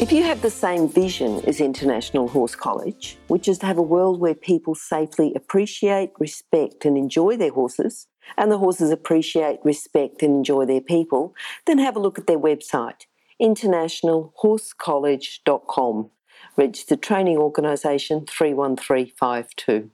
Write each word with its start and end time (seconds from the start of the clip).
If 0.00 0.12
you 0.12 0.22
have 0.22 0.40
the 0.40 0.48
same 0.48 0.88
vision 0.88 1.42
as 1.46 1.60
International 1.60 2.26
Horse 2.26 2.54
College, 2.54 3.18
which 3.28 3.46
is 3.46 3.58
to 3.58 3.66
have 3.66 3.76
a 3.76 3.82
world 3.82 4.18
where 4.18 4.34
people 4.34 4.74
safely 4.74 5.34
appreciate, 5.34 6.12
respect, 6.18 6.86
and 6.86 6.96
enjoy 6.96 7.36
their 7.36 7.52
horses, 7.52 8.06
and 8.38 8.50
the 8.50 8.56
horses 8.56 8.90
appreciate, 8.90 9.58
respect, 9.62 10.22
and 10.22 10.36
enjoy 10.36 10.64
their 10.64 10.80
people, 10.80 11.34
then 11.66 11.76
have 11.76 11.96
a 11.96 12.00
look 12.00 12.18
at 12.18 12.26
their 12.26 12.38
website, 12.38 13.04
internationalhorsecollege.com, 13.42 16.10
registered 16.56 17.02
training 17.02 17.36
organisation 17.36 18.24
31352. 18.24 19.90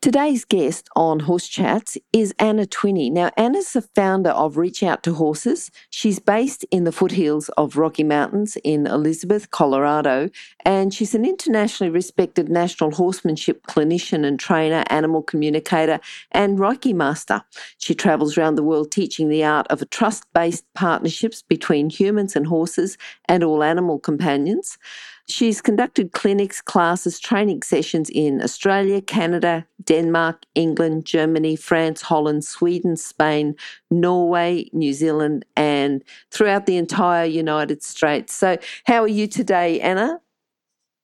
Today's 0.00 0.44
guest 0.44 0.88
on 0.94 1.18
Horse 1.18 1.48
Chats 1.48 1.98
is 2.12 2.32
Anna 2.38 2.66
Twinney. 2.66 3.10
Now, 3.10 3.32
Anna's 3.36 3.72
the 3.72 3.82
founder 3.82 4.30
of 4.30 4.56
Reach 4.56 4.84
Out 4.84 5.02
to 5.02 5.14
Horses. 5.14 5.72
She's 5.90 6.20
based 6.20 6.64
in 6.70 6.84
the 6.84 6.92
foothills 6.92 7.48
of 7.56 7.76
Rocky 7.76 8.04
Mountains 8.04 8.56
in 8.62 8.86
Elizabeth, 8.86 9.50
Colorado, 9.50 10.30
and 10.64 10.94
she's 10.94 11.16
an 11.16 11.24
internationally 11.24 11.90
respected 11.90 12.48
natural 12.48 12.92
horsemanship 12.92 13.66
clinician 13.66 14.24
and 14.24 14.38
trainer, 14.38 14.84
animal 14.88 15.20
communicator, 15.20 15.98
and 16.30 16.60
Reiki 16.60 16.94
master. 16.94 17.42
She 17.78 17.96
travels 17.96 18.38
around 18.38 18.54
the 18.54 18.62
world 18.62 18.92
teaching 18.92 19.28
the 19.28 19.42
art 19.42 19.66
of 19.66 19.90
trust 19.90 20.32
based 20.32 20.64
partnerships 20.74 21.42
between 21.42 21.90
humans 21.90 22.36
and 22.36 22.46
horses 22.46 22.98
and 23.28 23.42
all 23.42 23.64
animal 23.64 23.98
companions. 23.98 24.78
She's 25.28 25.60
conducted 25.60 26.12
clinics, 26.12 26.62
classes, 26.62 27.20
training 27.20 27.62
sessions 27.62 28.08
in 28.08 28.42
Australia, 28.42 29.02
Canada, 29.02 29.66
Denmark, 29.84 30.44
England, 30.54 31.04
Germany, 31.04 31.54
France, 31.54 32.00
Holland, 32.00 32.44
Sweden, 32.44 32.96
Spain, 32.96 33.54
Norway, 33.90 34.70
New 34.72 34.94
Zealand, 34.94 35.44
and 35.54 36.02
throughout 36.30 36.64
the 36.64 36.78
entire 36.78 37.26
United 37.26 37.82
States. 37.82 38.32
So, 38.32 38.56
how 38.86 39.02
are 39.02 39.08
you 39.08 39.26
today, 39.26 39.80
Anna? 39.80 40.18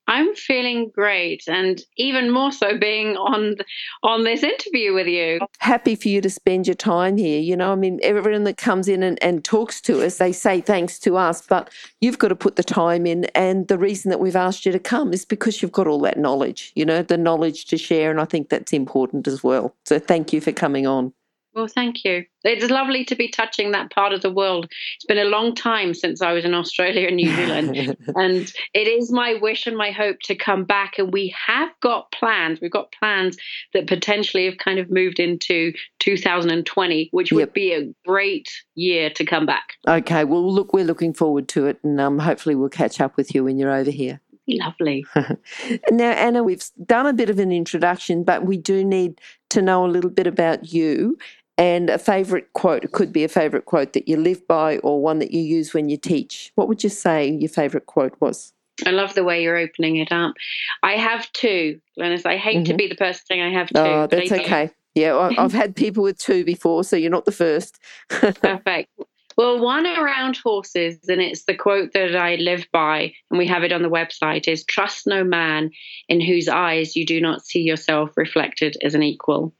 I'm 0.07 0.35
feeling 0.35 0.91
great, 0.95 1.45
and 1.49 1.81
even 1.97 2.31
more 2.31 2.53
so 2.53 2.79
being 2.79 3.17
on 3.17 3.57
on 4.03 4.25
this 4.25 4.43
interview 4.43 4.93
with 4.93 5.07
you. 5.07 5.41
Happy 5.59 5.95
for 5.95 6.09
you 6.09 6.21
to 6.21 6.31
spend 6.31 6.67
your 6.67 6.75
time 6.75 7.17
here. 7.17 7.41
You 7.41 7.57
know, 7.57 7.73
I 7.73 7.75
mean, 7.75 8.01
everyone 8.03 8.45
that 8.45 8.57
comes 8.57 8.89
in 8.89 9.03
and, 9.03 9.23
and 9.23 9.45
talks 9.45 9.81
to 9.83 10.05
us, 10.05 10.19
they 10.19 10.33
say 10.33 10.61
thanks 10.61 10.99
to 11.01 11.17
us, 11.17 11.43
but 11.47 11.71
you've 12.01 12.19
got 12.19 12.29
to 12.29 12.37
put 12.37 12.57
the 12.57 12.65
time 12.65 13.07
in. 13.07 13.25
And 13.35 13.69
the 13.69 13.79
reason 13.79 14.11
that 14.11 14.21
we've 14.21 14.37
asked 14.37 14.67
you 14.67 14.73
to 14.73 14.79
come 14.79 15.13
is 15.13 15.25
because 15.25 15.63
you've 15.63 15.73
got 15.73 15.87
all 15.87 16.01
that 16.01 16.19
knowledge. 16.19 16.73
You 16.75 16.85
know, 16.85 17.03
the 17.03 17.19
knowledge 17.19 17.67
to 17.67 17.79
share, 17.79 18.11
and 18.11 18.21
I 18.21 18.25
think 18.25 18.49
that's 18.49 18.73
important 18.73 19.27
as 19.27 19.43
well. 19.43 19.75
So, 19.85 19.99
thank 19.99 20.33
you 20.33 20.41
for 20.41 20.53
coming 20.53 20.87
on. 20.87 21.13
Well, 21.55 21.69
thank 21.69 22.05
you. 22.05 22.25
It's 22.43 22.69
lovely 22.69 23.05
to 23.05 23.15
be 23.15 23.29
touching 23.29 23.71
that 23.71 23.91
part 23.91 24.13
of 24.13 24.23
the 24.23 24.31
world. 24.31 24.67
It's 24.97 25.05
been 25.05 25.19
a 25.19 25.25
long 25.25 25.55
time 25.55 25.95
since 25.95 26.21
I 26.21 26.33
was 26.33 26.45
in 26.45 26.53
Australia 26.53 27.07
and 27.07 27.17
New 27.17 27.35
Zealand. 27.35 27.97
and 28.17 28.53
it 28.75 28.89
is 28.89 29.13
my 29.13 29.35
wish 29.41 29.67
and 29.67 29.77
my 29.77 29.93
hope 29.93 30.19
to 30.25 30.35
come 30.35 30.65
back. 30.65 30.99
And 30.99 31.13
we 31.13 31.35
have 31.47 31.71
got 31.81 32.11
plans. 32.11 32.61
We've 32.61 32.73
got 32.73 32.93
plans 32.93 33.37
that 33.73 33.87
potentially 33.87 34.47
have 34.47 34.59
kind 34.59 34.81
of 34.81 34.91
moved 34.91 35.21
into 35.21 35.73
2020, 36.01 37.09
which 37.13 37.31
would 37.31 37.53
be 37.53 37.73
a 37.73 37.95
great 38.05 38.51
year 38.75 39.11
to 39.11 39.25
come 39.25 39.47
back. 39.47 39.75
Okay. 39.87 40.25
Well, 40.25 40.53
look, 40.53 40.73
we're 40.73 40.85
looking 40.85 41.15
forward 41.15 41.47
to 41.49 41.67
it. 41.67 41.79
And 41.85 42.01
um, 42.01 42.19
hopefully 42.19 42.57
we'll 42.57 42.69
catch 42.69 43.01
up 43.01 43.17
with 43.17 43.33
you 43.33 43.45
when 43.45 43.59
you're 43.59 43.73
over 43.73 43.91
here. 43.91 44.21
Lovely. 44.47 45.07
now, 45.91 46.11
Anna, 46.11 46.43
we've 46.43 46.63
done 46.85 47.07
a 47.07 47.15
bit 47.15 47.31
of 47.31 47.39
an 47.39 47.51
introduction, 47.51 48.25
but 48.25 48.45
we 48.45 48.59
do 48.59 48.85
need 48.85 49.21
to 49.51 49.63
know 49.63 49.87
a 49.87 49.89
little 49.89 50.11
bit 50.11 50.27
about 50.27 50.73
you 50.73 51.17
and 51.57 51.91
a 51.91 51.99
favourite 51.99 52.53
quote. 52.53 52.85
It 52.85 52.93
could 52.93 53.13
be 53.13 53.25
a 53.25 53.29
favourite 53.29 53.65
quote 53.65 53.93
that 53.93 54.09
you 54.09 54.17
live 54.17 54.47
by 54.49 54.79
or 54.79 55.01
one 55.01 55.19
that 55.21 55.33
you 55.33 55.41
use 55.41 55.73
when 55.73 55.89
you 55.89 55.97
teach. 55.97 56.53
What 56.55 56.69
would 56.69 56.83
you 56.83 56.91
say 56.91 57.31
your 57.31 57.49
favourite 57.49 57.87
quote 57.87 58.17
was? 58.21 58.53
I 58.85 58.91
love 58.91 59.15
the 59.15 59.25
way 59.25 59.43
you're 59.43 59.57
opening 59.57 59.97
it 59.97 60.11
up. 60.11 60.35
I 60.83 60.93
have 60.93 61.31
two, 61.33 61.81
Glenys. 61.99 62.27
I 62.27 62.37
hate 62.37 62.57
mm-hmm. 62.57 62.65
to 62.65 62.75
be 62.75 62.89
the 62.89 62.97
person 62.97 63.23
saying 63.27 63.43
I 63.43 63.53
have 63.53 63.69
two. 63.69 63.79
Oh, 63.79 64.07
that's 64.09 64.33
okay. 64.33 64.71
Yeah, 64.95 65.17
I've 65.39 65.53
had 65.53 65.75
people 65.75 66.05
with 66.05 66.19
two 66.19 66.45
before, 66.45 66.85
so 66.85 66.95
you're 66.95 67.11
not 67.11 67.25
the 67.25 67.33
first. 67.33 67.81
Perfect. 68.09 68.91
Well, 69.37 69.59
one 69.59 69.87
around 69.87 70.37
horses, 70.37 70.99
and 71.09 71.21
it's 71.21 71.45
the 71.45 71.57
quote 71.57 71.93
that 71.95 72.15
I 72.15 72.37
live 72.37 72.69
by, 72.73 73.13
and 73.31 73.39
we 73.39 73.49
have 73.49 73.65
it 73.65 73.73
on 73.73 73.83
the 73.83 73.91
website 73.91 74.47
is 74.47 74.65
trust 74.65 75.09
no 75.09 75.25
man 75.25 75.71
in 76.09 76.21
whose 76.21 76.49
eyes 76.49 76.95
you 76.95 77.05
do 77.05 77.21
not 77.21 77.45
see 77.45 77.61
yourself 77.61 78.11
reflected 78.17 78.77
as 78.83 78.95
an 78.95 79.03
equal. 79.03 79.53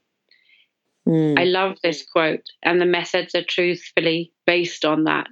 Mm. 1.07 1.39
I 1.39 1.43
love 1.43 1.77
this 1.83 2.03
quote, 2.03 2.41
and 2.63 2.81
the 2.81 2.85
methods 2.85 3.35
are 3.35 3.43
truthfully 3.43 4.31
based 4.45 4.85
on 4.85 5.03
that 5.03 5.29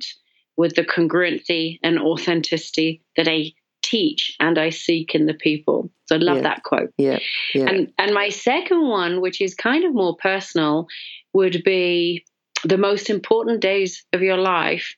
with 0.55 0.75
the 0.75 0.83
congruency 0.83 1.79
and 1.83 1.99
authenticity 1.99 3.01
that 3.17 3.27
I 3.27 3.53
teach 3.81 4.35
and 4.39 4.57
I 4.57 4.69
seek 4.69 5.15
in 5.15 5.25
the 5.25 5.33
people. 5.33 5.91
So 6.05 6.15
I 6.15 6.19
love 6.19 6.37
yeah. 6.37 6.43
that 6.43 6.63
quote. 6.63 6.91
Yeah. 6.97 7.19
yeah. 7.55 7.65
And 7.65 7.91
and 7.97 8.13
my 8.13 8.29
second 8.29 8.87
one, 8.87 9.19
which 9.19 9.41
is 9.41 9.55
kind 9.55 9.83
of 9.83 9.93
more 9.93 10.15
personal, 10.15 10.87
would 11.33 11.63
be 11.63 12.23
the 12.63 12.77
most 12.77 13.09
important 13.09 13.61
days 13.61 14.05
of 14.13 14.21
your 14.21 14.37
life 14.37 14.95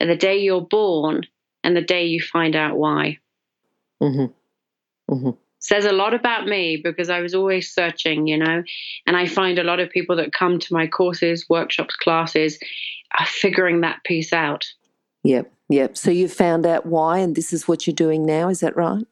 are 0.00 0.10
the 0.10 0.16
day 0.16 0.38
you're 0.38 0.60
born 0.60 1.22
and 1.62 1.76
the 1.76 1.82
day 1.82 2.06
you 2.06 2.20
find 2.20 2.56
out 2.56 2.76
why. 2.76 3.18
Mm-hmm. 4.02 5.14
Mm-hmm 5.14 5.30
says 5.64 5.86
a 5.86 5.92
lot 5.92 6.12
about 6.12 6.46
me 6.46 6.76
because 6.76 7.08
I 7.08 7.20
was 7.20 7.34
always 7.34 7.72
searching, 7.72 8.26
you 8.26 8.36
know. 8.36 8.62
And 9.06 9.16
I 9.16 9.26
find 9.26 9.58
a 9.58 9.64
lot 9.64 9.80
of 9.80 9.88
people 9.88 10.14
that 10.16 10.34
come 10.34 10.58
to 10.58 10.74
my 10.74 10.86
courses, 10.86 11.46
workshops, 11.48 11.96
classes 11.96 12.58
are 13.18 13.26
figuring 13.26 13.80
that 13.80 14.04
piece 14.04 14.32
out. 14.34 14.66
Yep, 15.22 15.50
yep. 15.70 15.96
So 15.96 16.10
you 16.10 16.28
found 16.28 16.66
out 16.66 16.84
why, 16.84 17.18
and 17.18 17.34
this 17.34 17.54
is 17.54 17.66
what 17.66 17.86
you're 17.86 17.94
doing 17.94 18.26
now, 18.26 18.50
is 18.50 18.60
that 18.60 18.76
right? 18.76 19.06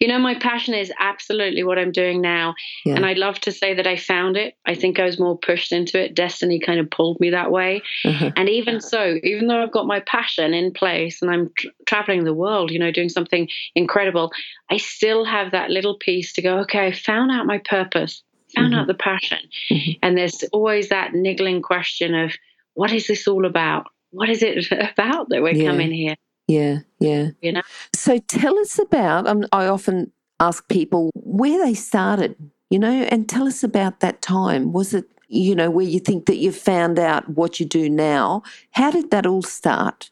You 0.00 0.08
know, 0.08 0.18
my 0.18 0.34
passion 0.34 0.74
is 0.74 0.92
absolutely 0.98 1.62
what 1.62 1.78
I'm 1.78 1.92
doing 1.92 2.20
now. 2.20 2.54
Yeah. 2.84 2.96
And 2.96 3.06
I'd 3.06 3.18
love 3.18 3.40
to 3.40 3.52
say 3.52 3.74
that 3.74 3.86
I 3.86 3.96
found 3.96 4.36
it. 4.36 4.54
I 4.66 4.74
think 4.74 4.98
I 4.98 5.04
was 5.04 5.18
more 5.18 5.38
pushed 5.38 5.72
into 5.72 6.02
it. 6.02 6.14
Destiny 6.14 6.60
kind 6.60 6.80
of 6.80 6.90
pulled 6.90 7.20
me 7.20 7.30
that 7.30 7.50
way. 7.50 7.82
Uh-huh. 8.04 8.30
And 8.36 8.48
even 8.48 8.80
so, 8.80 9.18
even 9.22 9.46
though 9.46 9.62
I've 9.62 9.72
got 9.72 9.86
my 9.86 10.00
passion 10.00 10.54
in 10.54 10.72
place 10.72 11.22
and 11.22 11.30
I'm 11.30 11.50
tra- 11.56 11.70
traveling 11.86 12.24
the 12.24 12.34
world, 12.34 12.70
you 12.70 12.78
know, 12.78 12.90
doing 12.90 13.08
something 13.08 13.48
incredible, 13.74 14.30
I 14.70 14.76
still 14.76 15.24
have 15.24 15.52
that 15.52 15.70
little 15.70 15.98
piece 15.98 16.32
to 16.34 16.42
go, 16.42 16.58
okay, 16.60 16.86
I 16.86 16.92
found 16.92 17.30
out 17.30 17.46
my 17.46 17.58
purpose, 17.58 18.22
found 18.54 18.72
mm-hmm. 18.72 18.80
out 18.80 18.86
the 18.86 18.94
passion. 18.94 19.38
Mm-hmm. 19.70 19.90
And 20.02 20.16
there's 20.16 20.42
always 20.52 20.88
that 20.88 21.14
niggling 21.14 21.62
question 21.62 22.14
of, 22.14 22.32
what 22.74 22.92
is 22.92 23.06
this 23.06 23.26
all 23.26 23.46
about? 23.46 23.86
What 24.10 24.28
is 24.28 24.42
it 24.42 24.70
about 24.72 25.28
that 25.30 25.42
we're 25.42 25.54
yeah. 25.54 25.70
coming 25.70 25.92
here? 25.92 26.16
Yeah, 26.50 26.78
yeah. 26.98 27.30
You 27.40 27.52
know. 27.52 27.62
So 27.94 28.18
tell 28.18 28.58
us 28.58 28.78
about. 28.78 29.28
Um, 29.28 29.46
I 29.52 29.66
often 29.66 30.10
ask 30.40 30.66
people 30.68 31.10
where 31.14 31.64
they 31.64 31.74
started. 31.74 32.36
You 32.70 32.78
know, 32.78 33.02
and 33.10 33.28
tell 33.28 33.48
us 33.48 33.64
about 33.64 33.98
that 33.98 34.22
time. 34.22 34.72
Was 34.72 34.94
it 34.94 35.04
you 35.28 35.54
know 35.54 35.70
where 35.70 35.86
you 35.86 36.00
think 36.00 36.26
that 36.26 36.36
you 36.36 36.52
found 36.52 36.98
out 36.98 37.28
what 37.28 37.60
you 37.60 37.66
do 37.66 37.88
now? 37.88 38.42
How 38.72 38.90
did 38.90 39.10
that 39.10 39.26
all 39.26 39.42
start? 39.42 40.10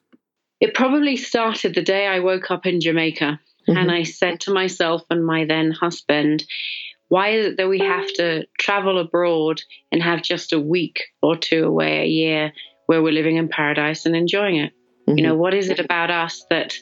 It 0.60 0.75
probably 0.75 1.16
started 1.16 1.75
the 1.75 1.82
day 1.82 2.06
I 2.06 2.21
woke 2.21 2.50
up 2.50 2.66
in 2.66 2.81
Jamaica, 2.81 3.41
mm-hmm. 3.69 3.77
and 3.77 3.91
I 3.91 4.03
said 4.03 4.41
to 4.41 4.53
myself 4.53 5.03
and 5.10 5.25
my 5.25 5.44
then 5.44 5.71
husband, 5.71 6.44
why 7.09 7.31
is 7.31 7.47
it 7.47 7.56
that 7.59 7.69
we 7.69 7.78
have 7.78 8.12
to 8.15 8.47
travel 8.59 8.98
abroad 8.98 9.62
and 9.92 10.03
have 10.03 10.22
just 10.22 10.53
a 10.53 10.60
week 10.60 11.01
or 11.22 11.36
two 11.36 11.65
away 11.65 12.03
a 12.03 12.07
year 12.07 12.53
where 12.86 13.03
we're 13.03 13.13
living 13.13 13.36
in 13.36 13.48
paradise 13.48 14.04
and 14.04 14.16
enjoying 14.16 14.57
it? 14.57 14.72
Mm-hmm. 15.09 15.19
You 15.19 15.25
know, 15.25 15.33
mm-hmm. 15.33 15.41
what 15.41 15.55
is 15.55 15.71
it 15.71 15.81
about 15.81 16.10
us 16.10 16.45
that 16.51 16.75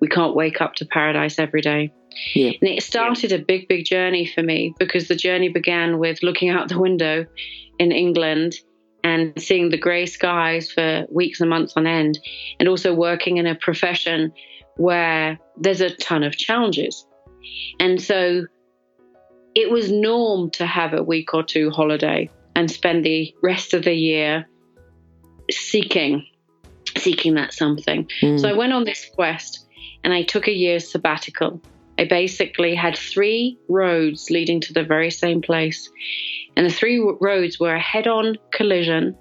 we 0.00 0.08
can't 0.08 0.34
wake 0.34 0.60
up 0.60 0.74
to 0.76 0.86
paradise 0.86 1.38
every 1.38 1.60
day? 1.60 1.92
Yeah. 2.34 2.52
And 2.60 2.70
it 2.70 2.82
started 2.82 3.32
a 3.32 3.38
big, 3.38 3.68
big 3.68 3.84
journey 3.84 4.26
for 4.26 4.42
me 4.42 4.74
because 4.78 5.08
the 5.08 5.16
journey 5.16 5.48
began 5.48 5.98
with 5.98 6.22
looking 6.22 6.50
out 6.50 6.68
the 6.68 6.78
window 6.78 7.26
in 7.78 7.92
England 7.92 8.54
and 9.04 9.32
seeing 9.40 9.70
the 9.70 9.78
grey 9.78 10.06
skies 10.06 10.70
for 10.70 11.06
weeks 11.10 11.40
and 11.40 11.50
months 11.50 11.72
on 11.76 11.88
end, 11.88 12.20
and 12.60 12.68
also 12.68 12.94
working 12.94 13.38
in 13.38 13.46
a 13.46 13.54
profession 13.56 14.32
where 14.76 15.38
there's 15.56 15.80
a 15.80 15.90
ton 15.96 16.22
of 16.22 16.36
challenges. 16.36 17.04
And 17.80 18.00
so 18.00 18.46
it 19.56 19.70
was 19.70 19.90
norm 19.90 20.50
to 20.50 20.66
have 20.66 20.94
a 20.94 21.02
week 21.02 21.34
or 21.34 21.42
two 21.42 21.70
holiday 21.70 22.30
and 22.54 22.70
spend 22.70 23.04
the 23.04 23.34
rest 23.42 23.74
of 23.74 23.82
the 23.82 23.94
year 23.94 24.46
seeking 25.50 26.24
seeking 26.96 27.34
that 27.34 27.54
something. 27.54 28.08
Mm. 28.20 28.40
So 28.40 28.48
I 28.48 28.52
went 28.52 28.72
on 28.72 28.84
this 28.84 29.08
quest 29.14 29.66
and 30.04 30.12
I 30.12 30.22
took 30.22 30.48
a 30.48 30.52
year's 30.52 30.90
sabbatical. 30.90 31.60
I 31.98 32.04
basically 32.04 32.74
had 32.74 32.96
three 32.96 33.58
roads 33.68 34.30
leading 34.30 34.60
to 34.62 34.72
the 34.72 34.82
very 34.82 35.10
same 35.10 35.42
place. 35.42 35.90
And 36.56 36.66
the 36.66 36.72
three 36.72 36.98
roads 37.20 37.60
were 37.60 37.74
a 37.74 37.80
head 37.80 38.06
on 38.06 38.36
collision. 38.52 39.16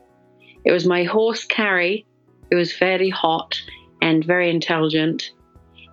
It 0.65 0.71
was 0.71 0.85
my 0.85 1.03
horse, 1.03 1.45
carry, 1.45 2.05
it 2.49 2.55
was 2.55 2.73
fairly 2.73 3.09
hot 3.09 3.59
and 4.01 4.23
very 4.23 4.49
intelligent. 4.49 5.31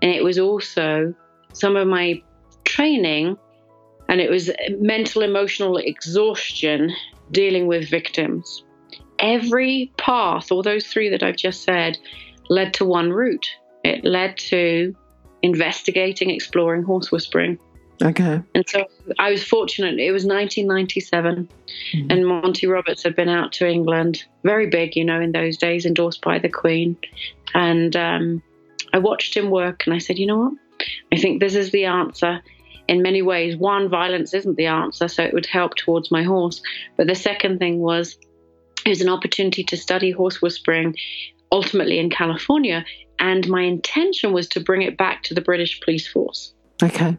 And 0.02 0.10
it 0.10 0.22
was 0.22 0.38
also 0.38 1.14
some 1.52 1.76
of 1.76 1.86
my 1.88 2.22
training, 2.64 3.36
and 4.08 4.20
it 4.20 4.30
was 4.30 4.50
mental, 4.78 5.22
emotional 5.22 5.76
exhaustion 5.76 6.92
dealing 7.30 7.66
with 7.66 7.88
victims. 7.88 8.64
Every 9.18 9.92
path, 9.96 10.52
all 10.52 10.62
those 10.62 10.86
three 10.86 11.08
that 11.10 11.22
I've 11.22 11.36
just 11.36 11.62
said, 11.62 11.98
led 12.48 12.74
to 12.74 12.84
one 12.84 13.12
route. 13.12 13.48
It 13.84 14.04
led 14.04 14.36
to 14.38 14.94
investigating, 15.42 16.30
exploring 16.30 16.82
horse 16.82 17.12
whispering. 17.12 17.58
Okay. 18.02 18.40
And 18.54 18.68
so 18.68 18.86
I 19.18 19.30
was 19.30 19.42
fortunate. 19.42 19.98
It 19.98 20.12
was 20.12 20.24
1997, 20.24 21.48
mm-hmm. 21.94 22.10
and 22.10 22.26
Monty 22.26 22.66
Roberts 22.66 23.02
had 23.02 23.16
been 23.16 23.28
out 23.28 23.52
to 23.54 23.68
England, 23.68 24.24
very 24.44 24.68
big, 24.68 24.94
you 24.94 25.04
know, 25.04 25.20
in 25.20 25.32
those 25.32 25.56
days, 25.56 25.84
endorsed 25.84 26.22
by 26.22 26.38
the 26.38 26.48
Queen. 26.48 26.96
And 27.54 27.96
um, 27.96 28.42
I 28.92 28.98
watched 28.98 29.36
him 29.36 29.50
work, 29.50 29.84
and 29.86 29.94
I 29.94 29.98
said, 29.98 30.18
you 30.18 30.26
know 30.26 30.38
what? 30.38 30.52
I 31.12 31.16
think 31.16 31.40
this 31.40 31.54
is 31.54 31.72
the 31.72 31.86
answer. 31.86 32.40
In 32.86 33.02
many 33.02 33.20
ways, 33.20 33.56
one, 33.56 33.88
violence 33.88 34.32
isn't 34.32 34.56
the 34.56 34.66
answer, 34.66 35.08
so 35.08 35.24
it 35.24 35.34
would 35.34 35.46
help 35.46 35.74
towards 35.74 36.10
my 36.10 36.22
horse. 36.22 36.62
But 36.96 37.08
the 37.08 37.16
second 37.16 37.58
thing 37.58 37.80
was, 37.80 38.16
was 38.88 39.00
an 39.00 39.08
opportunity 39.08 39.64
to 39.64 39.76
study 39.76 40.10
horse 40.10 40.40
whispering 40.42 40.96
ultimately 41.50 41.98
in 41.98 42.10
California. 42.10 42.84
And 43.18 43.48
my 43.48 43.62
intention 43.62 44.32
was 44.32 44.48
to 44.48 44.60
bring 44.60 44.82
it 44.82 44.96
back 44.96 45.22
to 45.24 45.34
the 45.34 45.40
British 45.40 45.80
police 45.80 46.06
force. 46.06 46.54
Okay. 46.82 47.16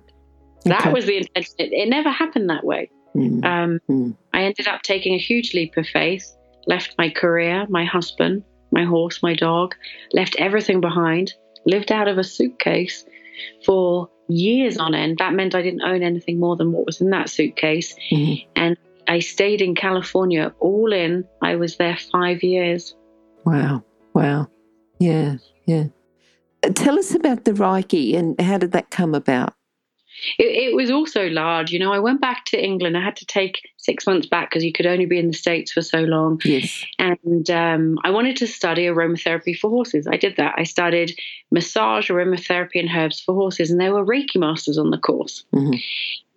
That 0.66 0.94
was 0.94 1.06
the 1.06 1.18
intention. 1.18 1.56
It, 1.58 1.74
it, 1.74 1.90
never 1.90 2.10
happened 2.10 2.50
that 2.50 2.64
way. 2.64 2.90
Mm. 3.16 3.46
Um, 3.46 3.80
mm. 3.90 4.16
I 4.34 4.44
ended 4.44 4.68
up 4.68 4.82
taking 4.82 5.14
a 5.14 5.18
huge 5.18 5.54
leap 5.54 5.78
of 5.78 5.88
faith, 5.88 6.32
left 6.68 6.96
my 6.98 7.10
career, 7.10 7.66
my 7.70 7.86
husband, 7.86 8.44
my 8.72 8.84
horse, 8.84 9.24
my 9.24 9.34
dog, 9.34 9.76
left 10.14 10.36
everything 10.38 10.80
behind, 10.82 11.34
lived 11.66 11.92
out 11.92 12.08
of 12.08 12.18
a 12.18 12.24
suitcase 12.24 13.06
for 13.66 14.10
years 14.28 14.78
on 14.78 14.94
end. 14.94 15.18
That 15.18 15.34
meant 15.34 15.56
I 15.56 15.62
didn't 15.62 15.82
own 15.82 16.04
anything 16.04 16.40
more 16.40 16.56
than 16.56 16.72
what 16.72 16.86
was 16.86 17.02
in 17.02 17.10
that 17.10 17.30
suitcase. 17.30 17.96
Mm. 18.12 18.48
And 18.56 18.78
I 19.10 19.20
stayed 19.20 19.62
in 19.62 19.74
California 19.74 20.54
all 20.60 20.94
in. 20.94 21.26
I 21.42 21.56
was 21.56 21.78
there 21.78 21.98
five 22.12 22.44
years. 22.44 22.96
Wow. 23.44 23.84
Wow. 24.14 24.48
Yeah. 25.00 25.38
Yeah. 25.66 25.86
Uh, 26.64 26.70
tell 26.70 27.00
us 27.00 27.16
about 27.16 27.44
the 27.44 27.54
Reiki 27.54 28.16
and 28.16 28.40
how 28.40 28.60
did 28.60 28.72
that 28.74 28.92
come 28.92 29.16
about? 29.16 29.56
It, 30.38 30.72
it, 30.72 30.76
was 30.76 30.92
also 30.92 31.28
large. 31.28 31.72
You 31.72 31.80
know, 31.80 31.92
I 31.92 32.00
went 32.00 32.22
back 32.22 32.46
to 32.46 32.64
England. 32.64 32.98
I 32.98 33.04
had 33.04 33.16
to 33.18 33.26
take 33.26 33.62
six 33.78 34.06
months 34.06 34.28
back 34.28 34.50
because 34.50 34.64
you 34.64 34.74
could 34.74 34.86
only 34.86 35.06
be 35.06 35.18
in 35.18 35.28
the 35.28 35.34
States 35.34 35.72
for 35.72 35.82
so 35.82 36.02
long. 36.02 36.40
Yes. 36.44 36.86
And 37.00 37.50
um, 37.50 37.98
I 38.04 38.12
wanted 38.12 38.36
to 38.38 38.48
study 38.48 38.86
aromatherapy 38.86 39.58
for 39.58 39.70
horses. 39.70 40.08
I 40.08 40.18
did 40.18 40.36
that. 40.38 40.54
I 40.58 40.66
studied 40.66 41.18
massage, 41.52 42.12
aromatherapy, 42.12 42.80
and 42.80 42.90
herbs 42.90 43.22
for 43.22 43.34
horses. 43.34 43.72
And 43.72 43.80
there 43.80 43.94
were 43.94 44.06
Reiki 44.06 44.36
masters 44.36 44.78
on 44.78 44.92
the 44.92 44.98
course. 45.00 45.46
Mm-hmm. 45.56 45.80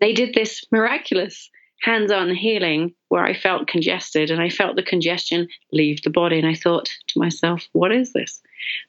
They 0.00 0.12
did 0.14 0.32
this 0.32 0.64
miraculous 0.70 1.50
hands 1.82 2.12
on 2.12 2.34
healing 2.34 2.94
where 3.08 3.25
I 3.25 3.34
felt 3.34 3.67
congested 3.67 4.31
and 4.31 4.40
I 4.40 4.49
felt 4.49 4.76
the 4.76 4.82
congestion 4.82 5.49
leave 5.73 6.02
the 6.02 6.11
body. 6.11 6.38
And 6.38 6.46
I 6.46 6.55
thought 6.55 6.88
to 7.08 7.19
myself, 7.19 7.69
what 7.73 7.93
is 7.93 8.12
this? 8.12 8.40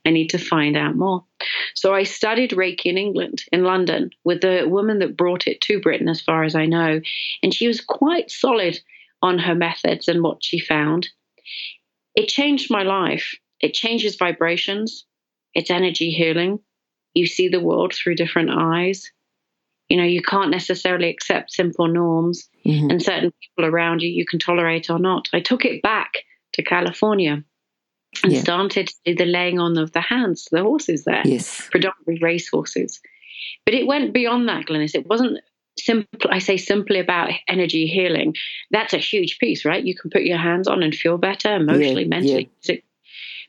I 0.06 0.12
need 0.12 0.30
to 0.30 0.38
find 0.38 0.78
out 0.78 0.96
more. 0.96 1.26
So 1.74 1.94
I 1.94 2.04
studied 2.04 2.52
Reiki 2.52 2.86
in 2.86 2.98
England, 2.98 3.44
in 3.52 3.64
London, 3.64 4.12
with 4.24 4.42
the 4.42 4.66
woman 4.68 5.00
that 5.00 5.18
brought 5.18 5.48
it 5.48 5.60
to 5.62 5.82
Britain, 5.82 6.08
as 6.08 6.22
far 6.22 6.44
as 6.44 6.56
I 6.56 6.68
know. 6.68 7.02
And 7.42 7.54
she 7.54 7.68
was 7.68 7.82
quite 7.82 8.30
solid 8.30 8.80
on 9.22 9.40
her 9.40 9.56
methods 9.56 10.08
and 10.08 10.22
what 10.22 10.44
she 10.44 10.60
found. 10.60 11.10
It 12.16 12.28
changed 12.28 12.70
my 12.70 12.84
life. 12.84 13.36
It 13.60 13.74
changes 13.74 14.18
vibrations, 14.18 15.06
it's 15.54 15.72
energy 15.72 16.12
healing. 16.12 16.60
You 17.14 17.28
see 17.28 17.48
the 17.48 17.62
world 17.62 17.94
through 17.94 18.16
different 18.16 18.50
eyes. 18.52 19.12
You 19.90 19.98
know, 19.98 20.04
you 20.04 20.22
can't 20.22 20.50
necessarily 20.50 21.10
accept 21.10 21.52
simple 21.52 21.88
norms, 21.88 22.50
mm-hmm. 22.66 22.90
and 22.90 23.02
certain 23.02 23.32
people 23.42 23.70
around 23.70 24.02
you 24.02 24.10
you 24.10 24.26
can 24.26 24.40
tolerate 24.40 24.90
or 24.90 25.00
not. 25.00 25.30
I 25.34 25.40
took 25.40 25.66
it 25.66 25.82
back 25.82 26.24
to 26.54 26.64
California 26.64 27.44
and 28.24 28.32
yeah. 28.32 28.42
started 28.42 28.88
to 28.88 28.96
do 29.06 29.16
the 29.16 29.26
laying 29.26 29.60
on 29.60 29.78
of 29.78 29.92
the 29.92 30.02
hands 30.02 30.48
the 30.52 30.62
horses 30.62 31.04
there, 31.04 31.24
yes. 31.26 31.68
predominantly 31.70 32.20
race 32.22 32.50
horses. 32.50 33.02
But 33.66 33.76
it 33.76 33.88
went 33.88 34.14
beyond 34.14 34.48
that, 34.50 34.66
Glenys 34.66 34.96
It 34.96 35.08
wasn't 35.08 35.40
simple. 35.78 36.30
I 36.32 36.40
say 36.40 36.58
simply 36.58 37.00
about 37.00 37.32
energy 37.48 37.88
healing. 37.88 38.36
That's 38.72 38.94
a 38.94 38.98
huge 38.98 39.40
piece, 39.40 39.66
right? 39.66 39.84
You 39.84 39.96
can 39.96 40.12
put 40.12 40.24
your 40.24 40.38
hands 40.38 40.68
on 40.68 40.84
and 40.84 40.94
feel 40.94 41.18
better 41.18 41.56
emotionally, 41.56 42.04
yeah, 42.04 42.10
mentally, 42.10 42.52
yeah. 42.64 42.76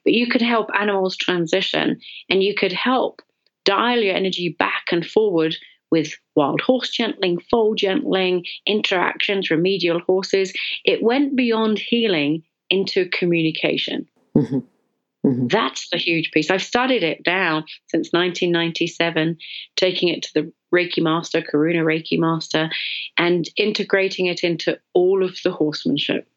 but 0.05 0.15
you 0.15 0.27
could 0.29 0.43
help 0.43 0.71
animals 0.79 1.17
transition, 1.17 2.01
and 2.29 2.43
you 2.43 2.55
could 2.55 2.73
help 2.73 3.23
dial 3.65 3.99
your 3.99 4.15
energy 4.15 4.55
back 4.59 4.85
and 4.93 5.07
forward 5.07 5.57
with 5.91 6.15
wild 6.35 6.61
horse 6.61 6.91
gentling, 6.91 7.41
foal 7.51 7.75
gentling, 7.75 8.45
interactions, 8.67 9.51
remedial 9.51 10.01
horses. 10.01 10.53
It 10.85 11.03
went 11.03 11.37
beyond 11.37 11.79
healing 11.79 12.43
into 12.71 13.09
communication. 13.09 14.09
Mm-hmm. 14.37 14.59
Mm-hmm. 15.25 15.47
That's 15.47 15.89
the 15.89 15.97
huge 15.97 16.31
piece. 16.33 16.51
I've 16.51 16.63
studied 16.63 17.03
it 17.03 17.23
down 17.23 17.65
since 17.87 18.13
1997, 18.13 19.39
taking 19.77 20.09
it 20.09 20.23
to 20.23 20.35
the 20.35 20.53
Reiki 20.75 21.03
master, 21.03 21.41
Karuna 21.41 21.83
Reiki 21.83 22.19
master, 22.19 22.71
and 23.17 23.49
integrating 23.57 24.27
it 24.27 24.45
into 24.45 24.79
all 24.93 25.25
of 25.25 25.39
the 25.43 25.53
horsemanship. 25.53 26.29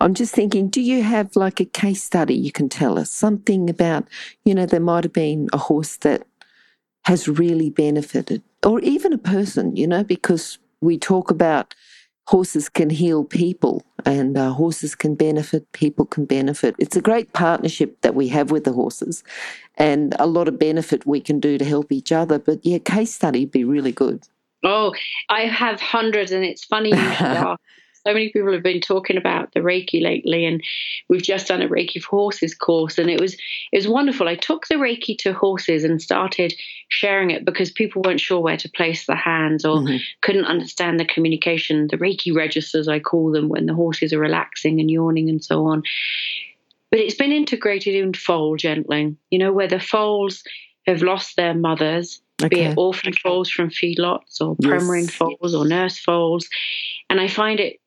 I'm 0.00 0.14
just 0.14 0.34
thinking, 0.34 0.68
do 0.68 0.80
you 0.80 1.02
have 1.02 1.36
like 1.36 1.60
a 1.60 1.64
case 1.64 2.02
study 2.02 2.34
you 2.34 2.50
can 2.50 2.68
tell 2.68 2.98
us? 2.98 3.10
Something 3.10 3.68
about, 3.68 4.08
you 4.44 4.54
know, 4.54 4.66
there 4.66 4.80
might 4.80 5.04
have 5.04 5.12
been 5.12 5.48
a 5.52 5.58
horse 5.58 5.96
that 5.98 6.26
has 7.04 7.28
really 7.28 7.70
benefited, 7.70 8.42
or 8.64 8.80
even 8.80 9.12
a 9.12 9.18
person, 9.18 9.76
you 9.76 9.86
know, 9.86 10.04
because 10.04 10.58
we 10.80 10.98
talk 10.98 11.30
about 11.30 11.74
horses 12.26 12.68
can 12.68 12.90
heal 12.90 13.24
people 13.24 13.82
and 14.04 14.36
uh, 14.36 14.50
horses 14.50 14.94
can 14.94 15.14
benefit, 15.14 15.70
people 15.72 16.04
can 16.04 16.26
benefit. 16.26 16.74
It's 16.78 16.96
a 16.96 17.00
great 17.00 17.32
partnership 17.32 18.00
that 18.02 18.14
we 18.14 18.28
have 18.28 18.50
with 18.50 18.64
the 18.64 18.72
horses 18.72 19.24
and 19.76 20.14
a 20.18 20.26
lot 20.26 20.46
of 20.46 20.58
benefit 20.58 21.06
we 21.06 21.20
can 21.20 21.40
do 21.40 21.56
to 21.56 21.64
help 21.64 21.90
each 21.90 22.12
other. 22.12 22.38
But 22.38 22.64
yeah, 22.64 22.78
case 22.78 23.14
study 23.14 23.40
would 23.40 23.50
be 23.50 23.64
really 23.64 23.92
good. 23.92 24.28
Oh, 24.62 24.92
I 25.30 25.42
have 25.42 25.80
hundreds, 25.80 26.32
and 26.32 26.44
it's 26.44 26.64
funny 26.64 26.90
you 26.90 26.96
should 27.12 27.26
ask 27.26 27.60
so 28.08 28.14
many 28.14 28.30
people 28.30 28.52
have 28.52 28.62
been 28.62 28.80
talking 28.80 29.18
about 29.18 29.52
the 29.52 29.60
Reiki 29.60 30.02
lately, 30.02 30.46
and 30.46 30.62
we've 31.08 31.22
just 31.22 31.48
done 31.48 31.60
a 31.60 31.68
Reiki 31.68 32.02
for 32.02 32.16
Horses 32.16 32.54
course, 32.54 32.96
and 32.96 33.10
it 33.10 33.20
was 33.20 33.34
it 33.34 33.76
was 33.76 33.86
wonderful. 33.86 34.28
I 34.28 34.34
took 34.34 34.66
the 34.66 34.76
Reiki 34.76 35.18
to 35.18 35.34
horses 35.34 35.84
and 35.84 36.00
started 36.00 36.54
sharing 36.88 37.30
it 37.30 37.44
because 37.44 37.70
people 37.70 38.00
weren't 38.00 38.20
sure 38.20 38.40
where 38.40 38.56
to 38.56 38.70
place 38.70 39.04
the 39.04 39.14
hands 39.14 39.64
or 39.66 39.78
mm-hmm. 39.78 39.98
couldn't 40.22 40.46
understand 40.46 40.98
the 40.98 41.04
communication, 41.04 41.88
the 41.88 41.98
Reiki 41.98 42.34
registers 42.34 42.88
I 42.88 42.98
call 42.98 43.30
them 43.30 43.50
when 43.50 43.66
the 43.66 43.74
horses 43.74 44.14
are 44.14 44.18
relaxing 44.18 44.80
and 44.80 44.90
yawning 44.90 45.28
and 45.28 45.44
so 45.44 45.66
on. 45.66 45.82
But 46.90 47.00
it's 47.00 47.16
been 47.16 47.32
integrated 47.32 47.94
in 47.94 48.14
foal 48.14 48.56
gentling, 48.56 49.18
you 49.30 49.38
know, 49.38 49.52
where 49.52 49.68
the 49.68 49.80
foals 49.80 50.42
have 50.86 51.02
lost 51.02 51.36
their 51.36 51.52
mothers 51.52 52.22
Okay. 52.40 52.54
be 52.54 52.60
it 52.62 52.78
orphan 52.78 53.12
foals 53.12 53.50
from 53.50 53.68
feedlots 53.68 54.40
or 54.40 54.54
yes. 54.60 55.10
foals 55.10 55.54
or 55.54 55.66
nurse 55.66 55.98
foals. 55.98 56.48
And 57.10 57.20
I 57.20 57.26
find 57.26 57.58
it 57.58 57.77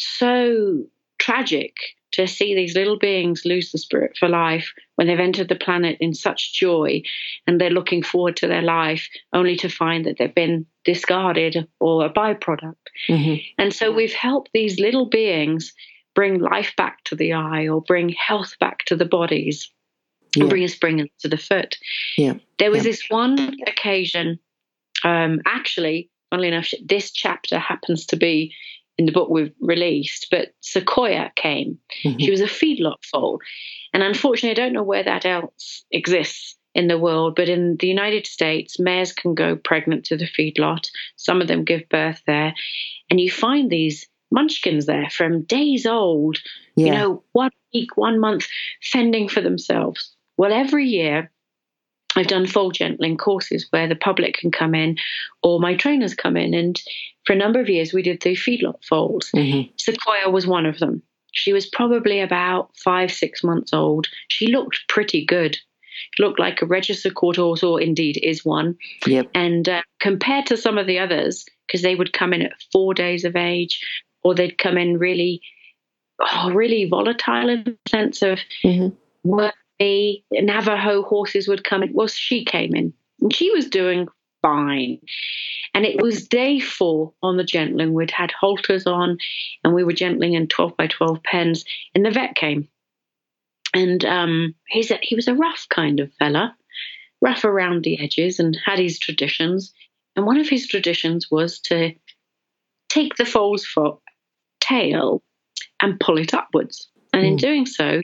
so 0.00 0.84
tragic 1.18 1.76
to 2.12 2.26
see 2.26 2.54
these 2.54 2.74
little 2.74 2.98
beings 2.98 3.42
lose 3.44 3.70
the 3.70 3.78
spirit 3.78 4.16
for 4.18 4.28
life 4.28 4.72
when 4.96 5.06
they've 5.06 5.20
entered 5.20 5.48
the 5.48 5.54
planet 5.54 5.96
in 6.00 6.12
such 6.12 6.52
joy 6.54 7.02
and 7.46 7.60
they're 7.60 7.70
looking 7.70 8.02
forward 8.02 8.36
to 8.36 8.48
their 8.48 8.62
life 8.62 9.08
only 9.32 9.56
to 9.56 9.68
find 9.68 10.04
that 10.04 10.16
they've 10.18 10.34
been 10.34 10.66
discarded 10.84 11.68
or 11.78 12.04
a 12.04 12.12
byproduct. 12.12 12.74
Mm-hmm. 13.08 13.36
And 13.58 13.72
so 13.72 13.92
we've 13.92 14.12
helped 14.12 14.50
these 14.52 14.80
little 14.80 15.08
beings 15.08 15.72
bring 16.14 16.40
life 16.40 16.74
back 16.76 17.04
to 17.04 17.14
the 17.14 17.32
eye 17.32 17.68
or 17.68 17.80
bring 17.80 18.08
health 18.08 18.58
back 18.58 18.84
to 18.86 18.96
the 18.96 19.04
bodies 19.04 19.70
yeah. 20.34 20.42
and 20.42 20.50
bring 20.50 20.64
a 20.64 20.68
spring 20.68 21.08
to 21.20 21.28
the 21.28 21.36
foot. 21.36 21.76
Yeah. 22.18 22.34
There 22.58 22.70
was 22.70 22.84
yeah. 22.84 22.90
this 22.90 23.04
one 23.08 23.56
occasion, 23.66 24.40
um, 25.04 25.40
actually, 25.46 26.10
funnily 26.30 26.48
enough, 26.48 26.70
this 26.84 27.12
chapter 27.12 27.58
happens 27.58 28.06
to 28.06 28.16
be 28.16 28.52
in 29.00 29.06
the 29.06 29.12
book 29.12 29.30
we've 29.30 29.54
released, 29.62 30.26
but 30.30 30.52
Sequoia 30.60 31.32
came. 31.34 31.78
Mm-hmm. 32.04 32.18
She 32.18 32.30
was 32.30 32.42
a 32.42 32.44
feedlot 32.44 33.02
foal. 33.10 33.40
And 33.94 34.02
unfortunately, 34.02 34.50
I 34.50 34.62
don't 34.62 34.74
know 34.74 34.82
where 34.82 35.02
that 35.02 35.24
else 35.24 35.84
exists 35.90 36.54
in 36.74 36.86
the 36.86 36.98
world, 36.98 37.34
but 37.34 37.48
in 37.48 37.78
the 37.80 37.86
United 37.86 38.26
States, 38.26 38.78
mares 38.78 39.14
can 39.14 39.34
go 39.34 39.56
pregnant 39.56 40.04
to 40.04 40.18
the 40.18 40.28
feedlot. 40.28 40.90
Some 41.16 41.40
of 41.40 41.48
them 41.48 41.64
give 41.64 41.88
birth 41.88 42.20
there. 42.26 42.52
And 43.08 43.18
you 43.18 43.30
find 43.30 43.70
these 43.70 44.06
munchkins 44.30 44.84
there 44.84 45.08
from 45.08 45.44
days 45.44 45.86
old, 45.86 46.36
yeah. 46.76 46.84
you 46.84 46.92
know, 46.92 47.22
one 47.32 47.52
week, 47.72 47.96
one 47.96 48.20
month, 48.20 48.48
fending 48.82 49.30
for 49.30 49.40
themselves. 49.40 50.14
Well, 50.36 50.52
every 50.52 50.84
year, 50.84 51.30
I've 52.20 52.26
done 52.26 52.46
foal 52.46 52.70
gentling 52.70 53.16
courses 53.16 53.66
where 53.70 53.88
the 53.88 53.96
public 53.96 54.34
can 54.34 54.50
come 54.50 54.74
in 54.74 54.96
or 55.42 55.58
my 55.58 55.74
trainers 55.74 56.14
come 56.14 56.36
in. 56.36 56.52
And 56.52 56.80
for 57.24 57.32
a 57.32 57.36
number 57.36 57.60
of 57.60 57.68
years, 57.68 57.94
we 57.94 58.02
did 58.02 58.20
the 58.20 58.36
feedlot 58.36 58.84
foals. 58.84 59.30
Mm-hmm. 59.34 59.72
Sequoia 59.78 60.28
was 60.30 60.46
one 60.46 60.66
of 60.66 60.78
them. 60.78 61.02
She 61.32 61.52
was 61.52 61.66
probably 61.66 62.20
about 62.20 62.76
five, 62.76 63.10
six 63.10 63.42
months 63.42 63.72
old. 63.72 64.06
She 64.28 64.48
looked 64.48 64.80
pretty 64.88 65.24
good. 65.24 65.56
Looked 66.18 66.38
like 66.38 66.60
a 66.60 66.66
registered 66.66 67.14
quarter 67.14 67.42
horse, 67.42 67.62
or 67.62 67.80
indeed 67.80 68.18
is 68.22 68.44
one. 68.44 68.76
Yep. 69.06 69.30
And 69.34 69.68
uh, 69.68 69.82
compared 70.00 70.46
to 70.46 70.56
some 70.56 70.78
of 70.78 70.86
the 70.86 70.98
others, 70.98 71.44
because 71.66 71.82
they 71.82 71.94
would 71.94 72.12
come 72.12 72.32
in 72.32 72.42
at 72.42 72.52
four 72.72 72.94
days 72.94 73.24
of 73.24 73.36
age, 73.36 73.80
or 74.22 74.34
they'd 74.34 74.58
come 74.58 74.76
in 74.76 74.98
really, 74.98 75.40
oh, 76.20 76.50
really 76.52 76.86
volatile 76.86 77.48
in 77.48 77.64
the 77.64 77.76
sense 77.88 78.22
of 78.22 78.38
mm-hmm. 78.64 78.88
were 79.24 79.52
the 79.80 80.22
Navajo 80.30 81.02
horses 81.02 81.48
would 81.48 81.64
come 81.64 81.82
in. 81.82 81.92
Well, 81.92 82.06
she 82.06 82.44
came 82.44 82.74
in 82.74 82.92
and 83.20 83.34
she 83.34 83.50
was 83.50 83.68
doing 83.68 84.06
fine. 84.42 85.00
And 85.74 85.86
it 85.86 86.00
was 86.00 86.28
day 86.28 86.60
four 86.60 87.12
on 87.22 87.36
the 87.36 87.44
gentling. 87.44 87.94
We'd 87.94 88.10
had 88.10 88.30
halters 88.32 88.86
on 88.86 89.18
and 89.64 89.74
we 89.74 89.82
were 89.82 89.92
gentling 89.92 90.34
in 90.34 90.48
12 90.48 90.76
by 90.76 90.86
12 90.86 91.22
pens. 91.22 91.64
And 91.94 92.04
the 92.04 92.10
vet 92.10 92.34
came. 92.34 92.68
And 93.72 94.04
um, 94.04 94.54
he's 94.68 94.90
a, 94.90 94.98
he 95.00 95.14
was 95.14 95.28
a 95.28 95.34
rough 95.34 95.66
kind 95.70 96.00
of 96.00 96.12
fella, 96.14 96.54
rough 97.20 97.44
around 97.44 97.84
the 97.84 98.00
edges 98.00 98.38
and 98.38 98.58
had 98.64 98.78
his 98.78 98.98
traditions. 98.98 99.72
And 100.16 100.26
one 100.26 100.38
of 100.38 100.48
his 100.48 100.66
traditions 100.66 101.30
was 101.30 101.60
to 101.60 101.94
take 102.88 103.14
the 103.16 103.24
foal's 103.24 103.64
foot 103.64 103.98
tail 104.60 105.22
and 105.80 106.00
pull 106.00 106.18
it 106.18 106.34
upwards. 106.34 106.90
And 107.12 107.22
mm. 107.22 107.26
in 107.28 107.36
doing 107.36 107.66
so, 107.66 108.00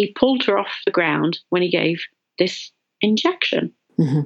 he 0.00 0.12
pulled 0.12 0.44
her 0.44 0.58
off 0.58 0.82
the 0.86 0.92
ground 0.92 1.38
when 1.50 1.62
he 1.62 1.70
gave 1.70 2.02
this 2.38 2.72
injection. 3.00 3.72
Mm-hmm 3.98 4.22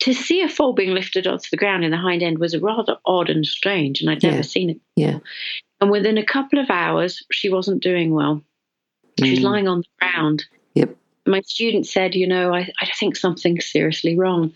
to 0.00 0.14
see 0.14 0.40
a 0.40 0.48
foal 0.48 0.72
being 0.72 0.92
lifted 0.92 1.26
off 1.26 1.50
the 1.50 1.56
ground 1.56 1.84
in 1.84 1.90
the 1.90 1.96
hind 1.96 2.22
end 2.22 2.38
was 2.38 2.56
rather 2.56 2.96
odd 3.04 3.30
and 3.30 3.46
strange, 3.46 4.00
and 4.00 4.10
I'd 4.10 4.22
never 4.22 4.36
yeah. 4.36 4.42
seen 4.42 4.70
it. 4.70 4.80
Yeah. 4.96 5.18
And 5.80 5.90
within 5.90 6.18
a 6.18 6.24
couple 6.24 6.58
of 6.58 6.70
hours, 6.70 7.22
she 7.30 7.50
wasn't 7.50 7.82
doing 7.82 8.12
well. 8.12 8.42
She 9.18 9.30
was 9.30 9.40
mm. 9.40 9.44
lying 9.44 9.68
on 9.68 9.80
the 9.80 10.06
ground. 10.06 10.44
Yep. 10.74 10.96
My 11.26 11.42
student 11.42 11.86
said, 11.86 12.14
you 12.14 12.26
know, 12.26 12.54
I, 12.54 12.70
I 12.80 12.88
think 12.98 13.14
something's 13.16 13.66
seriously 13.66 14.16
wrong. 14.16 14.52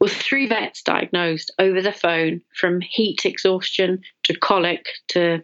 With 0.00 0.12
three 0.12 0.46
vets 0.46 0.82
diagnosed 0.82 1.52
over 1.58 1.82
the 1.82 1.92
phone 1.92 2.40
from 2.54 2.80
heat 2.80 3.26
exhaustion 3.26 4.02
to 4.24 4.38
colic 4.38 4.86
to 5.08 5.42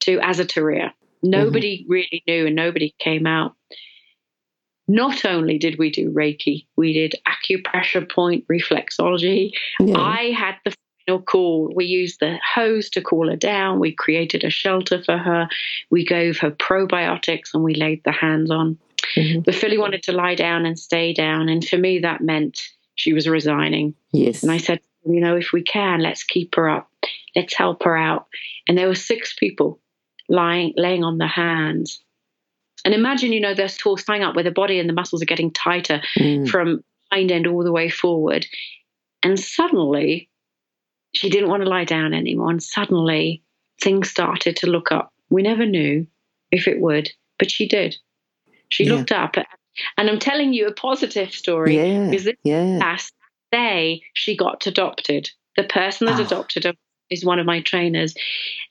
to 0.00 0.18
azoturia. 0.18 0.92
Nobody 1.30 1.82
mm-hmm. 1.82 1.92
really 1.92 2.22
knew 2.26 2.46
and 2.46 2.56
nobody 2.56 2.94
came 2.98 3.26
out 3.26 3.54
not 4.88 5.24
only 5.24 5.58
did 5.58 5.78
we 5.78 5.90
do 5.90 6.10
Reiki, 6.12 6.66
we 6.76 6.92
did 6.92 7.14
acupressure 7.26 8.10
point 8.10 8.46
reflexology. 8.48 9.52
Yeah. 9.80 9.98
I 9.98 10.30
had 10.30 10.54
the 10.64 10.74
final 11.06 11.22
call. 11.22 11.72
We 11.74 11.86
used 11.86 12.20
the 12.20 12.38
hose 12.54 12.88
to 12.90 13.02
cool 13.02 13.28
her 13.28 13.36
down. 13.36 13.80
We 13.80 13.92
created 13.92 14.44
a 14.44 14.50
shelter 14.50 15.02
for 15.02 15.18
her. 15.18 15.48
We 15.90 16.04
gave 16.04 16.38
her 16.38 16.50
probiotics 16.50 17.52
and 17.52 17.64
we 17.64 17.74
laid 17.74 18.02
the 18.04 18.12
hands 18.12 18.50
on. 18.50 18.78
Mm-hmm. 19.16 19.42
The 19.42 19.52
filly 19.52 19.78
wanted 19.78 20.02
to 20.04 20.12
lie 20.12 20.34
down 20.34 20.66
and 20.66 20.78
stay 20.78 21.12
down. 21.12 21.48
And 21.48 21.66
for 21.66 21.78
me, 21.78 21.98
that 22.00 22.20
meant 22.20 22.60
she 22.94 23.12
was 23.12 23.28
resigning. 23.28 23.94
Yes. 24.12 24.42
And 24.42 24.52
I 24.52 24.58
said, 24.58 24.80
you 25.04 25.20
know, 25.20 25.36
if 25.36 25.52
we 25.52 25.62
can, 25.62 26.00
let's 26.00 26.22
keep 26.22 26.54
her 26.54 26.68
up. 26.68 26.90
Let's 27.34 27.54
help 27.54 27.82
her 27.82 27.96
out. 27.96 28.26
And 28.68 28.78
there 28.78 28.88
were 28.88 28.94
six 28.94 29.34
people 29.34 29.80
lying, 30.28 30.72
laying 30.76 31.04
on 31.04 31.18
the 31.18 31.26
hands. 31.26 32.02
And 32.84 32.94
imagine, 32.94 33.32
you 33.32 33.40
know, 33.40 33.54
this 33.54 33.80
horse 33.80 34.04
tying 34.04 34.22
up 34.22 34.34
where 34.34 34.44
the 34.44 34.50
body 34.50 34.78
and 34.78 34.88
the 34.88 34.94
muscles 34.94 35.22
are 35.22 35.26
getting 35.26 35.50
tighter 35.50 36.02
mm. 36.16 36.48
from 36.48 36.84
hind 37.10 37.32
end 37.32 37.46
all 37.46 37.64
the 37.64 37.72
way 37.72 37.88
forward. 37.88 38.46
And 39.22 39.38
suddenly, 39.40 40.28
she 41.14 41.30
didn't 41.30 41.48
want 41.48 41.62
to 41.62 41.68
lie 41.68 41.84
down 41.84 42.14
anymore. 42.14 42.50
And 42.50 42.62
suddenly, 42.62 43.42
things 43.80 44.10
started 44.10 44.56
to 44.56 44.70
look 44.70 44.92
up. 44.92 45.12
We 45.30 45.42
never 45.42 45.66
knew 45.66 46.06
if 46.52 46.68
it 46.68 46.80
would, 46.80 47.10
but 47.38 47.50
she 47.50 47.66
did. 47.66 47.96
She 48.68 48.84
yeah. 48.84 48.94
looked 48.94 49.12
up. 49.12 49.36
And 49.96 50.08
I'm 50.08 50.18
telling 50.18 50.52
you 50.52 50.66
a 50.66 50.72
positive 50.72 51.32
story 51.32 51.76
yeah. 51.76 52.08
because 52.08 52.24
this 52.24 52.36
yeah. 52.44 52.78
last 52.80 53.12
day 53.52 54.02
she 54.14 54.36
got 54.36 54.66
adopted. 54.66 55.30
The 55.56 55.64
person 55.64 56.06
that 56.06 56.20
oh. 56.20 56.24
adopted 56.24 56.64
her 56.64 56.74
is 57.10 57.24
one 57.24 57.38
of 57.38 57.46
my 57.46 57.60
trainers, 57.60 58.14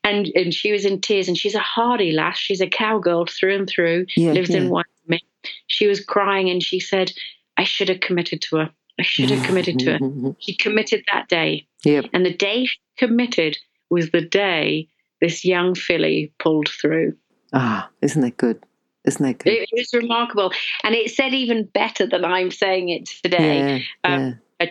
and 0.04 0.28
and 0.36 0.54
she 0.54 0.72
was 0.72 0.86
in 0.86 1.02
tears. 1.02 1.28
And 1.28 1.38
she's 1.38 1.56
a 1.56 1.60
hardy 1.60 2.12
lass. 2.12 2.38
She's 2.38 2.62
a 2.62 2.68
cowgirl 2.68 3.28
through 3.28 3.56
and 3.56 3.70
through. 3.70 4.06
Yeah, 4.16 4.34
lives 4.34 4.50
yeah. 4.50 4.58
in 4.58 4.70
Wyoming. 4.70 5.26
She 5.68 5.88
was 5.88 6.04
crying, 6.04 6.50
and 6.50 6.62
she 6.62 6.80
said, 6.80 7.12
"I 7.58 7.64
should 7.64 7.90
have 7.90 8.00
committed 8.00 8.42
to 8.44 8.58
her. 8.58 8.70
I 9.00 9.04
should 9.04 9.30
have 9.30 9.46
committed 9.46 9.80
to 9.80 9.98
her." 9.98 10.36
She 10.40 10.56
committed 10.56 11.04
that 11.12 11.28
day. 11.28 11.68
Yep. 11.84 12.06
And 12.14 12.26
the 12.26 12.34
day 12.34 12.66
she 12.66 12.80
committed 12.98 13.58
was 13.90 14.10
the 14.12 14.22
day 14.22 14.88
this 15.22 15.46
young 15.46 15.76
filly 15.76 16.34
pulled 16.40 16.70
through. 16.70 17.16
Ah, 17.54 17.90
isn't 18.02 18.22
that 18.22 18.38
good? 18.38 18.64
Isn't 19.06 19.24
that 19.24 19.38
good? 19.38 19.54
It, 19.54 19.70
was 19.72 19.94
remarkable, 19.94 20.52
and 20.84 20.96
it 20.96 21.12
said 21.12 21.34
even 21.34 21.66
better 21.66 22.08
than 22.08 22.26
I'm 22.26 22.50
saying 22.50 22.90
it 22.90 23.06
today. 23.06 23.84
Yeah, 24.04 24.14
um, 24.16 24.22
yeah 24.22 24.34
a 24.60 24.68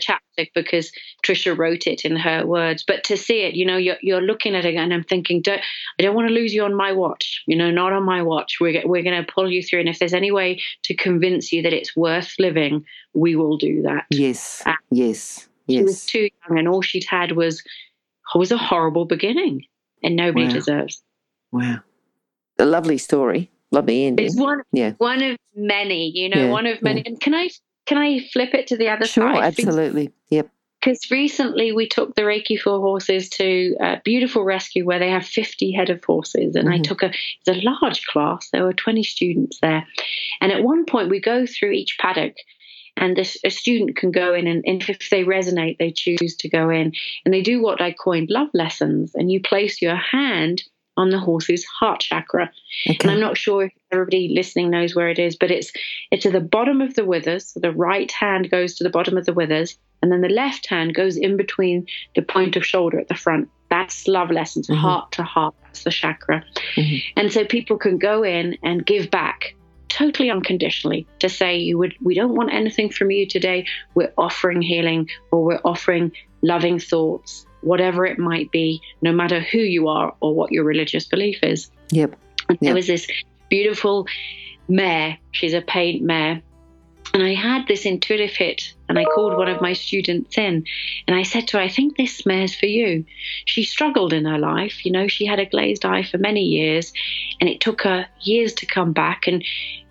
because 0.55 0.93
Trisha 1.25 1.57
wrote 1.57 1.87
it 1.87 2.05
in 2.05 2.17
her 2.17 2.47
words. 2.47 2.85
But 2.87 3.05
to 3.05 3.17
see 3.17 3.43
it, 3.43 3.55
you 3.55 3.65
know, 3.65 3.77
you're, 3.77 3.97
you're 4.03 4.21
looking 4.21 4.55
at 4.55 4.65
it 4.65 4.75
and 4.75 4.93
I'm 4.93 5.05
thinking, 5.05 5.43
don't, 5.43 5.61
I 5.99 6.03
don't 6.03 6.15
want 6.15 6.29
to 6.29 6.35
lose 6.35 6.55
you 6.55 6.65
on 6.65 6.75
my 6.75 6.93
watch. 6.93 7.43
You 7.47 7.57
know, 7.57 7.71
not 7.71 7.93
on 7.93 8.05
my 8.05 8.23
watch. 8.23 8.59
We're, 8.61 8.83
we're 8.87 9.03
going 9.03 9.25
to 9.25 9.33
pull 9.33 9.51
you 9.51 9.63
through. 9.63 9.81
And 9.81 9.89
if 9.89 9.99
there's 9.99 10.15
any 10.15 10.31
way 10.31 10.61
to 10.85 10.95
convince 10.95 11.53
you 11.53 11.63
that 11.63 11.73
it's 11.73 11.97
worth 11.97 12.35
living, 12.39 12.85
we 13.15 13.37
will 13.37 13.57
do 13.57 13.83
that. 13.83 14.07
Yes. 14.11 14.63
And 14.67 14.77
yes. 14.91 15.49
Yes. 15.67 15.79
She 15.79 15.85
was 15.85 16.07
too 16.07 16.29
young 16.49 16.59
and 16.59 16.69
all 16.69 16.83
she'd 16.83 17.07
had 17.09 17.33
was, 17.33 17.63
was 18.35 18.53
a 18.53 18.59
horrible 18.59 19.05
beginning 19.05 19.65
and 20.03 20.17
nobody 20.17 20.47
wow. 20.47 20.53
deserves. 20.53 21.03
Wow. 21.53 21.81
A 22.59 22.67
lovely 22.67 22.99
story. 22.99 23.51
Lovely 23.71 24.05
ending. 24.05 24.27
It's 24.27 24.37
one, 24.37 24.63
yeah. 24.73 24.93
one 24.99 25.21
of 25.21 25.37
many, 25.57 26.09
you 26.15 26.29
know, 26.29 26.45
yeah, 26.45 26.51
one 26.51 26.67
of 26.67 26.81
many. 26.81 27.01
Yeah. 27.01 27.09
And 27.09 27.21
can 27.21 27.35
I 27.35 27.49
can 27.87 27.99
I 27.99 28.21
flip 28.33 28.55
it 28.55 28.67
to 28.69 28.77
the 28.77 28.89
other 28.89 29.07
sure, 29.07 29.33
side? 29.33 29.35
Sure, 29.35 29.45
absolutely. 29.45 30.13
Yep. 30.31 30.51
Because 30.81 31.11
recently 31.11 31.73
we 31.73 31.89
took 31.89 32.15
the 32.15 32.23
Reiki 32.23 32.61
for 32.61 32.79
horses 32.79 33.31
to 33.31 33.75
a 33.81 34.01
beautiful 34.05 34.45
rescue 34.45 34.85
where 34.85 34.99
they 34.99 35.09
have 35.09 35.25
50 35.25 35.73
head 35.73 35.89
of 35.89 36.05
horses. 36.05 36.57
And 36.57 36.69
mm-hmm. 36.69 36.75
I 36.75 36.79
took 36.79 37.03
a, 37.03 37.07
it's 37.07 37.49
a 37.49 37.63
large 37.63 38.05
class. 38.07 38.51
There 38.53 38.65
were 38.65 38.75
20 38.75 39.03
students 39.03 39.59
there. 39.63 39.87
And 40.43 40.53
at 40.53 40.63
one 40.63 40.85
point 40.85 41.09
we 41.09 41.21
go 41.21 41.47
through 41.47 41.71
each 41.71 41.97
paddock 41.99 42.35
and 42.97 43.17
this, 43.17 43.37
a 43.45 43.51
student 43.51 43.97
can 43.97 44.11
go 44.11 44.35
in 44.35 44.47
and, 44.47 44.63
and, 44.67 44.83
if 44.89 45.11
they 45.11 45.25
resonate, 45.25 45.79
they 45.79 45.91
choose 45.91 46.37
to 46.37 46.49
go 46.49 46.71
in. 46.71 46.93
And 47.25 47.35
they 47.35 47.43
do 47.43 47.61
what 47.61 47.81
I 47.81 47.93
coined 47.93 48.31
love 48.31 48.49
lessons. 48.55 49.15
And 49.15 49.33
you 49.33 49.41
place 49.41 49.83
your 49.83 49.97
hand 49.97 50.63
on 50.97 51.11
the 51.11 51.19
horse's 51.19 51.65
heart 51.65 52.01
chakra. 52.01 52.51
Okay. 52.89 52.99
And 53.03 53.11
I'm 53.11 53.21
not 53.21 53.37
sure 53.37 53.65
if 53.65 53.73
everybody 53.91 54.29
listening 54.29 54.71
knows 54.71 54.95
where 54.95 55.09
it 55.09 55.19
is, 55.19 55.37
but 55.37 55.51
it's 55.51 55.73
it's 56.11 56.27
at 56.27 56.33
the 56.33 56.41
bottom 56.41 56.81
of 56.81 56.95
the 56.95 57.05
withers. 57.05 57.49
So 57.49 57.61
the 57.61 57.73
right 57.73 58.11
hand 58.11 58.51
goes 58.51 58.75
to 58.77 58.85
the 58.85 58.91
bottom 58.91 59.17
of 59.17 59.27
the 59.27 59.33
withers, 59.33 59.79
and 60.03 60.13
then 60.13 60.21
the 60.21 60.29
left 60.29 60.67
hand 60.67 60.95
goes 60.95 61.17
in 61.17 61.37
between 61.37 61.87
the 62.15 62.23
point 62.23 62.57
of 62.57 62.65
shoulder 62.65 62.99
at 62.99 63.09
the 63.09 63.15
front. 63.15 63.49
That's 63.71 64.07
love 64.07 64.31
lessons, 64.31 64.69
mm-hmm. 64.69 64.81
heart 64.81 65.13
to 65.13 65.23
heart. 65.23 65.55
That's 65.65 65.85
the 65.85 65.91
chakra. 65.91 66.45
Mm-hmm. 66.77 67.21
And 67.21 67.33
so 67.33 67.45
people 67.45 67.77
can 67.77 67.99
go 67.99 68.23
in 68.23 68.57
and 68.63 68.87
give 68.87 69.11
back 69.11 69.55
totally 69.89 70.31
unconditionally 70.31 71.07
to 71.21 71.29
say 71.29 71.57
you 71.57 71.79
would 71.79 71.95
we 72.03 72.15
don't 72.15 72.35
want 72.35 72.53
anything 72.53 72.91
from 72.91 73.13
you 73.13 73.27
today 73.27 73.65
we're 73.95 74.13
offering 74.19 74.61
healing 74.61 75.09
or 75.31 75.45
we're 75.45 75.61
offering 75.65 76.11
loving 76.43 76.81
thoughts 76.81 77.47
whatever 77.65 78.05
it 78.05 78.19
might 78.19 78.51
be, 78.51 78.81
no 79.03 79.13
matter 79.13 79.41
who 79.41 79.59
you 79.59 79.89
are 79.89 80.15
or 80.21 80.35
what 80.35 80.53
your 80.53 80.65
religious 80.65 81.07
belief 81.07 81.43
is. 81.43 81.71
Yep. 81.91 82.15
yep. 82.49 82.61
There 82.61 82.75
was 82.75 82.87
this 82.87 83.07
beautiful 83.49 84.07
mare, 84.69 85.19
she's 85.33 85.55
a 85.55 85.61
paint 85.61 86.03
mare. 86.03 86.43
And 87.13 87.23
I 87.23 87.35
had 87.35 87.69
this 87.69 87.87
intuitive 87.87 88.33
hit, 88.33 88.75
and 88.89 88.99
I 88.99 89.05
called 89.05 89.37
one 89.37 89.49
of 89.49 89.61
my 89.61 89.73
students 89.73 90.37
in, 90.37 90.65
and 91.07 91.17
I 91.17 91.23
said 91.23 91.47
to 91.49 91.59
her, 91.59 91.63
I 91.63 91.69
think 91.69 91.97
this 91.97 92.27
mare's 92.27 92.57
for 92.57 92.67
you. 92.67 93.05
She 93.45 93.63
struggled 93.63 94.13
in 94.13 94.25
her 94.25 94.39
life. 94.39 94.85
You 94.85 94.91
know, 94.91 95.07
she 95.07 95.25
had 95.25 95.39
a 95.39 95.47
glazed 95.47 95.85
eye 95.85 96.03
for 96.03 96.19
many 96.19 96.43
years, 96.43 96.93
and 97.41 97.49
it 97.49 97.61
took 97.61 97.83
her 97.83 98.09
years 98.23 98.53
to 98.55 98.67
come 98.67 98.93
back, 98.93 99.29
and 99.29 99.45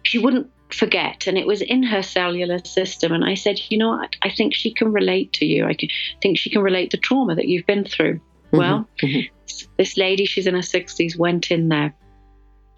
she 0.04 0.20
wouldn't 0.20 0.52
forget 0.74 1.28
and 1.28 1.38
it 1.38 1.48
was 1.48 1.62
in 1.62 1.84
her 1.84 2.02
cellular 2.02 2.60
system 2.66 3.12
and 3.12 3.24
i 3.24 3.34
said 3.34 3.60
you 3.70 3.78
know 3.78 3.90
what 3.90 4.16
i 4.24 4.30
think 4.30 4.54
she 4.54 4.74
can 4.74 4.92
relate 4.92 5.32
to 5.34 5.46
you 5.46 5.66
i 5.66 5.74
can, 5.74 5.90
think 6.22 6.38
she 6.38 6.50
can 6.50 6.62
relate 6.62 6.92
the 6.92 6.98
trauma 6.98 7.36
that 7.36 7.48
you've 7.48 7.66
been 7.66 7.86
through 7.86 8.16
mm-hmm. 8.16 8.58
well 8.58 8.88
mm-hmm. 9.02 9.34
this 9.78 9.98
lady 9.98 10.26
she's 10.26 10.48
in 10.48 10.56
her 10.56 10.62
60s 10.62 11.18
went 11.18 11.52
in 11.52 11.70
there 11.70 11.94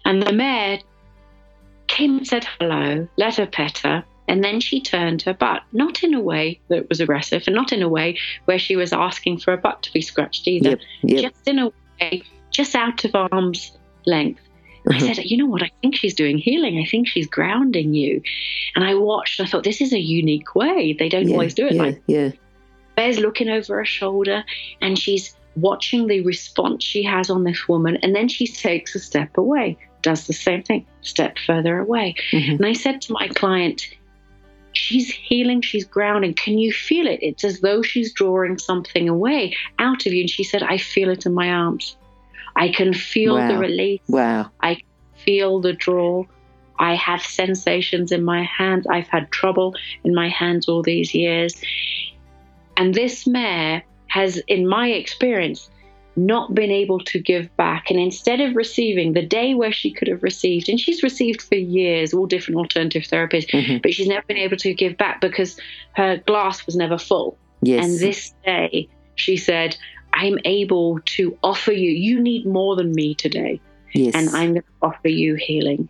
and 0.04 0.22
the 0.22 0.32
mare 0.32 0.78
came 1.86 2.18
and 2.18 2.26
said 2.26 2.46
hello 2.58 3.08
let 3.16 3.36
her 3.36 3.46
pet 3.46 3.78
her 3.78 4.04
and 4.28 4.42
then 4.42 4.60
she 4.60 4.80
turned 4.80 5.22
her 5.22 5.34
butt, 5.34 5.62
not 5.72 6.02
in 6.02 6.14
a 6.14 6.20
way 6.20 6.60
that 6.68 6.88
was 6.88 7.00
aggressive 7.00 7.44
and 7.46 7.54
not 7.54 7.72
in 7.72 7.82
a 7.82 7.88
way 7.88 8.18
where 8.46 8.58
she 8.58 8.76
was 8.76 8.92
asking 8.92 9.38
for 9.38 9.52
a 9.52 9.56
butt 9.56 9.82
to 9.82 9.92
be 9.92 10.00
scratched 10.00 10.48
either. 10.48 10.70
Yep, 10.70 10.80
yep. 11.02 11.32
Just 11.32 11.48
in 11.48 11.58
a 11.60 11.72
way, 12.00 12.22
just 12.50 12.74
out 12.74 13.04
of 13.04 13.14
arm's 13.14 13.76
length. 14.04 14.40
I 14.90 14.98
said, 14.98 15.24
you 15.24 15.36
know 15.36 15.46
what? 15.46 15.62
I 15.62 15.70
think 15.80 15.96
she's 15.96 16.14
doing 16.14 16.38
healing. 16.38 16.78
I 16.78 16.88
think 16.88 17.08
she's 17.08 17.26
grounding 17.26 17.94
you. 17.94 18.22
And 18.74 18.84
I 18.84 18.94
watched. 18.94 19.40
I 19.40 19.46
thought 19.46 19.64
this 19.64 19.80
is 19.80 19.92
a 19.92 19.98
unique 19.98 20.54
way. 20.54 20.94
They 20.98 21.08
don't 21.08 21.28
yeah, 21.28 21.34
always 21.34 21.54
do 21.54 21.66
it 21.66 21.74
yeah, 21.74 21.82
like. 21.82 22.02
Yeah. 22.06 22.30
Bear's 22.96 23.18
looking 23.18 23.48
over 23.48 23.76
her 23.76 23.84
shoulder, 23.84 24.44
and 24.80 24.98
she's 24.98 25.36
watching 25.56 26.06
the 26.06 26.20
response 26.22 26.84
she 26.84 27.02
has 27.02 27.30
on 27.30 27.44
this 27.44 27.68
woman, 27.68 27.96
and 28.02 28.14
then 28.14 28.28
she 28.28 28.46
takes 28.46 28.94
a 28.94 28.98
step 28.98 29.36
away, 29.36 29.76
does 30.02 30.26
the 30.26 30.32
same 30.32 30.62
thing, 30.62 30.86
step 31.02 31.36
further 31.46 31.78
away. 31.78 32.14
Mm-hmm. 32.32 32.52
And 32.52 32.66
I 32.66 32.72
said 32.72 33.02
to 33.02 33.12
my 33.12 33.28
client, 33.28 33.88
She's 34.72 35.10
healing, 35.10 35.62
she's 35.62 35.86
grounding. 35.86 36.34
Can 36.34 36.58
you 36.58 36.70
feel 36.70 37.06
it? 37.06 37.20
It's 37.22 37.44
as 37.44 37.60
though 37.60 37.80
she's 37.80 38.12
drawing 38.12 38.58
something 38.58 39.08
away 39.08 39.56
out 39.78 40.04
of 40.04 40.12
you. 40.12 40.20
And 40.20 40.30
she 40.30 40.44
said, 40.44 40.62
I 40.62 40.76
feel 40.76 41.08
it 41.08 41.24
in 41.24 41.32
my 41.32 41.50
arms. 41.50 41.96
I 42.56 42.68
can 42.70 42.92
feel 42.94 43.34
Wow. 43.36 43.48
the 43.48 43.58
release. 43.58 44.00
Wow. 44.08 44.50
I 44.62 44.78
feel 45.24 45.60
the 45.60 45.72
draw. 45.74 46.24
I 46.78 46.94
have 46.94 47.22
sensations 47.22 48.12
in 48.12 48.24
my 48.24 48.42
hands. 48.44 48.86
I've 48.86 49.08
had 49.08 49.30
trouble 49.30 49.74
in 50.04 50.14
my 50.14 50.28
hands 50.28 50.68
all 50.68 50.82
these 50.82 51.14
years. 51.14 51.54
And 52.76 52.94
this 52.94 53.26
mare 53.26 53.82
has, 54.08 54.38
in 54.48 54.66
my 54.68 54.88
experience, 54.88 55.70
not 56.16 56.54
been 56.54 56.70
able 56.70 56.98
to 57.00 57.18
give 57.18 57.54
back. 57.56 57.90
And 57.90 57.98
instead 58.00 58.40
of 58.40 58.56
receiving 58.56 59.12
the 59.12 59.22
day 59.24 59.54
where 59.54 59.72
she 59.72 59.90
could 59.90 60.08
have 60.08 60.22
received, 60.22 60.68
and 60.68 60.80
she's 60.80 61.02
received 61.02 61.42
for 61.42 61.56
years 61.56 62.14
all 62.14 62.26
different 62.26 62.58
alternative 62.58 63.02
therapies, 63.02 63.46
Mhm. 63.50 63.82
but 63.82 63.92
she's 63.92 64.06
never 64.08 64.24
been 64.26 64.38
able 64.38 64.56
to 64.58 64.72
give 64.72 64.96
back 64.96 65.20
because 65.20 65.58
her 65.92 66.16
glass 66.26 66.64
was 66.64 66.74
never 66.74 66.96
full. 66.98 67.36
Yes. 67.62 67.84
And 67.84 67.98
this 67.98 68.32
day, 68.44 68.88
she 69.16 69.36
said, 69.36 69.76
I'm 70.12 70.38
able 70.44 71.00
to 71.16 71.36
offer 71.42 71.72
you, 71.72 71.90
you 71.90 72.20
need 72.20 72.46
more 72.46 72.76
than 72.76 72.92
me 72.92 73.14
today 73.14 73.60
yes. 73.92 74.14
and 74.14 74.28
I'm 74.30 74.50
going 74.52 74.62
to 74.62 74.68
offer 74.82 75.08
you 75.08 75.34
healing. 75.34 75.88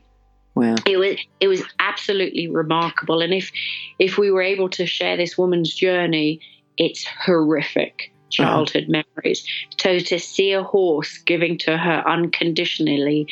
wow. 0.55 0.77
It 0.87 0.97
was 0.99 1.17
it 1.41 1.49
was 1.49 1.63
absolutely 1.79 2.49
remarkable, 2.49 3.21
and 3.23 3.33
if 3.35 3.51
if 3.99 4.19
we 4.19 4.31
were 4.31 4.43
able 4.43 4.69
to 4.71 4.87
share 4.87 5.17
this 5.17 5.37
woman's 5.37 5.75
journey, 5.75 6.41
it's 6.77 7.05
horrific 7.05 8.13
childhood 8.31 8.87
memories. 8.89 9.47
So 9.81 9.99
to 9.99 10.19
see 10.19 10.53
a 10.53 10.63
horse 10.63 11.19
giving 11.19 11.59
to 11.59 11.77
her 11.77 12.03
unconditionally 12.07 13.29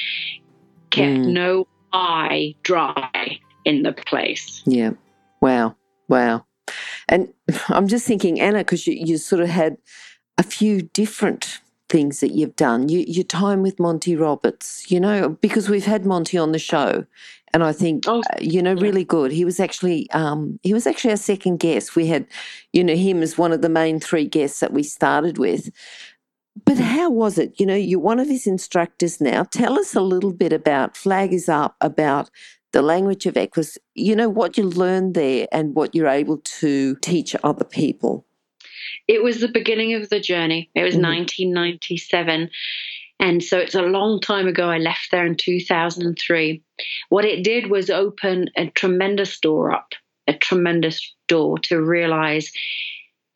kept 0.91 1.19
Mm. 1.19 1.33
no 1.33 1.67
eye 1.93 2.55
dry 2.62 3.38
in 3.64 3.83
the 3.83 3.93
place. 3.93 4.62
Yeah. 4.67 4.93
Wow. 5.41 5.76
Wow. 6.09 6.47
And 7.09 7.33
I'm 7.69 7.88
just 7.88 8.07
thinking, 8.07 8.41
Anna, 8.41 8.59
because 8.59 8.87
you, 8.87 8.95
you 8.95 9.19
sort 9.19 9.43
of 9.43 9.49
had 9.49 9.76
a 10.38 10.43
few 10.43 10.83
different 10.83 11.61
things 11.88 12.21
that 12.21 12.33
you've 12.33 12.57
done. 12.57 12.88
You, 12.88 13.05
your 13.07 13.25
time 13.25 13.62
with 13.62 13.79
Monty 13.79 14.17
Roberts, 14.17 14.91
you 14.91 14.99
know, 15.00 15.31
because 15.41 15.69
we've 15.69 15.85
had 15.85 16.05
Monty 16.05 16.38
on 16.38 16.53
the 16.53 16.59
show, 16.59 17.05
and 17.53 17.62
I 17.62 17.73
think 17.73 18.05
Oh, 18.07 18.21
uh, 18.21 18.38
you 18.41 18.62
know 18.62 18.73
yeah. 18.75 18.83
really 18.83 19.05
good. 19.05 19.31
He 19.31 19.45
was 19.45 19.61
actually 19.61 20.11
um, 20.11 20.59
he 20.62 20.73
was 20.75 20.87
actually 20.87 21.12
our 21.12 21.17
second 21.17 21.59
guest. 21.59 21.95
We 21.95 22.07
had 22.09 22.26
you 22.73 22.83
know 22.83 22.97
him 22.97 23.23
as 23.23 23.38
one 23.38 23.53
of 23.53 23.62
the 23.62 23.69
main 23.69 24.00
three 24.00 24.26
guests 24.26 24.61
that 24.61 24.73
we 24.73 24.83
started 24.83 25.38
with. 25.38 25.71
But 26.64 26.79
how 26.79 27.11
was 27.11 27.38
it? 27.38 27.59
You 27.59 27.67
know, 27.67 27.75
you're 27.75 27.99
one 28.00 28.21
of 28.21 28.29
his 28.29 28.47
instructors 28.47 29.21
now. 29.21 29.45
Tell 29.45 29.79
us 29.79 29.95
a 29.95 30.00
little 30.00 30.33
bit 30.33 30.53
about 30.53 30.97
Flag 30.97 31.33
is 31.33 31.49
Up, 31.49 31.76
about 31.81 32.31
the 32.73 32.83
language 32.83 33.26
of 33.26 33.37
Equus, 33.37 33.79
you 33.95 34.17
know, 34.17 34.29
what 34.29 34.57
you 34.59 34.64
learned 34.64 35.14
there 35.14 35.47
and 35.53 35.75
what 35.75 35.95
you're 35.95 36.09
able 36.09 36.38
to 36.38 36.97
teach 36.97 37.37
other 37.45 37.64
people. 37.64 38.26
It 39.06 39.23
was 39.23 39.40
the 39.40 39.49
beginning 39.49 39.94
of 39.94 40.08
the 40.08 40.20
journey. 40.20 40.70
It 40.75 40.82
was 40.82 40.96
Mhm. 40.96 41.00
1997. 41.02 42.50
And 43.20 43.42
so 43.44 43.58
it's 43.58 43.75
a 43.75 43.82
long 43.82 44.20
time 44.20 44.49
ago. 44.49 44.68
I 44.68 44.78
left 44.78 45.11
there 45.11 45.26
in 45.26 45.37
2003. 45.37 46.62
What 47.11 47.25
it 47.25 47.44
did 47.44 47.68
was 47.70 47.90
open 47.90 48.50
a 48.56 48.66
tremendous 48.70 49.38
door 49.38 49.73
up, 49.73 49.92
a 50.26 50.32
tremendous 50.34 51.14
door 51.28 51.58
to 51.61 51.80
realize 51.80 52.50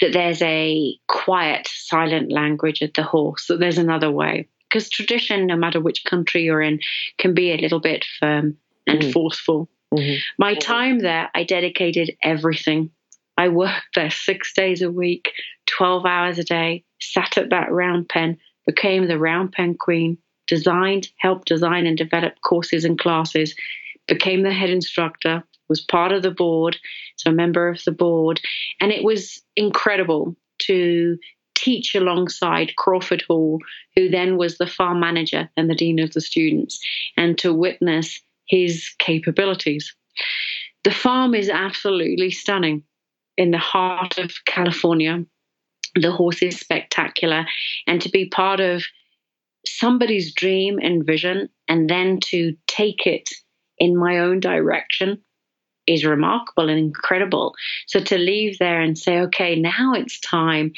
that 0.01 0.13
there's 0.13 0.43
a 0.43 0.97
quiet, 1.09 1.67
silent 1.69 2.31
language 2.33 2.83
at 2.83 2.95
the 2.95 3.03
horse, 3.03 3.47
that 3.47 3.59
there's 3.61 3.79
another 3.79 4.11
way. 4.11 4.49
Because 4.69 4.91
tradition, 4.91 5.47
no 5.47 5.57
matter 5.57 5.81
which 5.81 6.05
country 6.05 6.43
you're 6.43 6.61
in, 6.63 6.81
can 7.19 7.35
be 7.35 7.53
a 7.53 7.57
little 7.57 7.81
bit 7.81 8.05
firm 8.21 8.57
and 8.87 9.01
Mm. 9.03 9.13
forceful. 9.13 9.69
Mhm. 9.95 10.19
My 10.39 10.55
time 10.55 10.99
there, 10.99 11.31
I 11.35 11.45
dedicated 11.45 12.17
everything. 12.23 12.91
I 13.39 13.47
worked 13.47 13.95
there 13.95 14.11
six 14.11 14.53
days 14.53 14.83
a 14.83 14.91
week, 14.91 15.31
12 15.67 16.05
hours 16.05 16.41
a 16.41 16.45
day, 16.45 16.83
sat 17.01 17.39
at 17.39 17.51
that 17.51 17.71
round 17.71 18.09
pen, 18.09 18.37
became 18.67 19.07
the 19.07 19.17
round 19.17 19.53
pen 19.53 19.77
queen, 19.79 20.19
designed, 20.49 21.09
helped 21.19 21.47
design 21.47 21.87
and 21.87 21.97
develop 21.97 22.35
courses 22.45 22.85
and 22.85 22.99
classes, 22.99 23.55
became 24.09 24.43
the 24.43 24.53
head 24.53 24.71
instructor, 24.71 25.45
was 25.69 25.81
part 25.81 26.11
of 26.11 26.23
the 26.23 26.33
board, 26.33 26.79
so 27.15 27.31
a 27.31 27.33
member 27.33 27.69
of 27.69 27.81
the 27.85 27.93
board. 27.93 28.41
And 28.81 28.91
it 28.91 29.05
was 29.05 29.41
incredible 29.55 30.35
to 30.63 31.17
teach 31.55 31.95
alongside 31.95 32.75
Crawford 32.75 33.23
Hall, 33.29 33.61
who 33.95 34.09
then 34.09 34.37
was 34.37 34.59
the 34.59 34.67
farm 34.67 34.99
manager 34.99 35.49
and 35.57 35.71
the 35.71 35.77
dean 35.77 36.01
of 36.01 36.13
the 36.13 36.21
students, 36.21 36.81
and 37.17 37.39
to 37.39 37.55
witness 37.55 38.21
his 38.47 38.91
capabilities. 38.99 39.95
The 40.83 40.91
farm 40.91 41.35
is 41.37 41.49
absolutely 41.49 42.33
stunning 42.33 42.83
in 43.39 43.53
the 43.53 43.59
heart 43.59 44.19
of 44.19 44.33
California. 44.45 45.25
The 45.95 46.13
horse 46.13 46.43
is 46.43 46.61
spectacular. 46.61 47.47
And 47.87 48.03
to 48.03 48.11
be 48.11 48.29
part 48.29 48.61
of 48.61 48.83
somebody's 49.65 50.35
dream 50.35 50.79
and 50.83 51.07
vision 51.07 51.49
and 51.69 51.89
then 51.89 52.21
to 52.21 52.57
take 52.67 53.07
it 53.07 53.31
in 53.79 53.97
my 53.97 54.19
own 54.19 54.41
direction 54.41 55.23
is 55.87 56.05
remarkable 56.05 56.69
and 56.69 56.79
incredible. 56.79 57.55
So 57.87 58.01
to 58.01 58.19
leave 58.19 58.59
there 58.59 58.81
and 58.81 58.99
say, 58.99 59.21
okay, 59.21 59.55
now 59.55 59.95
it's 59.95 60.21
time 60.21 60.73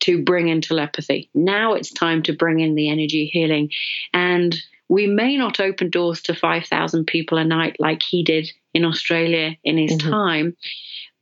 to 0.00 0.22
bring 0.22 0.48
in 0.48 0.62
telepathy. 0.62 1.28
Now 1.34 1.74
it's 1.74 1.92
time 1.92 2.22
to 2.22 2.32
bring 2.32 2.60
in 2.60 2.74
the 2.74 2.88
energy 2.88 3.26
healing. 3.26 3.70
And 4.14 4.56
we 4.88 5.06
may 5.06 5.36
not 5.36 5.60
open 5.60 5.90
doors 5.90 6.22
to 6.22 6.34
5,000 6.34 7.06
people 7.06 7.38
a 7.38 7.44
night 7.44 7.76
like 7.78 8.02
he 8.02 8.22
did 8.22 8.50
in 8.72 8.84
Australia 8.84 9.56
in 9.64 9.78
his 9.78 9.98
Mhm. 9.98 10.10
time, 10.10 10.56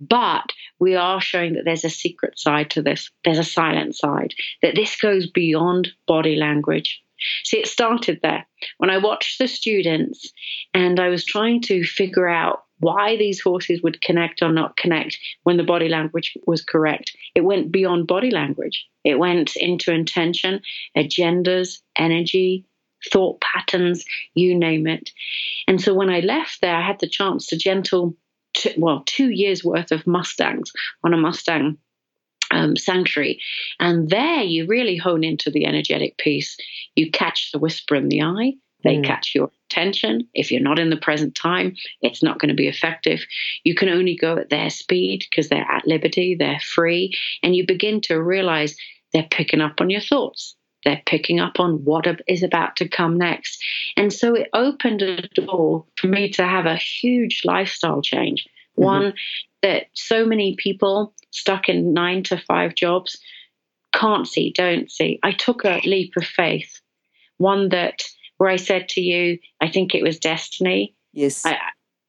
but 0.09 0.51
we 0.81 0.95
are 0.97 1.21
showing 1.21 1.55
that 1.55 1.65
there's 1.65 1.85
a 1.85 1.91
secret 1.91 2.39
side 2.39 2.71
to 2.71 2.83
this. 2.83 3.11
There's 3.25 3.39
a 3.39 3.45
silent 3.45 3.97
side, 3.97 4.35
that 4.63 4.75
this 4.75 4.97
goes 4.97 5.31
beyond 5.31 5.93
body 6.07 6.37
language. 6.37 7.03
See, 7.45 7.59
it 7.59 7.69
started 7.69 8.19
there 8.23 8.47
when 8.79 8.91
I 8.91 8.99
watched 8.99 9.39
the 9.39 9.47
students 9.47 10.33
and 10.75 10.99
I 10.99 11.09
was 11.09 11.25
trying 11.25 11.61
to 11.63 11.85
figure 11.85 12.29
out 12.29 12.65
why 12.81 13.17
these 13.17 13.41
horses 13.41 13.81
would 13.83 14.03
connect 14.03 14.43
or 14.43 14.51
not 14.51 14.77
connect 14.77 15.17
when 15.45 15.57
the 15.57 15.63
body 15.63 15.89
language 15.89 16.37
was 16.49 16.65
correct. 16.65 17.17
It 17.37 17.45
went 17.45 17.71
beyond 17.71 18.09
body 18.09 18.33
language, 18.33 18.87
it 19.05 19.21
went 19.21 19.55
into 19.55 19.93
intention, 19.93 20.63
agendas, 20.97 21.79
energy, 21.95 22.67
thought 23.11 23.41
patterns, 23.41 24.05
you 24.35 24.59
name 24.59 24.87
it. 24.87 25.11
And 25.67 25.81
so 25.81 25.95
when 25.95 26.11
I 26.11 26.21
left 26.21 26.61
there, 26.61 26.75
I 26.75 26.87
had 26.87 27.01
the 27.01 27.09
chance 27.09 27.47
to 27.49 27.57
gentle, 27.57 28.17
t- 28.63 28.75
well, 28.79 29.03
two 29.07 29.31
years 29.31 29.65
worth 29.65 29.93
of 29.93 30.07
Mustangs 30.07 30.73
on 31.05 31.13
a 31.13 31.17
Mustang 31.17 31.79
um, 32.51 32.77
sanctuary. 32.77 33.41
And 33.81 34.09
there 34.09 34.43
you 34.43 34.67
really 34.67 34.97
hone 34.97 35.25
into 35.25 35.51
the 35.51 35.67
energetic 35.67 36.19
piece. 36.19 36.57
You 36.95 37.11
catch 37.11 37.51
the 37.53 37.59
whisper 37.59 37.95
in 37.97 38.09
the 38.09 38.23
eye, 38.23 38.53
they 38.85 38.97
Mm. 38.97 39.05
catch 39.05 39.35
your 39.35 39.51
attention. 39.71 40.29
If 40.35 40.51
you're 40.51 40.61
not 40.61 40.79
in 40.79 40.91
the 40.91 40.97
present 40.97 41.35
time, 41.35 41.77
it's 42.03 42.23
not 42.23 42.39
going 42.39 42.51
to 42.51 42.55
be 42.55 42.69
effective. 42.69 43.25
You 43.65 43.75
can 43.75 43.89
only 43.89 44.17
go 44.17 44.37
at 44.37 44.51
their 44.51 44.71
speed 44.71 45.25
because 45.31 45.49
they're 45.49 45.71
at 45.71 45.87
liberty, 45.87 46.35
they're 46.39 46.61
free, 46.61 47.15
and 47.43 47.57
you 47.57 47.65
begin 47.67 48.01
to 48.03 48.23
realize 48.23 48.77
they're 49.13 49.29
picking 49.31 49.61
up 49.61 49.81
on 49.81 49.89
your 49.91 50.01
thoughts. 50.01 50.57
They're 50.85 51.03
picking 51.07 51.41
up 51.41 51.61
on 51.61 51.85
what 51.85 52.07
is 52.27 52.43
about 52.43 52.77
to 52.77 52.89
come 52.89 53.17
next. 53.17 53.63
And 53.97 54.13
so 54.13 54.35
it 54.35 54.49
opened 54.53 55.03
a 55.03 55.29
door 55.29 55.85
for 55.97 56.07
me 56.09 56.31
to 56.31 56.45
have 56.45 56.67
a 56.67 56.77
huge 56.77 57.43
lifestyle 57.45 58.03
change. 58.03 58.47
Mhm. 58.79 58.85
One 58.85 59.15
that 59.63 59.87
so 59.93 60.27
many 60.27 60.57
people 60.57 61.15
stuck 61.31 61.69
in 61.69 61.93
nine 61.93 62.23
to 62.25 62.37
five 62.37 62.75
jobs 62.75 63.19
can't 63.93 64.27
see, 64.27 64.51
don't 64.51 64.91
see. 64.91 65.19
I 65.23 65.33
took 65.33 65.65
a 65.65 65.81
leap 65.85 66.17
of 66.17 66.25
faith, 66.25 66.81
one 67.37 67.69
that 67.71 68.03
where 68.39 68.51
I 68.51 68.57
said 68.57 68.89
to 68.91 69.01
you, 69.01 69.39
I 69.61 69.69
think 69.69 69.95
it 69.95 70.03
was 70.03 70.19
destiny. 70.19 70.95
Yes. 71.13 71.45
I, 71.47 71.59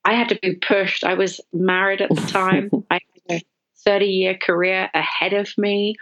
I 0.05 0.13
had 0.13 0.29
to 0.29 0.39
be 0.41 0.55
pushed. 0.55 1.03
I 1.03 1.13
was 1.13 1.39
married 1.51 2.01
at 2.01 2.09
the 2.09 2.21
time. 2.27 2.71
I 2.89 2.99
had 3.29 3.41
a 3.41 3.45
30 3.86 4.05
year 4.05 4.36
career 4.36 4.89
ahead 4.93 5.33
of 5.33 5.49
me. 5.57 5.95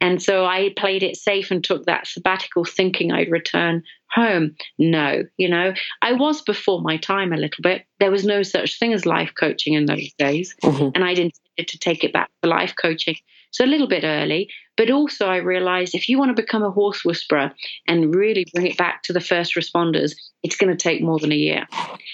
And 0.00 0.22
so 0.22 0.46
I 0.46 0.72
played 0.76 1.02
it 1.02 1.16
safe 1.16 1.50
and 1.50 1.62
took 1.62 1.84
that 1.86 2.06
sabbatical 2.06 2.64
thinking 2.64 3.12
I'd 3.12 3.30
return 3.30 3.82
home. 4.10 4.56
No, 4.78 5.24
you 5.36 5.48
know, 5.48 5.74
I 6.02 6.12
was 6.14 6.42
before 6.42 6.80
my 6.80 6.96
time 6.96 7.32
a 7.32 7.36
little 7.36 7.62
bit. 7.62 7.84
There 8.00 8.10
was 8.10 8.24
no 8.24 8.42
such 8.42 8.78
thing 8.78 8.92
as 8.92 9.06
life 9.06 9.32
coaching 9.38 9.74
in 9.74 9.86
those 9.86 10.12
days. 10.18 10.56
Mhm. 10.62 10.92
And 10.94 11.04
I 11.04 11.10
intended 11.10 11.68
to 11.68 11.78
take 11.78 12.02
it 12.02 12.12
back 12.12 12.30
to 12.42 12.48
life 12.48 12.74
coaching. 12.80 13.16
So 13.52 13.64
a 13.64 13.66
little 13.66 13.88
bit 13.88 14.04
early. 14.04 14.48
But 14.76 14.90
also, 14.90 15.26
I 15.26 15.36
realized 15.36 15.94
if 15.94 16.08
you 16.08 16.18
want 16.18 16.34
to 16.34 16.42
become 16.42 16.62
a 16.62 16.70
horse 16.70 17.04
whisperer 17.04 17.52
and 17.86 18.14
really 18.14 18.46
bring 18.54 18.66
it 18.66 18.78
back 18.78 19.02
to 19.04 19.12
the 19.12 19.20
first 19.20 19.54
responders, 19.54 20.14
it's 20.42 20.56
going 20.56 20.74
to 20.74 20.82
take 20.82 21.02
more 21.02 21.18
than 21.18 21.32
a 21.32 21.36
year. 21.36 21.66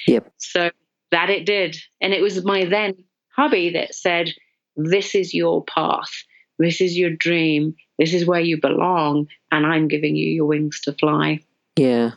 Yep. 0.09 0.33
So 0.39 0.71
that 1.13 1.31
it 1.31 1.47
did. 1.47 1.77
And 2.01 2.13
it 2.13 2.21
was 2.21 2.45
my 2.45 2.65
then 2.65 3.05
hubby 3.37 3.71
that 3.71 3.95
said, 3.95 4.33
This 4.75 5.15
is 5.15 5.33
your 5.33 5.65
path. 5.65 6.11
This 6.59 6.81
is 6.81 6.97
your 6.97 7.11
dream. 7.11 7.75
This 7.99 8.15
is 8.15 8.27
where 8.27 8.41
you 8.41 8.61
belong. 8.61 9.29
And 9.51 9.67
I'm 9.67 9.89
giving 9.89 10.17
you 10.17 10.29
your 10.29 10.47
wings 10.47 10.81
to 10.83 10.93
fly. 10.93 11.41
Yeah. 11.77 12.13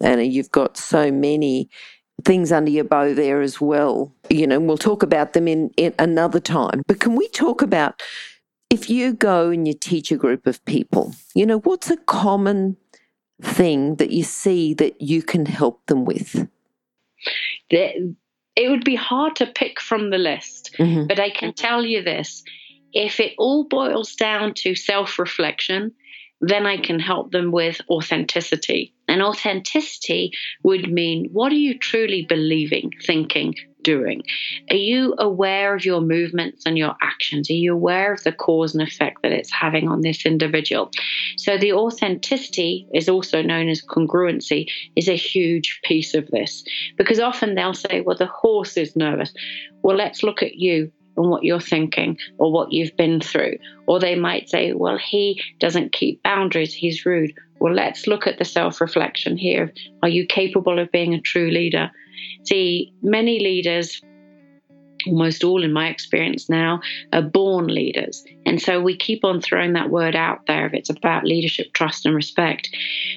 And 0.00 0.32
you've 0.32 0.50
got 0.50 0.76
so 0.76 1.10
many 1.10 1.68
things 2.24 2.52
under 2.52 2.70
your 2.70 2.84
bow 2.84 3.14
there 3.14 3.40
as 3.40 3.60
well. 3.60 4.12
You 4.28 4.46
know, 4.46 4.60
we'll 4.60 4.78
talk 4.78 5.02
about 5.02 5.32
them 5.32 5.48
in, 5.48 5.70
in 5.76 5.94
another 5.98 6.40
time. 6.40 6.82
But 6.86 7.00
can 7.00 7.16
we 7.16 7.28
talk 7.28 7.62
about 7.62 8.02
if 8.70 8.88
you 8.88 9.12
go 9.12 9.50
and 9.50 9.66
you 9.66 9.74
teach 9.74 10.12
a 10.12 10.16
group 10.16 10.46
of 10.46 10.64
people, 10.64 11.14
you 11.34 11.44
know, 11.44 11.58
what's 11.60 11.90
a 11.90 11.96
common 11.96 12.76
thing 13.42 13.96
that 13.96 14.10
you 14.10 14.22
see 14.22 14.74
that 14.74 15.00
you 15.00 15.22
can 15.22 15.46
help 15.46 15.84
them 15.86 16.04
with? 16.04 16.48
It 17.70 18.70
would 18.70 18.84
be 18.84 18.96
hard 18.96 19.36
to 19.36 19.46
pick 19.46 19.80
from 19.80 20.10
the 20.10 20.18
list, 20.18 20.74
mm-hmm. 20.78 21.06
but 21.06 21.18
I 21.18 21.30
can 21.30 21.52
tell 21.52 21.84
you 21.84 22.02
this 22.02 22.42
if 22.92 23.20
it 23.20 23.34
all 23.38 23.64
boils 23.64 24.14
down 24.14 24.54
to 24.54 24.74
self 24.74 25.18
reflection, 25.18 25.92
then 26.40 26.66
I 26.66 26.78
can 26.78 26.98
help 26.98 27.32
them 27.32 27.52
with 27.52 27.80
authenticity. 27.90 28.94
And 29.08 29.22
authenticity 29.22 30.32
would 30.62 30.90
mean 30.90 31.28
what 31.32 31.52
are 31.52 31.56
you 31.56 31.78
truly 31.78 32.24
believing, 32.26 32.92
thinking, 33.04 33.54
doing? 33.82 34.22
Are 34.70 34.76
you 34.76 35.14
aware 35.18 35.74
of 35.74 35.84
your 35.84 36.00
movements 36.00 36.64
and 36.66 36.78
your 36.78 36.94
actions? 37.02 37.50
Are 37.50 37.54
you 37.54 37.72
aware 37.72 38.12
of 38.12 38.22
the 38.24 38.32
cause 38.32 38.74
and 38.74 38.86
effect 38.86 39.22
that 39.22 39.32
it's 39.32 39.52
having 39.52 39.88
on 39.88 40.00
this 40.02 40.24
individual? 40.24 40.90
So, 41.36 41.58
the 41.58 41.72
authenticity 41.72 42.86
is 42.94 43.08
also 43.08 43.42
known 43.42 43.68
as 43.68 43.82
congruency, 43.82 44.66
is 44.96 45.08
a 45.08 45.16
huge 45.16 45.80
piece 45.84 46.14
of 46.14 46.28
this 46.28 46.64
because 46.96 47.20
often 47.20 47.54
they'll 47.54 47.74
say, 47.74 48.00
Well, 48.00 48.16
the 48.16 48.26
horse 48.26 48.76
is 48.76 48.96
nervous. 48.96 49.32
Well, 49.82 49.96
let's 49.96 50.22
look 50.22 50.42
at 50.42 50.56
you 50.56 50.92
and 51.16 51.30
what 51.30 51.44
you're 51.44 51.60
thinking 51.60 52.16
or 52.38 52.52
what 52.52 52.72
you've 52.72 52.96
been 52.96 53.20
through. 53.20 53.56
Or 53.86 53.98
they 53.98 54.14
might 54.14 54.48
say, 54.48 54.72
well, 54.72 54.98
he 54.98 55.42
doesn't 55.58 55.92
keep 55.92 56.22
boundaries, 56.22 56.72
he's 56.72 57.04
rude. 57.04 57.32
Well, 57.58 57.74
let's 57.74 58.06
look 58.06 58.26
at 58.26 58.38
the 58.38 58.44
self 58.44 58.80
reflection 58.80 59.36
here. 59.36 59.72
Are 60.02 60.08
you 60.08 60.26
capable 60.26 60.78
of 60.78 60.90
being 60.92 61.14
a 61.14 61.20
true 61.20 61.50
leader? 61.50 61.90
See, 62.44 62.92
many 63.02 63.38
leaders, 63.40 64.00
almost 65.06 65.44
all 65.44 65.62
in 65.62 65.72
my 65.72 65.88
experience 65.88 66.48
now, 66.48 66.80
are 67.12 67.22
born 67.22 67.66
leaders. 67.66 68.24
And 68.46 68.60
so 68.60 68.80
we 68.80 68.96
keep 68.96 69.24
on 69.24 69.40
throwing 69.40 69.74
that 69.74 69.90
word 69.90 70.16
out 70.16 70.46
there 70.46 70.66
if 70.66 70.74
it's 70.74 70.90
about 70.90 71.24
leadership, 71.24 71.72
trust, 71.74 72.06
and 72.06 72.14
respect. 72.14 72.70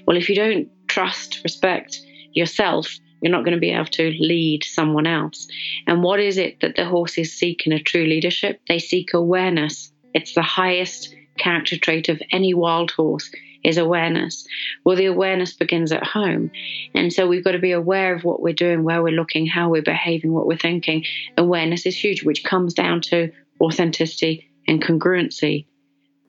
Well, 0.06 0.18
if 0.18 0.30
you 0.30 0.36
don't 0.36 0.70
trust, 0.88 1.42
respect 1.44 2.02
yourself, 2.34 2.98
you're 3.24 3.32
not 3.32 3.46
going 3.46 3.56
to 3.56 3.60
be 3.60 3.72
able 3.72 3.86
to 3.86 4.12
lead 4.20 4.64
someone 4.66 5.08
else. 5.08 5.48
And 5.88 6.04
what 6.04 6.20
is 6.20 6.38
it 6.38 6.60
that 6.60 6.76
the 6.76 6.86
horses 6.86 7.34
seek 7.34 7.66
in 7.66 7.72
a 7.72 7.82
true 7.82 8.06
leadership? 8.06 8.60
They 8.68 8.80
seek 8.80 9.14
awareness. 9.14 9.92
It's 10.14 10.36
the 10.36 10.42
highest 10.42 11.16
character 11.38 11.78
trait 11.78 12.10
of 12.10 12.22
any 12.32 12.54
wild 12.54 12.92
horse 12.92 13.32
is 13.64 13.78
awareness. 13.78 14.46
Well, 14.84 14.98
the 14.98 15.06
awareness 15.06 15.54
begins 15.54 15.94
at 15.94 16.06
home. 16.06 16.52
And 16.94 17.14
so 17.14 17.26
we've 17.28 17.46
got 17.46 17.54
to 17.54 17.60
be 17.60 17.72
aware 17.72 18.14
of 18.14 18.26
what 18.26 18.42
we're 18.42 18.54
doing, 18.54 18.84
where 18.84 19.02
we're 19.02 19.14
looking, 19.14 19.48
how 19.48 19.70
we're 19.70 19.82
behaving, 19.82 20.34
what 20.34 20.46
we're 20.46 20.58
thinking. 20.58 21.06
Awareness 21.38 21.86
is 21.86 21.96
huge, 21.96 22.24
which 22.24 22.44
comes 22.44 22.74
down 22.74 23.00
to 23.04 23.32
authenticity 23.62 24.50
and 24.68 24.84
congruency. 24.84 25.66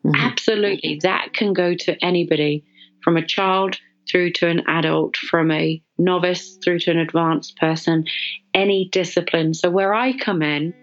Mm-hmm. 0.04 0.14
Absolutely. 0.14 1.00
That 1.02 1.32
can 1.32 1.54
go 1.54 1.74
to 1.74 2.04
anybody 2.04 2.64
from 3.02 3.16
a 3.16 3.26
child 3.26 3.78
through 4.10 4.32
to 4.32 4.48
an 4.48 4.62
adult, 4.66 5.16
from 5.16 5.50
a 5.50 5.82
novice 5.98 6.58
through 6.62 6.80
to 6.80 6.90
an 6.90 6.98
advanced 6.98 7.56
person, 7.56 8.04
any 8.52 8.88
discipline. 8.92 9.54
So, 9.54 9.70
where 9.70 9.94
I 9.94 10.16
come 10.16 10.42
in, 10.42 10.74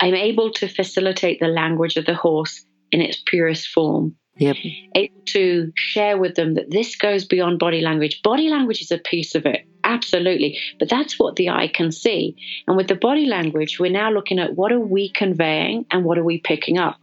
I'm 0.00 0.14
able 0.14 0.50
to 0.54 0.68
facilitate 0.68 1.40
the 1.40 1.48
language 1.48 1.96
of 1.96 2.06
the 2.06 2.14
horse 2.14 2.64
in 2.90 3.00
its 3.00 3.22
purest 3.26 3.68
form. 3.68 4.16
Yep. 4.36 4.56
Able 4.94 5.22
to 5.26 5.72
share 5.76 6.16
with 6.16 6.34
them 6.34 6.54
that 6.54 6.70
this 6.70 6.96
goes 6.96 7.26
beyond 7.26 7.58
body 7.58 7.82
language. 7.82 8.22
Body 8.22 8.48
language 8.48 8.80
is 8.80 8.90
a 8.90 8.98
piece 8.98 9.34
of 9.34 9.44
it, 9.44 9.66
absolutely. 9.84 10.58
But 10.78 10.88
that's 10.88 11.18
what 11.18 11.36
the 11.36 11.50
eye 11.50 11.68
can 11.68 11.92
see. 11.92 12.36
And 12.66 12.76
with 12.76 12.88
the 12.88 12.94
body 12.94 13.26
language, 13.26 13.78
we're 13.78 13.92
now 13.92 14.10
looking 14.10 14.38
at 14.38 14.56
what 14.56 14.72
are 14.72 14.80
we 14.80 15.10
conveying 15.10 15.84
and 15.90 16.04
what 16.04 16.16
are 16.16 16.24
we 16.24 16.38
picking 16.38 16.78
up. 16.78 16.96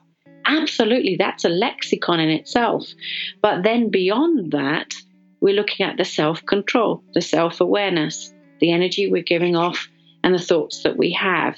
Absolutely, 0.46 1.16
that's 1.18 1.46
a 1.46 1.50
lexicon 1.50 2.20
in 2.20 2.30
itself. 2.30 2.88
But 3.42 3.64
then 3.64 3.92
beyond 3.92 4.52
that, 4.54 4.96
we're 5.42 5.56
looking 5.56 5.86
at 5.86 5.98
the 5.98 6.06
self 6.06 6.46
control, 6.46 7.04
the 7.14 7.22
self 7.22 7.62
awareness, 7.62 8.34
the 8.60 8.72
energy 8.72 9.10
we're 9.10 9.24
giving 9.24 9.56
off, 9.56 9.88
and 10.24 10.34
the 10.34 10.40
thoughts 10.40 10.84
that 10.84 10.98
we 10.98 11.12
have. 11.14 11.56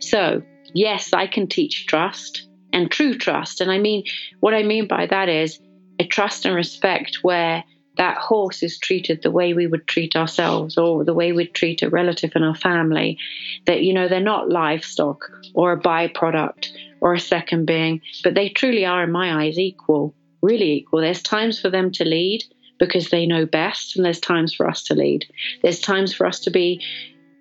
So, 0.00 0.42
yes, 0.74 1.12
I 1.12 1.26
can 1.26 1.46
teach 1.46 1.86
trust 1.86 2.48
and 2.72 2.90
true 2.90 3.14
trust. 3.14 3.60
And 3.60 3.70
I 3.70 3.78
mean, 3.78 4.04
what 4.40 4.54
I 4.54 4.62
mean 4.62 4.86
by 4.86 5.06
that 5.06 5.28
is 5.28 5.60
a 5.98 6.06
trust 6.06 6.46
and 6.46 6.54
respect 6.54 7.18
where 7.22 7.64
that 7.96 8.16
horse 8.16 8.62
is 8.62 8.78
treated 8.78 9.22
the 9.22 9.30
way 9.30 9.52
we 9.52 9.66
would 9.66 9.86
treat 9.86 10.16
ourselves 10.16 10.78
or 10.78 11.04
the 11.04 11.12
way 11.12 11.32
we'd 11.32 11.52
treat 11.52 11.82
a 11.82 11.90
relative 11.90 12.32
in 12.34 12.42
our 12.42 12.54
family. 12.54 13.18
That, 13.66 13.82
you 13.82 13.92
know, 13.92 14.08
they're 14.08 14.20
not 14.20 14.48
livestock 14.48 15.30
or 15.54 15.72
a 15.72 15.80
byproduct 15.80 16.68
or 17.00 17.12
a 17.12 17.20
second 17.20 17.66
being, 17.66 18.00
but 18.22 18.34
they 18.34 18.48
truly 18.48 18.86
are, 18.86 19.04
in 19.04 19.12
my 19.12 19.44
eyes, 19.44 19.58
equal, 19.58 20.14
really 20.40 20.72
equal. 20.72 21.00
There's 21.00 21.22
times 21.22 21.60
for 21.60 21.68
them 21.68 21.90
to 21.92 22.04
lead 22.04 22.44
because 22.80 23.10
they 23.10 23.26
know 23.26 23.46
best, 23.46 23.94
and 23.94 24.04
there's 24.04 24.18
times 24.18 24.52
for 24.52 24.68
us 24.68 24.82
to 24.84 24.94
lead. 24.94 25.26
There's 25.62 25.78
times 25.78 26.12
for 26.12 26.26
us 26.26 26.40
to 26.40 26.50
be 26.50 26.82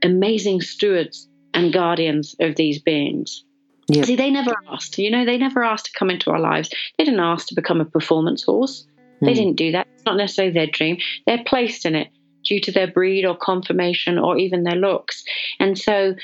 amazing 0.04 0.62
stewards 0.62 1.28
and 1.54 1.74
guardians 1.74 2.36
of 2.40 2.56
these 2.56 2.80
beings. 2.80 3.44
Yep. 3.88 4.06
See, 4.06 4.16
they 4.16 4.30
never 4.30 4.54
asked. 4.72 5.00
You 5.00 5.10
know, 5.10 5.26
they 5.26 5.38
never 5.38 5.64
asked 5.64 5.86
to 5.86 5.94
come 5.98 6.12
into 6.12 6.30
our 6.30 6.40
lives. 6.40 6.70
They 6.98 7.06
didn't 7.06 7.22
ask 7.22 7.48
to 7.48 7.56
become 7.56 7.82
a 7.82 7.86
performance 7.86 8.44
horse. 8.44 8.86
They 9.22 9.32
hmm. 9.32 9.38
didn't 9.38 9.56
do 9.56 9.72
that. 9.72 9.88
It's 9.96 10.06
not 10.06 10.18
necessarily 10.18 10.54
their 10.54 10.68
dream. 10.68 10.98
They're 11.26 11.44
placed 11.44 11.86
in 11.86 11.96
it 11.96 12.10
due 12.44 12.60
to 12.62 12.72
their 12.72 12.88
breed 12.88 13.26
or 13.26 13.36
conformation 13.36 14.20
or 14.20 14.38
even 14.38 14.64
their 14.64 14.76
looks. 14.76 15.24
And 15.60 15.78
so 15.78 16.16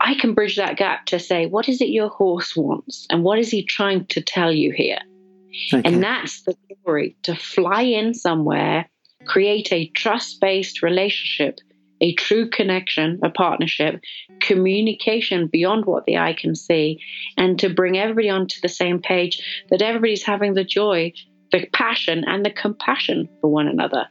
I 0.00 0.14
can 0.14 0.34
bridge 0.34 0.56
that 0.56 0.76
gap 0.76 1.06
to 1.06 1.18
say, 1.18 1.46
what 1.46 1.68
is 1.68 1.80
it 1.80 1.88
your 1.88 2.08
horse 2.08 2.56
wants? 2.56 3.06
And 3.10 3.22
what 3.22 3.38
is 3.38 3.50
he 3.50 3.64
trying 3.64 4.06
to 4.06 4.20
tell 4.20 4.52
you 4.52 4.72
here? 4.72 4.98
Okay. 5.72 5.82
And 5.84 6.02
that's 6.02 6.42
the 6.42 6.56
glory 6.82 7.16
to 7.22 7.34
fly 7.34 7.82
in 7.82 8.14
somewhere, 8.14 8.88
create 9.26 9.72
a 9.72 9.88
trust 9.88 10.40
based 10.40 10.82
relationship, 10.82 11.58
a 12.00 12.14
true 12.14 12.48
connection, 12.50 13.20
a 13.22 13.30
partnership, 13.30 14.00
communication 14.40 15.46
beyond 15.46 15.86
what 15.86 16.04
the 16.04 16.18
eye 16.18 16.34
can 16.34 16.54
see, 16.54 17.00
and 17.36 17.58
to 17.60 17.72
bring 17.72 17.96
everybody 17.96 18.28
onto 18.30 18.60
the 18.60 18.68
same 18.68 19.00
page 19.00 19.64
that 19.70 19.82
everybody's 19.82 20.22
having 20.22 20.54
the 20.54 20.64
joy, 20.64 21.12
the 21.52 21.66
passion, 21.72 22.24
and 22.26 22.44
the 22.44 22.50
compassion 22.50 23.28
for 23.40 23.50
one 23.50 23.68
another. 23.68 24.06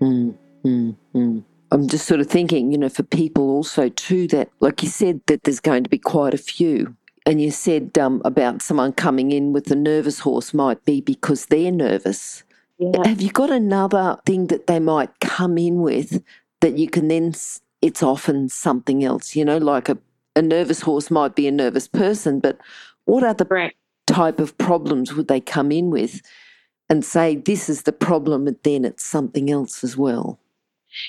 Mm, 0.00 0.34
mm, 0.64 0.96
mm. 1.14 1.44
I'm 1.72 1.88
just 1.88 2.06
sort 2.06 2.20
of 2.20 2.28
thinking, 2.28 2.72
you 2.72 2.78
know, 2.78 2.88
for 2.88 3.02
people 3.02 3.50
also 3.50 3.88
too 3.88 4.28
that, 4.28 4.48
like 4.60 4.82
you 4.82 4.88
said, 4.88 5.20
that 5.26 5.44
there's 5.44 5.60
going 5.60 5.84
to 5.84 5.90
be 5.90 5.98
quite 5.98 6.32
a 6.32 6.38
few 6.38 6.96
and 7.26 7.42
you 7.42 7.50
said 7.50 7.98
um, 7.98 8.22
about 8.24 8.62
someone 8.62 8.92
coming 8.92 9.32
in 9.32 9.52
with 9.52 9.70
a 9.70 9.74
nervous 9.74 10.20
horse 10.20 10.54
might 10.54 10.84
be 10.84 11.00
because 11.00 11.46
they're 11.46 11.72
nervous. 11.72 12.44
Yeah. 12.78 13.04
Have 13.04 13.20
you 13.20 13.30
got 13.30 13.50
another 13.50 14.18
thing 14.24 14.46
that 14.46 14.68
they 14.68 14.78
might 14.78 15.18
come 15.20 15.58
in 15.58 15.80
with 15.80 16.22
that 16.60 16.78
you 16.78 16.88
can 16.88 17.08
then, 17.08 17.34
it's 17.82 18.02
often 18.02 18.48
something 18.48 19.02
else, 19.02 19.34
you 19.34 19.44
know, 19.44 19.58
like 19.58 19.88
a, 19.88 19.98
a 20.36 20.42
nervous 20.42 20.82
horse 20.82 21.10
might 21.10 21.34
be 21.34 21.48
a 21.48 21.52
nervous 21.52 21.88
person, 21.88 22.38
but 22.38 22.58
what 23.04 23.24
other 23.24 23.46
right. 23.50 23.74
type 24.06 24.38
of 24.38 24.56
problems 24.58 25.14
would 25.14 25.28
they 25.28 25.40
come 25.40 25.72
in 25.72 25.90
with 25.90 26.22
and 26.88 27.04
say, 27.04 27.34
this 27.34 27.68
is 27.68 27.82
the 27.82 27.92
problem, 27.92 28.46
and 28.46 28.56
then 28.62 28.84
it's 28.84 29.04
something 29.04 29.50
else 29.50 29.82
as 29.82 29.96
well? 29.96 30.38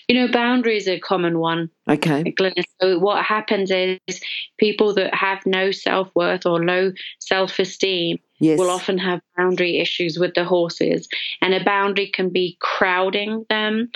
You 0.07 0.15
know, 0.15 0.31
boundaries 0.31 0.87
are 0.87 0.93
a 0.93 0.99
common 0.99 1.39
one. 1.39 1.69
Okay. 1.87 2.33
So 2.81 2.99
what 2.99 3.23
happens 3.23 3.71
is 3.71 4.21
people 4.57 4.93
that 4.95 5.13
have 5.13 5.45
no 5.45 5.71
self 5.71 6.09
worth 6.15 6.45
or 6.45 6.63
low 6.63 6.91
self 7.19 7.59
esteem 7.59 8.19
yes. 8.39 8.59
will 8.59 8.69
often 8.69 8.97
have 8.97 9.21
boundary 9.37 9.79
issues 9.79 10.17
with 10.17 10.33
the 10.33 10.43
horses, 10.43 11.07
and 11.41 11.53
a 11.53 11.63
boundary 11.63 12.07
can 12.07 12.29
be 12.29 12.57
crowding 12.59 13.45
them. 13.49 13.89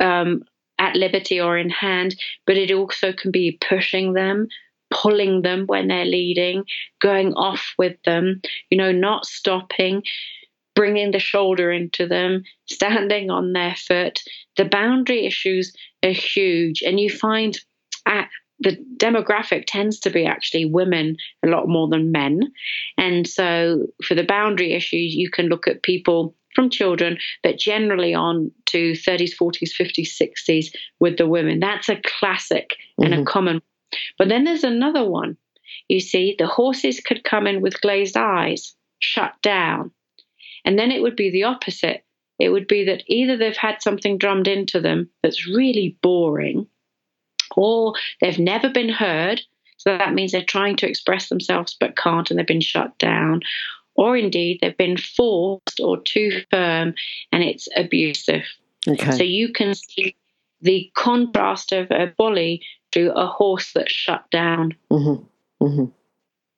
Um, 0.00 0.44
at 0.78 0.94
liberty 0.94 1.40
or 1.40 1.58
in 1.58 1.70
hand, 1.70 2.14
but 2.46 2.56
it 2.56 2.70
also 2.70 3.12
can 3.12 3.32
be 3.32 3.58
pushing 3.68 4.12
them, 4.12 4.46
pulling 4.90 5.42
them 5.42 5.66
when 5.66 5.88
they're 5.88 6.04
leading, 6.04 6.64
going 7.00 7.32
off 7.34 7.74
with 7.78 7.96
them, 8.04 8.40
you 8.70 8.78
know, 8.78 8.92
not 8.92 9.26
stopping, 9.26 10.02
bringing 10.78 11.10
the 11.10 11.18
shoulder 11.18 11.72
into 11.72 12.06
them, 12.06 12.44
standing 12.66 13.30
on 13.30 13.52
their 13.52 13.74
foot. 13.74 14.20
The 14.56 14.64
boundary 14.64 15.26
issues 15.26 15.74
are 16.04 16.10
huge, 16.10 16.82
and 16.82 17.00
you 17.00 17.10
find 17.10 17.58
at 18.06 18.28
the 18.60 18.76
demographic 18.96 19.64
tends 19.66 19.98
to 19.98 20.10
be 20.10 20.24
actually 20.24 20.66
women 20.66 21.16
a 21.44 21.48
lot 21.48 21.66
more 21.66 21.88
than 21.88 22.12
men. 22.12 22.52
And 22.96 23.26
so 23.26 23.88
for 24.04 24.14
the 24.14 24.22
boundary 24.22 24.72
issues, 24.72 25.16
you 25.16 25.28
can 25.30 25.46
look 25.46 25.66
at 25.66 25.82
people 25.82 26.36
from 26.54 26.70
children, 26.70 27.18
but 27.42 27.58
generally 27.58 28.14
on 28.14 28.52
to 28.66 28.92
30s, 28.92 29.32
40s, 29.40 29.72
50s, 29.74 30.16
60s 30.16 30.72
with 31.00 31.18
the 31.18 31.26
women. 31.26 31.58
That's 31.58 31.88
a 31.88 32.00
classic 32.04 32.70
mm-hmm. 32.70 33.02
and 33.02 33.14
a 33.14 33.16
mm-hmm. 33.16 33.26
common. 33.26 33.62
But 34.16 34.28
then 34.28 34.44
there's 34.44 34.64
another 34.64 35.10
one. 35.10 35.36
You 35.88 35.98
see, 35.98 36.36
the 36.38 36.46
horses 36.46 37.00
could 37.00 37.24
come 37.24 37.48
in 37.48 37.62
with 37.62 37.80
glazed 37.80 38.16
eyes, 38.16 38.76
shut 39.00 39.34
down. 39.42 39.90
And 40.68 40.78
then 40.78 40.90
it 40.90 41.00
would 41.00 41.16
be 41.16 41.30
the 41.30 41.44
opposite. 41.44 42.04
It 42.38 42.50
would 42.50 42.68
be 42.68 42.84
that 42.84 43.02
either 43.06 43.38
they've 43.38 43.56
had 43.56 43.80
something 43.80 44.18
drummed 44.18 44.46
into 44.46 44.82
them 44.82 45.08
that's 45.22 45.48
really 45.48 45.96
boring, 46.02 46.66
or 47.56 47.94
they've 48.20 48.38
never 48.38 48.68
been 48.68 48.90
heard. 48.90 49.40
So 49.78 49.96
that 49.96 50.12
means 50.12 50.32
they're 50.32 50.44
trying 50.44 50.76
to 50.76 50.86
express 50.86 51.30
themselves 51.30 51.74
but 51.80 51.96
can't 51.96 52.30
and 52.30 52.38
they've 52.38 52.46
been 52.46 52.60
shut 52.60 52.98
down. 52.98 53.40
Or 53.94 54.14
indeed, 54.14 54.58
they've 54.60 54.76
been 54.76 54.98
forced 54.98 55.80
or 55.80 56.02
too 56.02 56.42
firm 56.50 56.92
and 57.32 57.42
it's 57.42 57.66
abusive. 57.74 58.44
Okay. 58.86 59.10
So 59.12 59.22
you 59.22 59.54
can 59.54 59.74
see 59.74 60.14
the 60.60 60.92
contrast 60.94 61.72
of 61.72 61.90
a 61.90 62.12
bully 62.18 62.62
to 62.92 63.10
a 63.16 63.26
horse 63.26 63.72
that's 63.72 63.90
shut 63.90 64.30
down. 64.30 64.76
Mm-hmm. 64.90 65.64
Mm-hmm. 65.64 65.84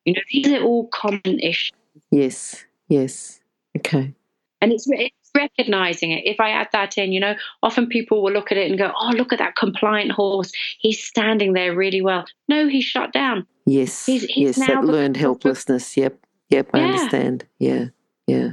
You 0.05 0.15
know, 0.15 0.23
these 0.33 0.49
are 0.49 0.65
all 0.65 0.89
common 0.89 1.39
issues. 1.39 1.77
Yes, 2.11 2.65
yes. 2.89 3.40
Okay. 3.79 4.15
And 4.63 4.73
it's, 4.73 4.87
it's 4.89 5.31
recognizing 5.35 6.11
it. 6.11 6.23
If 6.27 6.39
I 6.39 6.51
add 6.51 6.69
that 6.73 6.99
in, 6.99 7.13
you 7.13 7.21
know, 7.21 7.35
often 7.63 7.87
people 7.87 8.23
will 8.23 8.33
look 8.33 8.53
at 8.53 8.59
it 8.59 8.69
and 8.69 8.79
go, 8.79 8.93
oh, 8.95 9.11
look 9.11 9.33
at 9.33 9.39
that 9.39 9.57
compliant 9.57 10.13
horse. 10.13 10.53
He's 10.79 11.03
standing 11.03 11.55
there 11.55 11.75
really 11.75 12.03
well. 12.03 12.27
No, 12.49 12.69
he's 12.69 12.85
shut 12.85 13.13
down. 13.13 13.47
Yes. 13.65 14.05
He's, 14.05 14.25
he's 14.25 14.59
yes, 14.59 14.67
that 14.67 14.85
learned 14.85 15.17
helplessness. 15.17 15.97
Yep. 15.97 16.19
Yep. 16.51 16.71
I 16.75 16.79
yeah. 16.79 16.85
understand. 16.85 17.47
Yeah. 17.59 17.87
Yeah. 18.27 18.53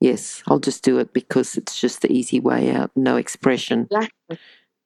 Yes. 0.00 0.42
I'll 0.48 0.58
just 0.58 0.82
do 0.82 0.98
it 0.98 1.12
because 1.12 1.56
it's 1.56 1.80
just 1.80 2.02
the 2.02 2.12
easy 2.12 2.40
way 2.40 2.72
out. 2.72 2.90
No 2.96 3.16
expression. 3.16 3.86
Exactly. 3.90 4.38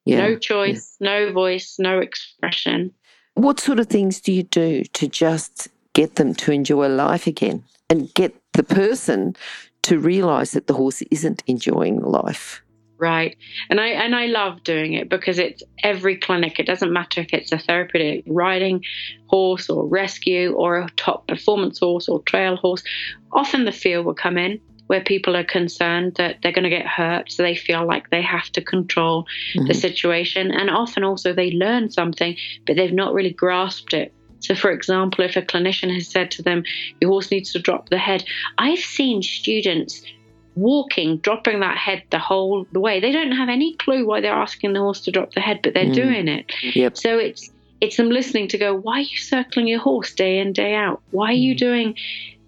Yeah. 0.04 0.26
No 0.26 0.38
choice, 0.38 0.96
yeah. 0.98 1.26
no 1.26 1.32
voice, 1.32 1.76
no 1.78 1.98
expression. 1.98 2.92
What 3.34 3.60
sort 3.60 3.78
of 3.78 3.86
things 3.86 4.20
do 4.20 4.32
you 4.32 4.42
do 4.42 4.82
to 4.84 5.08
just 5.08 5.68
get 5.92 6.16
them 6.16 6.34
to 6.34 6.52
enjoy 6.52 6.88
life 6.88 7.26
again 7.26 7.64
and 7.90 8.12
get 8.14 8.34
the 8.54 8.62
person 8.62 9.36
to 9.82 9.98
realize 9.98 10.52
that 10.52 10.66
the 10.66 10.74
horse 10.74 11.02
isn't 11.10 11.42
enjoying 11.46 12.00
life. 12.00 12.62
Right. 12.98 13.36
And 13.70 13.80
I 13.80 13.88
and 13.88 14.14
I 14.14 14.26
love 14.26 14.62
doing 14.62 14.92
it 14.92 15.08
because 15.08 15.38
it's 15.38 15.62
every 15.82 16.18
clinic. 16.18 16.60
It 16.60 16.66
doesn't 16.66 16.92
matter 16.92 17.22
if 17.22 17.32
it's 17.32 17.50
a 17.50 17.58
therapeutic 17.58 18.24
riding 18.26 18.84
horse 19.26 19.70
or 19.70 19.86
rescue 19.86 20.52
or 20.52 20.80
a 20.80 20.90
top 20.96 21.26
performance 21.26 21.78
horse 21.78 22.10
or 22.10 22.22
trail 22.22 22.56
horse. 22.56 22.82
Often 23.32 23.64
the 23.64 23.72
fear 23.72 24.02
will 24.02 24.14
come 24.14 24.36
in 24.36 24.60
where 24.88 25.00
people 25.00 25.36
are 25.36 25.44
concerned 25.44 26.16
that 26.16 26.42
they're 26.42 26.52
going 26.52 26.64
to 26.64 26.68
get 26.68 26.84
hurt, 26.84 27.30
so 27.30 27.44
they 27.44 27.54
feel 27.54 27.86
like 27.86 28.10
they 28.10 28.20
have 28.20 28.50
to 28.50 28.60
control 28.60 29.24
mm-hmm. 29.54 29.68
the 29.68 29.72
situation. 29.72 30.50
And 30.50 30.68
often 30.68 31.04
also 31.04 31.32
they 31.32 31.52
learn 31.52 31.90
something, 31.90 32.36
but 32.66 32.74
they've 32.74 32.92
not 32.92 33.14
really 33.14 33.30
grasped 33.30 33.94
it. 33.94 34.12
So, 34.40 34.54
for 34.54 34.70
example, 34.70 35.24
if 35.24 35.36
a 35.36 35.42
clinician 35.42 35.94
has 35.94 36.08
said 36.08 36.30
to 36.32 36.42
them, 36.42 36.64
your 37.00 37.10
horse 37.10 37.30
needs 37.30 37.52
to 37.52 37.58
drop 37.58 37.88
the 37.88 37.98
head, 37.98 38.24
I've 38.58 38.80
seen 38.80 39.22
students 39.22 40.02
walking, 40.56 41.18
dropping 41.18 41.60
that 41.60 41.76
head 41.76 42.02
the 42.10 42.18
whole 42.18 42.66
the 42.72 42.80
way. 42.80 43.00
They 43.00 43.12
don't 43.12 43.32
have 43.32 43.48
any 43.48 43.74
clue 43.76 44.06
why 44.06 44.20
they're 44.20 44.32
asking 44.32 44.72
the 44.72 44.80
horse 44.80 45.00
to 45.02 45.10
drop 45.10 45.32
the 45.32 45.40
head, 45.40 45.60
but 45.62 45.74
they're 45.74 45.86
mm. 45.86 45.94
doing 45.94 46.28
it. 46.28 46.52
Yep. 46.74 46.96
So 46.96 47.18
it's 47.18 47.50
it's 47.80 47.96
them 47.96 48.10
listening 48.10 48.48
to 48.48 48.58
go, 48.58 48.74
why 48.74 48.98
are 48.98 49.00
you 49.00 49.16
circling 49.16 49.66
your 49.66 49.80
horse 49.80 50.12
day 50.12 50.38
in, 50.38 50.52
day 50.52 50.74
out? 50.74 51.00
Why 51.12 51.30
are 51.30 51.32
you 51.32 51.54
mm. 51.54 51.58
doing 51.58 51.96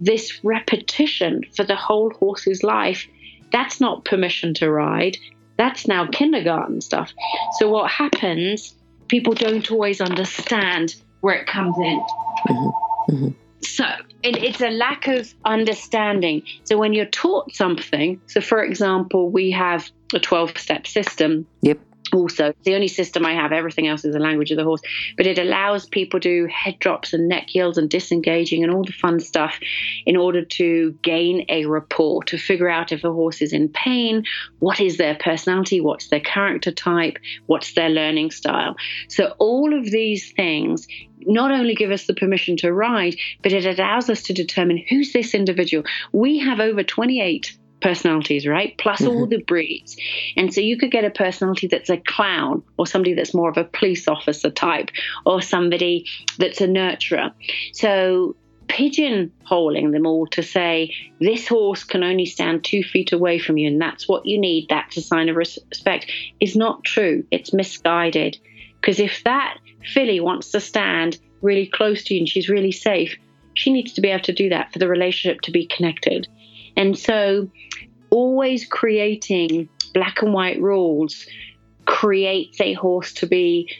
this 0.00 0.44
repetition 0.44 1.44
for 1.56 1.64
the 1.64 1.76
whole 1.76 2.10
horse's 2.10 2.62
life? 2.62 3.06
That's 3.50 3.80
not 3.80 4.04
permission 4.04 4.54
to 4.54 4.70
ride. 4.70 5.16
That's 5.56 5.86
now 5.86 6.06
kindergarten 6.06 6.80
stuff. 6.80 7.12
So 7.58 7.68
what 7.68 7.90
happens, 7.90 8.74
people 9.08 9.34
don't 9.34 9.70
always 9.70 10.00
understand 10.00 10.96
where 11.22 11.34
it 11.34 11.46
comes 11.46 11.76
in. 11.78 12.00
Mm-hmm. 12.48 13.12
Mm-hmm. 13.14 13.28
So 13.62 13.84
it, 14.22 14.36
it's 14.36 14.60
a 14.60 14.70
lack 14.70 15.08
of 15.08 15.32
understanding. 15.44 16.42
So 16.64 16.76
when 16.76 16.92
you're 16.92 17.06
taught 17.06 17.54
something, 17.54 18.20
so 18.26 18.40
for 18.40 18.62
example, 18.62 19.30
we 19.30 19.50
have 19.52 19.90
a 20.14 20.20
12 20.20 20.58
step 20.58 20.86
system. 20.86 21.46
Yep 21.62 21.78
also 22.12 22.52
the 22.64 22.74
only 22.74 22.88
system 22.88 23.24
i 23.24 23.32
have 23.32 23.52
everything 23.52 23.86
else 23.86 24.04
is 24.04 24.12
the 24.14 24.20
language 24.20 24.50
of 24.50 24.56
the 24.56 24.64
horse 24.64 24.80
but 25.16 25.26
it 25.26 25.38
allows 25.38 25.86
people 25.86 26.20
to 26.20 26.32
do 26.32 26.46
head 26.46 26.78
drops 26.78 27.12
and 27.12 27.28
neck 27.28 27.54
yields 27.54 27.78
and 27.78 27.90
disengaging 27.90 28.62
and 28.62 28.72
all 28.72 28.84
the 28.84 28.92
fun 28.92 29.20
stuff 29.20 29.58
in 30.06 30.16
order 30.16 30.44
to 30.44 30.92
gain 31.02 31.44
a 31.48 31.66
rapport 31.66 32.22
to 32.24 32.38
figure 32.38 32.68
out 32.68 32.92
if 32.92 33.04
a 33.04 33.12
horse 33.12 33.42
is 33.42 33.52
in 33.52 33.68
pain 33.68 34.24
what 34.60 34.80
is 34.80 34.96
their 34.96 35.16
personality 35.16 35.80
what's 35.80 36.08
their 36.08 36.20
character 36.20 36.72
type 36.72 37.18
what's 37.46 37.74
their 37.74 37.90
learning 37.90 38.30
style 38.30 38.74
so 39.08 39.34
all 39.38 39.76
of 39.76 39.84
these 39.84 40.32
things 40.32 40.86
not 41.26 41.52
only 41.52 41.74
give 41.74 41.92
us 41.92 42.06
the 42.06 42.14
permission 42.14 42.56
to 42.56 42.72
ride, 42.72 43.14
but 43.44 43.52
it 43.52 43.64
allows 43.64 44.10
us 44.10 44.22
to 44.24 44.32
determine 44.32 44.82
who's 44.88 45.12
this 45.12 45.34
individual. 45.34 45.84
We 46.12 46.40
have 46.40 46.58
over 46.58 46.82
28 46.82 47.56
personalities, 47.82 48.46
right? 48.46 48.76
Plus 48.78 49.00
mm-hmm. 49.00 49.10
all 49.10 49.26
the 49.26 49.42
breeds. 49.42 49.96
And 50.36 50.52
so 50.52 50.60
you 50.60 50.78
could 50.78 50.90
get 50.90 51.04
a 51.04 51.10
personality 51.10 51.66
that's 51.66 51.90
a 51.90 51.98
clown 51.98 52.62
or 52.78 52.86
somebody 52.86 53.14
that's 53.14 53.34
more 53.34 53.50
of 53.50 53.56
a 53.56 53.64
police 53.64 54.08
officer 54.08 54.50
type 54.50 54.90
or 55.26 55.42
somebody 55.42 56.06
that's 56.38 56.60
a 56.60 56.66
nurturer. 56.66 57.32
So 57.72 58.36
pigeonholing 58.68 59.92
them 59.92 60.06
all 60.06 60.26
to 60.28 60.42
say 60.42 60.94
this 61.20 61.46
horse 61.46 61.84
can 61.84 62.02
only 62.02 62.24
stand 62.24 62.64
two 62.64 62.82
feet 62.82 63.12
away 63.12 63.38
from 63.38 63.58
you 63.58 63.68
and 63.68 63.80
that's 63.80 64.08
what 64.08 64.24
you 64.24 64.38
need, 64.38 64.66
that's 64.68 64.96
a 64.96 65.02
sign 65.02 65.28
of 65.28 65.36
respect, 65.36 66.10
is 66.40 66.56
not 66.56 66.84
true. 66.84 67.24
It's 67.30 67.52
misguided. 67.52 68.38
Because 68.80 68.98
if 68.98 69.22
that 69.24 69.58
filly 69.84 70.20
wants 70.20 70.50
to 70.52 70.60
stand 70.60 71.18
really 71.42 71.66
close 71.66 72.04
to 72.04 72.14
you 72.14 72.20
and 72.20 72.28
she's 72.28 72.48
really 72.48 72.72
safe, 72.72 73.16
she 73.54 73.72
needs 73.72 73.92
to 73.92 74.00
be 74.00 74.08
able 74.08 74.24
to 74.24 74.32
do 74.32 74.48
that 74.48 74.72
for 74.72 74.78
the 74.78 74.88
relationship 74.88 75.42
to 75.42 75.50
be 75.50 75.66
connected. 75.66 76.26
And 76.76 76.98
so, 76.98 77.48
always 78.10 78.66
creating 78.66 79.68
black 79.94 80.22
and 80.22 80.32
white 80.32 80.60
rules 80.60 81.26
creates 81.84 82.60
a 82.60 82.74
horse 82.74 83.12
to 83.14 83.26
be 83.26 83.70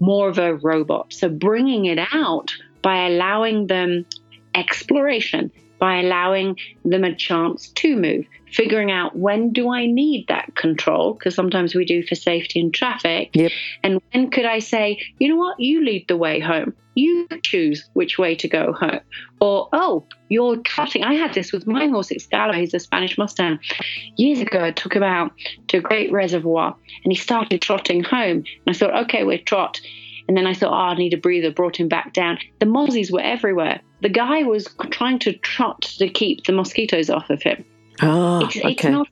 more 0.00 0.28
of 0.28 0.38
a 0.38 0.54
robot. 0.54 1.12
So, 1.12 1.28
bringing 1.28 1.86
it 1.86 1.98
out 2.12 2.52
by 2.82 3.06
allowing 3.06 3.66
them 3.66 4.06
exploration, 4.54 5.50
by 5.78 6.00
allowing 6.00 6.56
them 6.84 7.04
a 7.04 7.14
chance 7.14 7.68
to 7.68 7.96
move, 7.96 8.26
figuring 8.52 8.90
out 8.90 9.16
when 9.16 9.52
do 9.52 9.70
I 9.70 9.86
need 9.86 10.26
that 10.28 10.54
control, 10.54 11.14
because 11.14 11.34
sometimes 11.34 11.74
we 11.74 11.84
do 11.84 12.02
for 12.02 12.14
safety 12.14 12.60
in 12.60 12.72
traffic. 12.72 13.30
Yep. 13.34 13.52
And 13.82 14.00
when 14.12 14.30
could 14.30 14.46
I 14.46 14.58
say, 14.58 15.00
you 15.18 15.28
know 15.28 15.36
what, 15.36 15.60
you 15.60 15.84
lead 15.84 16.06
the 16.08 16.16
way 16.16 16.40
home. 16.40 16.74
You 16.98 17.28
choose 17.44 17.88
which 17.92 18.18
way 18.18 18.34
to 18.34 18.48
go 18.48 18.72
home. 18.72 18.98
Or, 19.40 19.68
oh, 19.72 20.04
you're 20.28 20.56
trotting. 20.56 21.04
I 21.04 21.14
had 21.14 21.32
this 21.32 21.52
with 21.52 21.64
my 21.64 21.86
horse, 21.86 22.10
Excalibur. 22.10 22.58
He's 22.58 22.74
a 22.74 22.80
Spanish 22.80 23.16
Mustang. 23.16 23.60
Years 24.16 24.40
ago, 24.40 24.64
I 24.64 24.72
took 24.72 24.96
him 24.96 25.04
out 25.04 25.30
to 25.68 25.76
a 25.76 25.80
great 25.80 26.10
reservoir 26.10 26.74
and 27.04 27.12
he 27.12 27.16
started 27.16 27.62
trotting 27.62 28.02
home. 28.02 28.38
And 28.38 28.66
I 28.66 28.72
thought, 28.72 29.04
okay, 29.04 29.22
we're 29.22 29.38
trot. 29.38 29.80
And 30.26 30.36
then 30.36 30.48
I 30.48 30.54
thought, 30.54 30.72
oh, 30.72 30.92
I 30.92 30.96
need 30.96 31.14
a 31.14 31.18
breather, 31.18 31.52
brought 31.52 31.76
him 31.76 31.86
back 31.86 32.14
down. 32.14 32.38
The 32.58 32.66
mozzies 32.66 33.12
were 33.12 33.20
everywhere. 33.20 33.80
The 34.02 34.08
guy 34.08 34.42
was 34.42 34.66
trying 34.90 35.20
to 35.20 35.34
trot 35.34 35.82
to 35.82 36.08
keep 36.08 36.46
the 36.46 36.52
mosquitoes 36.52 37.10
off 37.10 37.30
of 37.30 37.40
him. 37.42 37.64
Oh, 38.02 38.44
it's, 38.44 38.56
okay. 38.56 38.72
it's 38.72 38.84
not 38.84 39.06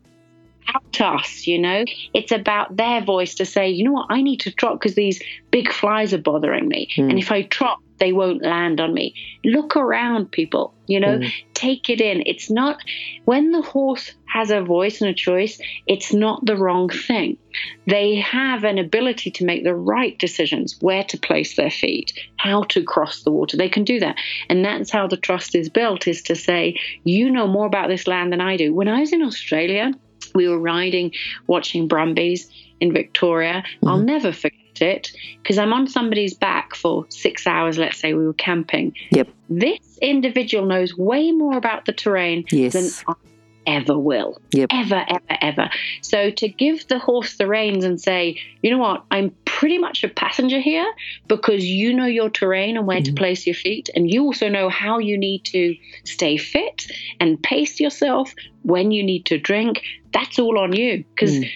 about 0.68 1.00
us, 1.00 1.46
you 1.46 1.58
know. 1.58 1.84
It's 2.14 2.32
about 2.32 2.76
their 2.76 3.02
voice 3.02 3.34
to 3.36 3.44
say, 3.44 3.68
you 3.68 3.84
know 3.84 3.92
what, 3.92 4.06
I 4.10 4.22
need 4.22 4.40
to 4.40 4.50
trot 4.52 4.78
because 4.78 4.94
these 4.94 5.22
big 5.50 5.72
flies 5.72 6.12
are 6.12 6.18
bothering 6.18 6.68
me. 6.68 6.88
Mm. 6.96 7.10
And 7.10 7.18
if 7.18 7.30
I 7.32 7.42
trot, 7.42 7.78
they 7.98 8.12
won't 8.12 8.42
land 8.42 8.80
on 8.80 8.92
me. 8.92 9.14
Look 9.44 9.74
around, 9.76 10.30
people, 10.30 10.74
you 10.86 11.00
know, 11.00 11.18
mm. 11.18 11.32
take 11.54 11.88
it 11.88 12.00
in. 12.00 12.22
It's 12.26 12.50
not, 12.50 12.78
when 13.24 13.52
the 13.52 13.62
horse 13.62 14.12
has 14.26 14.50
a 14.50 14.60
voice 14.60 15.00
and 15.00 15.08
a 15.08 15.14
choice, 15.14 15.58
it's 15.86 16.12
not 16.12 16.44
the 16.44 16.56
wrong 16.56 16.90
thing. 16.90 17.38
They 17.86 18.16
have 18.16 18.64
an 18.64 18.76
ability 18.76 19.30
to 19.30 19.46
make 19.46 19.64
the 19.64 19.74
right 19.74 20.18
decisions 20.18 20.76
where 20.80 21.04
to 21.04 21.16
place 21.16 21.56
their 21.56 21.70
feet, 21.70 22.12
how 22.36 22.64
to 22.64 22.82
cross 22.82 23.22
the 23.22 23.30
water. 23.30 23.56
They 23.56 23.70
can 23.70 23.84
do 23.84 23.98
that. 24.00 24.16
And 24.50 24.62
that's 24.62 24.90
how 24.90 25.06
the 25.06 25.16
trust 25.16 25.54
is 25.54 25.70
built 25.70 26.06
is 26.06 26.20
to 26.22 26.36
say, 26.36 26.78
you 27.04 27.30
know 27.30 27.46
more 27.46 27.66
about 27.66 27.88
this 27.88 28.06
land 28.06 28.30
than 28.30 28.42
I 28.42 28.58
do. 28.58 28.74
When 28.74 28.88
I 28.88 29.00
was 29.00 29.12
in 29.12 29.22
Australia, 29.22 29.92
we 30.34 30.48
were 30.48 30.58
riding, 30.58 31.12
watching 31.46 31.88
Brumbies 31.88 32.50
in 32.80 32.92
Victoria. 32.92 33.62
Mm-hmm. 33.66 33.88
I'll 33.88 33.98
never 33.98 34.32
forget 34.32 34.82
it 34.82 35.12
because 35.42 35.58
I'm 35.58 35.72
on 35.72 35.88
somebody's 35.88 36.34
back 36.34 36.74
for 36.74 37.06
six 37.08 37.46
hours, 37.46 37.78
let's 37.78 37.98
say 37.98 38.14
we 38.14 38.26
were 38.26 38.34
camping. 38.34 38.94
Yep. 39.10 39.28
This 39.48 39.98
individual 40.02 40.66
knows 40.66 40.96
way 40.96 41.32
more 41.32 41.56
about 41.56 41.86
the 41.86 41.92
terrain 41.92 42.44
yes. 42.50 42.72
than 42.72 43.14
I 43.14 43.14
ever 43.66 43.98
will. 43.98 44.40
Yep. 44.52 44.70
Ever, 44.72 45.04
ever, 45.08 45.38
ever. 45.40 45.70
So 46.02 46.30
to 46.30 46.48
give 46.48 46.86
the 46.88 46.98
horse 46.98 47.36
the 47.36 47.46
reins 47.46 47.84
and 47.84 48.00
say, 48.00 48.40
you 48.62 48.70
know 48.70 48.78
what, 48.78 49.04
I'm 49.10 49.34
pretty 49.44 49.78
much 49.78 50.04
a 50.04 50.08
passenger 50.08 50.60
here 50.60 50.90
because 51.28 51.64
you 51.64 51.92
know 51.94 52.06
your 52.06 52.30
terrain 52.30 52.76
and 52.76 52.86
where 52.86 52.98
mm-hmm. 52.98 53.14
to 53.14 53.18
place 53.18 53.46
your 53.46 53.54
feet. 53.54 53.90
And 53.94 54.10
you 54.10 54.24
also 54.24 54.48
know 54.48 54.68
how 54.68 54.98
you 54.98 55.18
need 55.18 55.44
to 55.46 55.76
stay 56.04 56.36
fit 56.36 56.86
and 57.20 57.42
pace 57.42 57.80
yourself 57.80 58.32
when 58.62 58.90
you 58.90 59.02
need 59.02 59.26
to 59.26 59.38
drink. 59.38 59.82
That's 60.12 60.38
all 60.38 60.58
on 60.58 60.72
you 60.74 61.04
because 61.14 61.38
mm. 61.38 61.50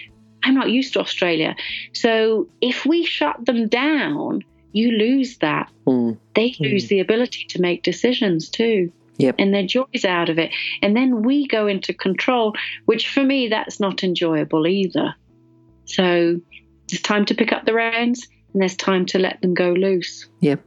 I'm 0.44 0.54
not 0.54 0.70
used 0.70 0.94
to 0.94 1.00
Australia. 1.00 1.56
So 1.92 2.48
if 2.60 2.86
we 2.86 3.04
shut 3.04 3.44
them 3.44 3.68
down, 3.68 4.42
you 4.72 4.92
lose 4.92 5.38
that. 5.38 5.70
Mm. 5.86 6.18
They 6.34 6.54
lose 6.60 6.86
mm. 6.86 6.88
the 6.88 7.00
ability 7.00 7.46
to 7.50 7.60
make 7.60 7.82
decisions 7.82 8.48
too. 8.48 8.92
Yep. 9.20 9.36
And 9.38 9.54
their 9.54 9.66
joys 9.66 10.04
out 10.04 10.28
of 10.28 10.38
it. 10.38 10.50
And 10.82 10.96
then 10.96 11.22
we 11.22 11.46
go 11.46 11.66
into 11.66 11.92
control, 11.92 12.54
which 12.86 13.08
for 13.08 13.22
me, 13.22 13.48
that's 13.48 13.80
not 13.80 14.02
enjoyable 14.02 14.66
either. 14.66 15.14
So 15.84 16.40
it's 16.90 17.02
time 17.02 17.24
to 17.26 17.34
pick 17.34 17.52
up 17.52 17.66
the 17.66 17.74
reins 17.74 18.26
and 18.52 18.62
there's 18.62 18.76
time 18.76 19.06
to 19.06 19.18
let 19.18 19.40
them 19.40 19.54
go 19.54 19.72
loose. 19.72 20.26
Yep. 20.40 20.64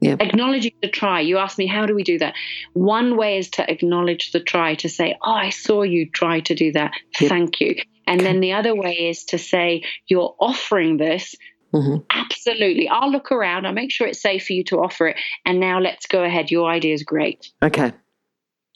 Yep. 0.00 0.20
Acknowledging 0.20 0.74
the 0.82 0.88
try. 0.88 1.20
You 1.20 1.38
asked 1.38 1.56
me, 1.56 1.66
how 1.66 1.86
do 1.86 1.94
we 1.94 2.02
do 2.02 2.18
that? 2.18 2.34
One 2.74 3.16
way 3.16 3.38
is 3.38 3.48
to 3.50 3.70
acknowledge 3.70 4.32
the 4.32 4.40
try, 4.40 4.74
to 4.76 4.88
say, 4.88 5.16
Oh, 5.22 5.32
I 5.32 5.48
saw 5.48 5.82
you 5.82 6.10
try 6.10 6.40
to 6.40 6.54
do 6.54 6.72
that. 6.72 6.92
Yep. 7.18 7.28
Thank 7.30 7.60
you. 7.60 7.76
And 8.06 8.20
then 8.20 8.40
the 8.40 8.52
other 8.52 8.74
way 8.74 9.08
is 9.08 9.24
to 9.26 9.38
say, 9.38 9.84
You're 10.06 10.34
offering 10.38 10.98
this. 10.98 11.34
Mm-hmm. 11.74 11.96
Absolutely. 12.10 12.88
I'll 12.88 13.10
look 13.10 13.32
around. 13.32 13.66
I'll 13.66 13.72
make 13.72 13.90
sure 13.90 14.06
it's 14.06 14.22
safe 14.22 14.46
for 14.46 14.52
you 14.52 14.62
to 14.64 14.78
offer 14.78 15.08
it. 15.08 15.16
And 15.44 15.58
now 15.58 15.80
let's 15.80 16.06
go 16.06 16.22
ahead. 16.22 16.50
Your 16.50 16.70
idea 16.70 16.94
is 16.94 17.02
great. 17.02 17.50
Okay. 17.62 17.92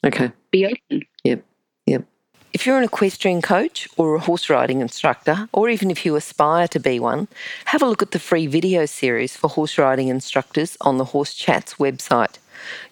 Okay. 0.05 0.31
Be 0.51 0.65
open. 0.65 1.05
Yep. 1.23 1.45
Yep. 1.85 2.03
If 2.51 2.65
you're 2.65 2.77
an 2.77 2.83
equestrian 2.83 3.41
coach 3.41 3.87
or 3.95 4.15
a 4.15 4.19
horse 4.19 4.49
riding 4.49 4.81
instructor, 4.81 5.47
or 5.53 5.69
even 5.69 5.91
if 5.91 6.05
you 6.05 6.15
aspire 6.15 6.67
to 6.69 6.79
be 6.79 6.99
one, 6.99 7.27
have 7.65 7.81
a 7.81 7.85
look 7.87 8.01
at 8.01 8.11
the 8.11 8.19
free 8.19 8.47
video 8.47 8.85
series 8.85 9.37
for 9.37 9.49
horse 9.49 9.77
riding 9.77 10.07
instructors 10.07 10.75
on 10.81 10.97
the 10.97 11.05
Horse 11.05 11.33
Chats 11.33 11.75
website. 11.75 12.37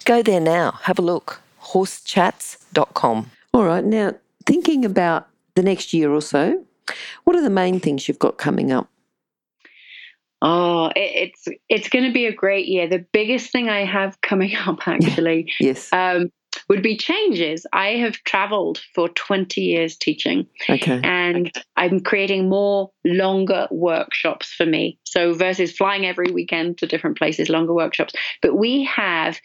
Go 0.05 0.21
there 0.21 0.39
now, 0.39 0.71
have 0.83 0.99
a 0.99 1.01
look. 1.01 1.41
horsechats.com. 1.63 3.31
All 3.53 3.63
right, 3.63 3.83
now 3.83 4.13
thinking 4.45 4.85
about 4.85 5.27
the 5.55 5.63
next 5.63 5.91
year 5.91 6.11
or 6.11 6.21
so, 6.21 6.63
what 7.23 7.35
are 7.35 7.41
the 7.41 7.49
main 7.49 7.79
things 7.79 8.07
you've 8.07 8.19
got 8.19 8.37
coming 8.37 8.71
up? 8.71 8.87
Oh, 10.41 10.87
it, 10.95 11.31
it's 11.45 11.47
it's 11.69 11.89
going 11.89 12.05
to 12.05 12.13
be 12.13 12.25
a 12.25 12.33
great 12.33 12.67
year. 12.67 12.87
The 12.87 13.05
biggest 13.11 13.51
thing 13.51 13.69
I 13.69 13.85
have 13.85 14.19
coming 14.21 14.55
up, 14.55 14.87
actually, 14.87 15.51
yes, 15.59 15.91
um, 15.91 16.29
would 16.69 16.83
be 16.83 16.97
changes. 16.97 17.65
I 17.73 17.89
have 17.97 18.15
traveled 18.23 18.81
for 18.93 19.09
20 19.09 19.61
years 19.61 19.97
teaching. 19.97 20.47
Okay. 20.69 20.99
And 21.03 21.51
I'm 21.75 22.01
creating 22.01 22.49
more 22.49 22.91
longer 23.05 23.67
workshops 23.71 24.53
for 24.53 24.65
me. 24.65 24.99
So 25.05 25.33
versus 25.33 25.71
flying 25.71 26.05
every 26.05 26.31
weekend 26.31 26.77
to 26.79 26.87
different 26.87 27.17
places, 27.17 27.49
longer 27.49 27.73
workshops. 27.73 28.13
But 28.41 28.57
we 28.57 28.83
have 28.85 29.39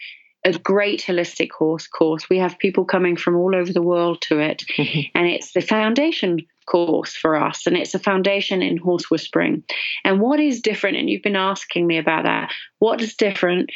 a 0.45 0.53
great 0.59 1.05
holistic 1.07 1.51
horse 1.53 1.87
course. 1.87 2.29
We 2.29 2.39
have 2.39 2.59
people 2.59 2.85
coming 2.85 3.17
from 3.17 3.37
all 3.37 3.55
over 3.55 3.73
the 3.73 3.83
world 3.83 4.23
to 4.23 4.41
it. 4.41 4.65
Mm-hmm. 4.77 5.01
And 5.15 5.29
it's 5.29 5.53
the 5.53 5.61
foundation 5.61 6.39
course 6.67 7.15
for 7.15 7.37
us 7.37 7.67
and 7.67 7.77
it's 7.77 7.95
a 7.95 7.99
foundation 7.99 8.63
in 8.63 8.77
horse 8.77 9.11
whispering. 9.11 9.63
And 10.05 10.21
what 10.21 10.41
is 10.41 10.61
different, 10.61 10.97
and 10.97 11.09
you've 11.09 11.23
been 11.23 11.37
asking 11.37 11.87
me 11.87 11.99
about 11.99 12.25
that, 12.25 12.53
what 12.79 13.01
is 13.01 13.15
different 13.15 13.71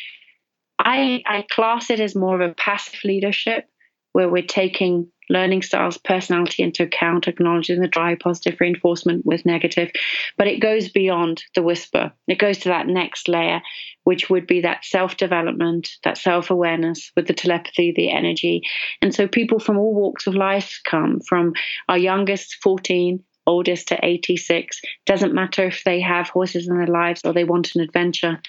I, 0.79 1.23
I 1.27 1.45
class 1.51 1.91
it 1.91 2.01
as 2.01 2.15
more 2.15 2.41
of 2.41 2.51
a 2.51 2.55
passive 2.55 3.01
leadership 3.05 3.69
where 4.17 4.31
we're 4.31 4.43
taking 4.43 5.07
learning 5.29 5.61
styles, 5.61 5.99
personality 5.99 6.63
into 6.63 6.83
account, 6.83 7.29
acknowledging 7.29 7.83
the 7.83 7.87
dry 7.87 8.15
positive 8.15 8.59
reinforcement 8.59 9.27
with 9.27 9.45
negative. 9.45 9.91
But 10.39 10.47
it 10.47 10.59
goes 10.59 10.89
beyond 10.89 11.45
the 11.55 11.63
whisper. 11.63 12.11
It 12.27 12.39
goes 12.39 12.57
to 12.61 12.71
that 12.71 12.87
next 12.87 13.29
layer, 13.29 13.61
which 14.05 14.31
would 14.31 14.47
be 14.47 14.63
that 14.63 14.87
self 14.87 15.19
development, 15.19 15.91
that 16.03 16.17
self 16.17 16.49
awareness 16.49 17.13
with 17.15 17.27
the 17.27 17.35
telepathy, 17.35 17.93
the 17.95 18.11
energy. 18.11 18.63
And 19.03 19.15
so 19.15 19.29
people 19.29 19.59
from 19.59 19.77
all 19.77 19.93
walks 19.93 20.27
of 20.27 20.35
life 20.35 20.81
come 20.87 21.21
from 21.21 21.53
our 21.87 21.99
youngest, 21.99 22.57
14, 22.63 23.23
oldest 23.47 23.89
to 23.89 24.03
86. 24.03 24.81
Doesn't 25.05 25.35
matter 25.35 25.67
if 25.67 25.85
they 25.85 26.01
have 26.01 26.31
horses 26.31 26.67
in 26.67 26.79
their 26.79 26.87
lives 26.87 27.21
or 27.23 27.35
they 27.35 27.45
want 27.45 27.75
an 27.75 27.83
adventure. 27.83 28.41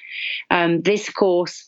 Um, 0.49 0.81
this 0.81 1.09
course 1.09 1.67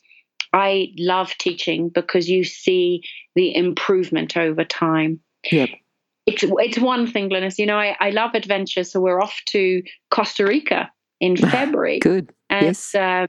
I 0.53 0.93
love 0.97 1.31
teaching 1.37 1.89
because 1.89 2.29
you 2.29 2.43
see 2.43 3.03
the 3.35 3.55
improvement 3.55 4.35
over 4.35 4.63
time. 4.63 5.19
Yep. 5.51 5.69
It's, 6.25 6.43
it's 6.43 6.79
one 6.79 7.07
thing, 7.07 7.29
Glenys. 7.29 7.57
You 7.57 7.65
know, 7.65 7.77
I, 7.77 7.95
I 7.99 8.09
love 8.11 8.31
adventure, 8.33 8.83
so 8.83 8.99
we're 8.99 9.21
off 9.21 9.41
to 9.49 9.81
Costa 10.11 10.45
Rica 10.45 10.91
in 11.19 11.37
February. 11.37 11.99
Good. 11.99 12.31
And, 12.49 12.65
yes. 12.65 12.93
Uh, 12.93 13.27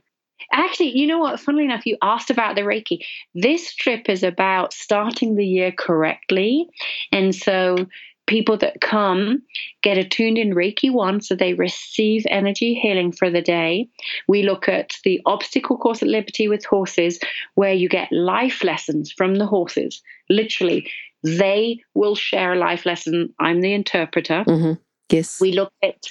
actually, 0.53 0.97
you 0.97 1.07
know 1.07 1.19
what? 1.19 1.39
Funnily 1.39 1.65
enough, 1.65 1.85
you 1.85 1.97
asked 2.01 2.29
about 2.29 2.55
the 2.55 2.61
Reiki. 2.61 2.99
This 3.33 3.73
trip 3.73 4.09
is 4.09 4.23
about 4.23 4.73
starting 4.73 5.35
the 5.35 5.45
year 5.45 5.71
correctly. 5.71 6.67
And 7.11 7.33
so 7.33 7.87
people 8.31 8.55
that 8.55 8.79
come 8.79 9.41
get 9.83 9.97
attuned 9.97 10.37
in 10.37 10.55
Reiki 10.55 10.89
1 10.89 11.19
so 11.19 11.35
they 11.35 11.53
receive 11.53 12.25
energy 12.29 12.73
healing 12.73 13.11
for 13.11 13.29
the 13.29 13.41
day. 13.41 13.89
We 14.25 14.43
look 14.43 14.69
at 14.69 14.93
the 15.03 15.19
obstacle 15.25 15.77
course 15.77 16.01
at 16.01 16.07
Liberty 16.07 16.47
with 16.47 16.63
horses 16.63 17.19
where 17.55 17.73
you 17.73 17.89
get 17.89 18.09
life 18.09 18.63
lessons 18.63 19.11
from 19.11 19.35
the 19.35 19.45
horses. 19.45 20.01
Literally, 20.29 20.89
they 21.23 21.81
will 21.93 22.15
share 22.15 22.53
a 22.53 22.57
life 22.57 22.85
lesson. 22.85 23.33
I'm 23.37 23.59
the 23.59 23.73
interpreter. 23.73 24.45
Mm-hmm. 24.47 24.73
Yes. 25.09 25.41
We 25.41 25.51
look 25.51 25.73
at 25.83 26.05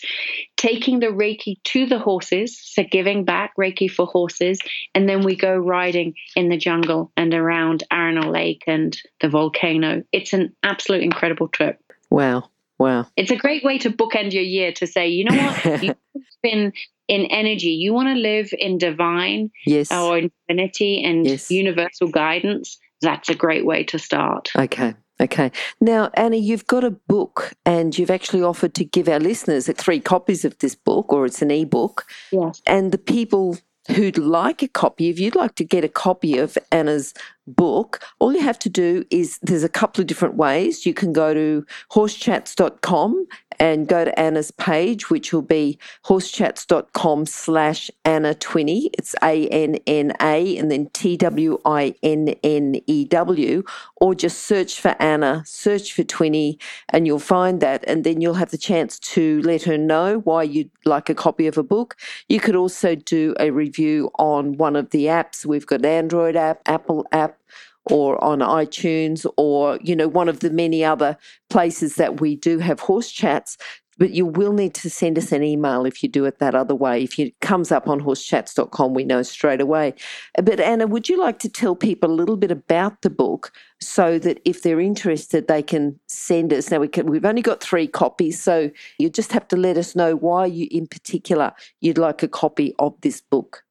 taking 0.58 1.00
the 1.00 1.06
Reiki 1.06 1.56
to 1.64 1.86
the 1.86 1.98
horses, 1.98 2.60
so 2.62 2.82
giving 2.82 3.24
back 3.24 3.52
Reiki 3.58 3.90
for 3.90 4.04
horses, 4.04 4.58
and 4.94 5.08
then 5.08 5.22
we 5.22 5.36
go 5.36 5.56
riding 5.56 6.12
in 6.36 6.50
the 6.50 6.58
jungle 6.58 7.12
and 7.16 7.32
around 7.32 7.84
Arenal 7.90 8.30
Lake 8.30 8.64
and 8.66 8.94
the 9.22 9.30
volcano. 9.30 10.02
It's 10.12 10.34
an 10.34 10.54
absolute 10.62 11.02
incredible 11.02 11.48
trip. 11.48 11.80
Wow. 12.10 12.50
Wow. 12.78 13.06
It's 13.16 13.30
a 13.30 13.36
great 13.36 13.62
way 13.62 13.78
to 13.78 13.90
bookend 13.90 14.32
your 14.32 14.42
year 14.42 14.72
to 14.72 14.86
say, 14.86 15.08
you 15.08 15.24
know 15.24 15.36
what? 15.36 15.82
You've 15.82 15.96
been 16.42 16.72
in 17.08 17.26
energy. 17.26 17.70
You 17.70 17.92
want 17.92 18.08
to 18.08 18.14
live 18.14 18.54
in 18.58 18.78
divine 18.78 19.50
yes. 19.66 19.92
or 19.92 20.18
infinity 20.18 21.04
and 21.04 21.26
yes. 21.26 21.50
universal 21.50 22.08
guidance. 22.08 22.78
That's 23.02 23.28
a 23.28 23.34
great 23.34 23.66
way 23.66 23.84
to 23.84 23.98
start. 23.98 24.50
Okay. 24.56 24.94
Okay. 25.20 25.52
Now, 25.80 26.10
Anna, 26.14 26.36
you've 26.36 26.66
got 26.66 26.82
a 26.82 26.90
book 26.90 27.52
and 27.66 27.96
you've 27.98 28.10
actually 28.10 28.42
offered 28.42 28.74
to 28.74 28.84
give 28.84 29.08
our 29.08 29.20
listeners 29.20 29.68
three 29.76 30.00
copies 30.00 30.46
of 30.46 30.56
this 30.58 30.74
book, 30.74 31.12
or 31.12 31.26
it's 31.26 31.42
an 31.42 31.50
e-book. 31.50 32.06
Yes. 32.32 32.62
And 32.66 32.90
the 32.90 32.98
people 32.98 33.58
who'd 33.88 34.16
like 34.16 34.62
a 34.62 34.68
copy, 34.68 35.10
if 35.10 35.18
you'd 35.18 35.36
like 35.36 35.56
to 35.56 35.64
get 35.64 35.84
a 35.84 35.88
copy 35.88 36.38
of 36.38 36.56
Anna's 36.72 37.12
book, 37.56 38.02
all 38.18 38.32
you 38.32 38.40
have 38.40 38.58
to 38.60 38.68
do 38.68 39.04
is 39.10 39.38
there's 39.42 39.64
a 39.64 39.68
couple 39.68 40.00
of 40.00 40.06
different 40.06 40.36
ways. 40.36 40.86
You 40.86 40.94
can 40.94 41.12
go 41.12 41.34
to 41.34 41.64
horsechats.com 41.92 43.26
and 43.60 43.86
go 43.86 44.04
to 44.04 44.18
Anna's 44.18 44.50
page, 44.50 45.10
which 45.10 45.32
will 45.32 45.42
be 45.42 45.78
horsechats.com 46.06 47.26
slash 47.26 47.90
AnnaTwinney. 48.06 48.88
It's 48.94 49.14
A-N-N-A 49.22 50.56
and 50.56 50.70
then 50.70 50.86
T-W-I-N-N-E-W, 50.94 51.62
or 53.96 54.14
just 54.14 54.38
search 54.44 54.80
for 54.80 54.96
Anna, 54.98 55.42
search 55.46 55.92
for 55.92 56.04
Twinney, 56.04 56.58
and 56.88 57.06
you'll 57.06 57.18
find 57.18 57.60
that. 57.60 57.84
And 57.86 58.02
then 58.02 58.22
you'll 58.22 58.34
have 58.34 58.50
the 58.50 58.58
chance 58.58 58.98
to 59.00 59.42
let 59.42 59.64
her 59.64 59.76
know 59.76 60.20
why 60.20 60.44
you'd 60.44 60.70
like 60.86 61.10
a 61.10 61.14
copy 61.14 61.46
of 61.46 61.58
a 61.58 61.62
book. 61.62 61.96
You 62.28 62.40
could 62.40 62.56
also 62.56 62.94
do 62.94 63.34
a 63.38 63.50
review 63.50 64.10
on 64.18 64.56
one 64.56 64.74
of 64.74 64.90
the 64.90 65.04
apps. 65.04 65.44
We've 65.44 65.66
got 65.66 65.84
Android 65.84 66.36
app, 66.36 66.62
Apple 66.66 67.06
app, 67.12 67.36
or 67.90 68.22
on 68.22 68.40
iTunes 68.40 69.26
or, 69.36 69.78
you 69.82 69.96
know, 69.96 70.08
one 70.08 70.28
of 70.28 70.40
the 70.40 70.50
many 70.50 70.84
other 70.84 71.16
places 71.48 71.96
that 71.96 72.20
we 72.20 72.36
do 72.36 72.58
have 72.58 72.80
horse 72.80 73.10
chats. 73.10 73.56
But 73.98 74.12
you 74.12 74.24
will 74.24 74.54
need 74.54 74.72
to 74.76 74.88
send 74.88 75.18
us 75.18 75.30
an 75.30 75.42
email 75.42 75.84
if 75.84 76.02
you 76.02 76.08
do 76.08 76.24
it 76.24 76.38
that 76.38 76.54
other 76.54 76.74
way. 76.74 77.02
If 77.02 77.18
it 77.18 77.38
comes 77.40 77.70
up 77.70 77.86
on 77.86 78.00
horsechats.com, 78.00 78.94
we 78.94 79.04
know 79.04 79.22
straight 79.22 79.60
away. 79.60 79.92
But 80.42 80.58
Anna, 80.58 80.86
would 80.86 81.10
you 81.10 81.18
like 81.18 81.38
to 81.40 81.50
tell 81.50 81.76
people 81.76 82.10
a 82.10 82.14
little 82.14 82.38
bit 82.38 82.50
about 82.50 83.02
the 83.02 83.10
book 83.10 83.52
so 83.78 84.18
that 84.20 84.40
if 84.46 84.62
they're 84.62 84.80
interested, 84.80 85.48
they 85.48 85.62
can 85.62 86.00
send 86.08 86.50
us? 86.50 86.70
Now, 86.70 86.78
we 86.78 86.88
can, 86.88 87.08
we've 87.08 87.26
only 87.26 87.42
got 87.42 87.60
three 87.60 87.86
copies, 87.86 88.42
so 88.42 88.70
you 88.98 89.10
just 89.10 89.32
have 89.32 89.46
to 89.48 89.56
let 89.56 89.76
us 89.76 89.94
know 89.94 90.16
why 90.16 90.46
you, 90.46 90.66
in 90.70 90.86
particular, 90.86 91.52
you'd 91.82 91.98
like 91.98 92.22
a 92.22 92.28
copy 92.28 92.74
of 92.78 92.98
this 93.02 93.20
book. 93.20 93.64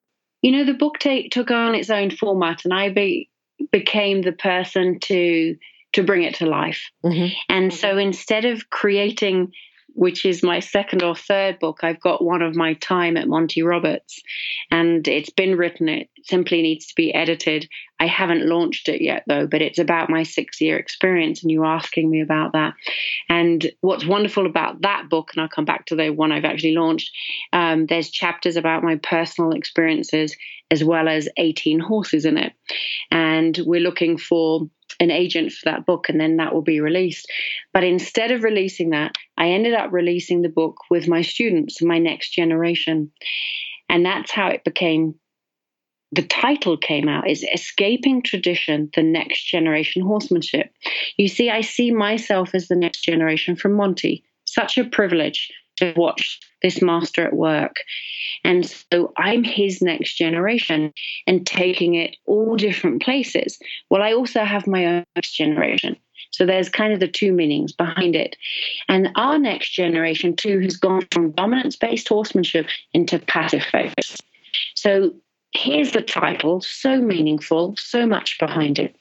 You 0.43 0.51
know, 0.51 0.63
the 0.63 0.77
book 0.77 0.99
took 0.99 1.49
on 1.49 1.75
its 1.75 1.89
own 1.89 2.11
format, 2.11 2.65
and 2.65 2.73
I 2.73 2.89
be, 2.89 3.28
became 3.71 4.21
the 4.21 4.31
person 4.31 4.99
to 5.01 5.55
to 5.93 6.03
bring 6.03 6.21
it 6.21 6.35
to 6.35 6.45
life. 6.45 6.91
Mm-hmm. 7.03 7.33
And 7.49 7.73
so 7.73 7.97
instead 7.97 8.45
of 8.45 8.69
creating 8.69 9.51
which 9.99 10.25
is 10.25 10.43
my 10.43 10.59
second 10.59 11.03
or 11.03 11.15
third 11.15 11.59
book. 11.59 11.79
I've 11.83 11.99
got 11.99 12.23
one 12.23 12.41
of 12.41 12.55
my 12.55 12.75
time 12.75 13.17
at 13.17 13.27
Monty 13.27 13.63
Roberts, 13.63 14.21
and 14.71 15.05
it's 15.07 15.29
been 15.29 15.57
written. 15.57 15.89
It, 15.89 16.09
simply 16.25 16.61
needs 16.61 16.87
to 16.87 16.95
be 16.95 17.13
edited. 17.13 17.67
I 17.99 18.07
haven't 18.07 18.45
launched 18.45 18.89
it 18.89 19.01
yet 19.01 19.23
though, 19.27 19.47
but 19.47 19.61
it's 19.61 19.79
about 19.79 20.09
my 20.09 20.23
six 20.23 20.61
year 20.61 20.77
experience 20.77 21.41
and 21.41 21.51
you're 21.51 21.65
asking 21.65 22.09
me 22.09 22.21
about 22.21 22.53
that. 22.53 22.73
And 23.29 23.69
what's 23.81 24.05
wonderful 24.05 24.45
about 24.45 24.81
that 24.81 25.09
book, 25.09 25.31
and 25.33 25.41
I'll 25.41 25.49
come 25.49 25.65
back 25.65 25.85
to 25.87 25.95
the 25.95 26.09
one 26.09 26.31
I've 26.31 26.45
actually 26.45 26.75
launched, 26.75 27.11
um, 27.53 27.85
there's 27.85 28.09
chapters 28.09 28.55
about 28.55 28.83
my 28.83 28.95
personal 28.97 29.51
experiences 29.51 30.35
as 30.71 30.83
well 30.83 31.07
as 31.07 31.27
18 31.37 31.79
horses 31.79 32.25
in 32.25 32.37
it. 32.37 32.53
And 33.11 33.59
we're 33.65 33.81
looking 33.81 34.17
for 34.17 34.69
an 34.99 35.11
agent 35.11 35.51
for 35.51 35.65
that 35.65 35.85
book 35.85 36.09
and 36.09 36.19
then 36.19 36.37
that 36.37 36.53
will 36.53 36.61
be 36.61 36.79
released. 36.79 37.27
But 37.73 37.83
instead 37.83 38.31
of 38.31 38.43
releasing 38.43 38.91
that, 38.91 39.15
I 39.37 39.49
ended 39.49 39.73
up 39.73 39.91
releasing 39.91 40.41
the 40.41 40.49
book 40.49 40.77
with 40.89 41.07
my 41.07 41.21
students, 41.21 41.81
my 41.81 41.99
next 41.99 42.31
generation. 42.31 43.11
And 43.87 44.05
that's 44.05 44.31
how 44.31 44.49
it 44.49 44.63
became 44.63 45.15
the 46.11 46.23
title 46.23 46.77
came 46.77 47.07
out 47.07 47.29
is 47.29 47.45
escaping 47.53 48.21
tradition 48.21 48.89
the 48.95 49.03
next 49.03 49.43
generation 49.45 50.01
horsemanship. 50.01 50.71
You 51.17 51.27
see 51.27 51.49
i 51.49 51.61
see 51.61 51.91
myself 51.91 52.55
as 52.55 52.67
the 52.67 52.75
next 52.75 53.01
generation 53.01 53.55
from 53.55 53.73
monty. 53.73 54.23
Such 54.45 54.77
a 54.77 54.85
privilege 54.85 55.51
to 55.77 55.93
watch 55.95 56.39
this 56.61 56.81
master 56.81 57.25
at 57.25 57.33
work. 57.33 57.77
And 58.43 58.65
so 58.65 59.13
i'm 59.17 59.43
his 59.43 59.81
next 59.81 60.15
generation 60.15 60.93
and 61.27 61.45
taking 61.45 61.95
it 61.95 62.17
all 62.25 62.55
different 62.55 63.01
places. 63.01 63.59
Well 63.89 64.01
i 64.01 64.13
also 64.13 64.43
have 64.43 64.67
my 64.67 64.85
own 64.85 65.05
next 65.15 65.33
generation. 65.33 65.95
So 66.31 66.45
there's 66.45 66.69
kind 66.69 66.93
of 66.93 66.99
the 66.99 67.07
two 67.07 67.31
meanings 67.31 67.73
behind 67.73 68.15
it. 68.15 68.35
And 68.87 69.09
our 69.15 69.39
next 69.39 69.71
generation, 69.71 70.35
too, 70.35 70.59
has 70.59 70.77
gone 70.77 71.07
from 71.11 71.31
dominance 71.31 71.75
based 71.75 72.07
horsemanship 72.07 72.67
into 72.93 73.19
passive 73.19 73.63
focus. 73.63 74.17
So 74.75 75.13
here's 75.53 75.91
the 75.91 76.01
title, 76.01 76.61
so 76.61 76.97
meaningful, 77.01 77.75
so 77.77 78.05
much 78.05 78.37
behind 78.39 78.79
it. 78.79 78.95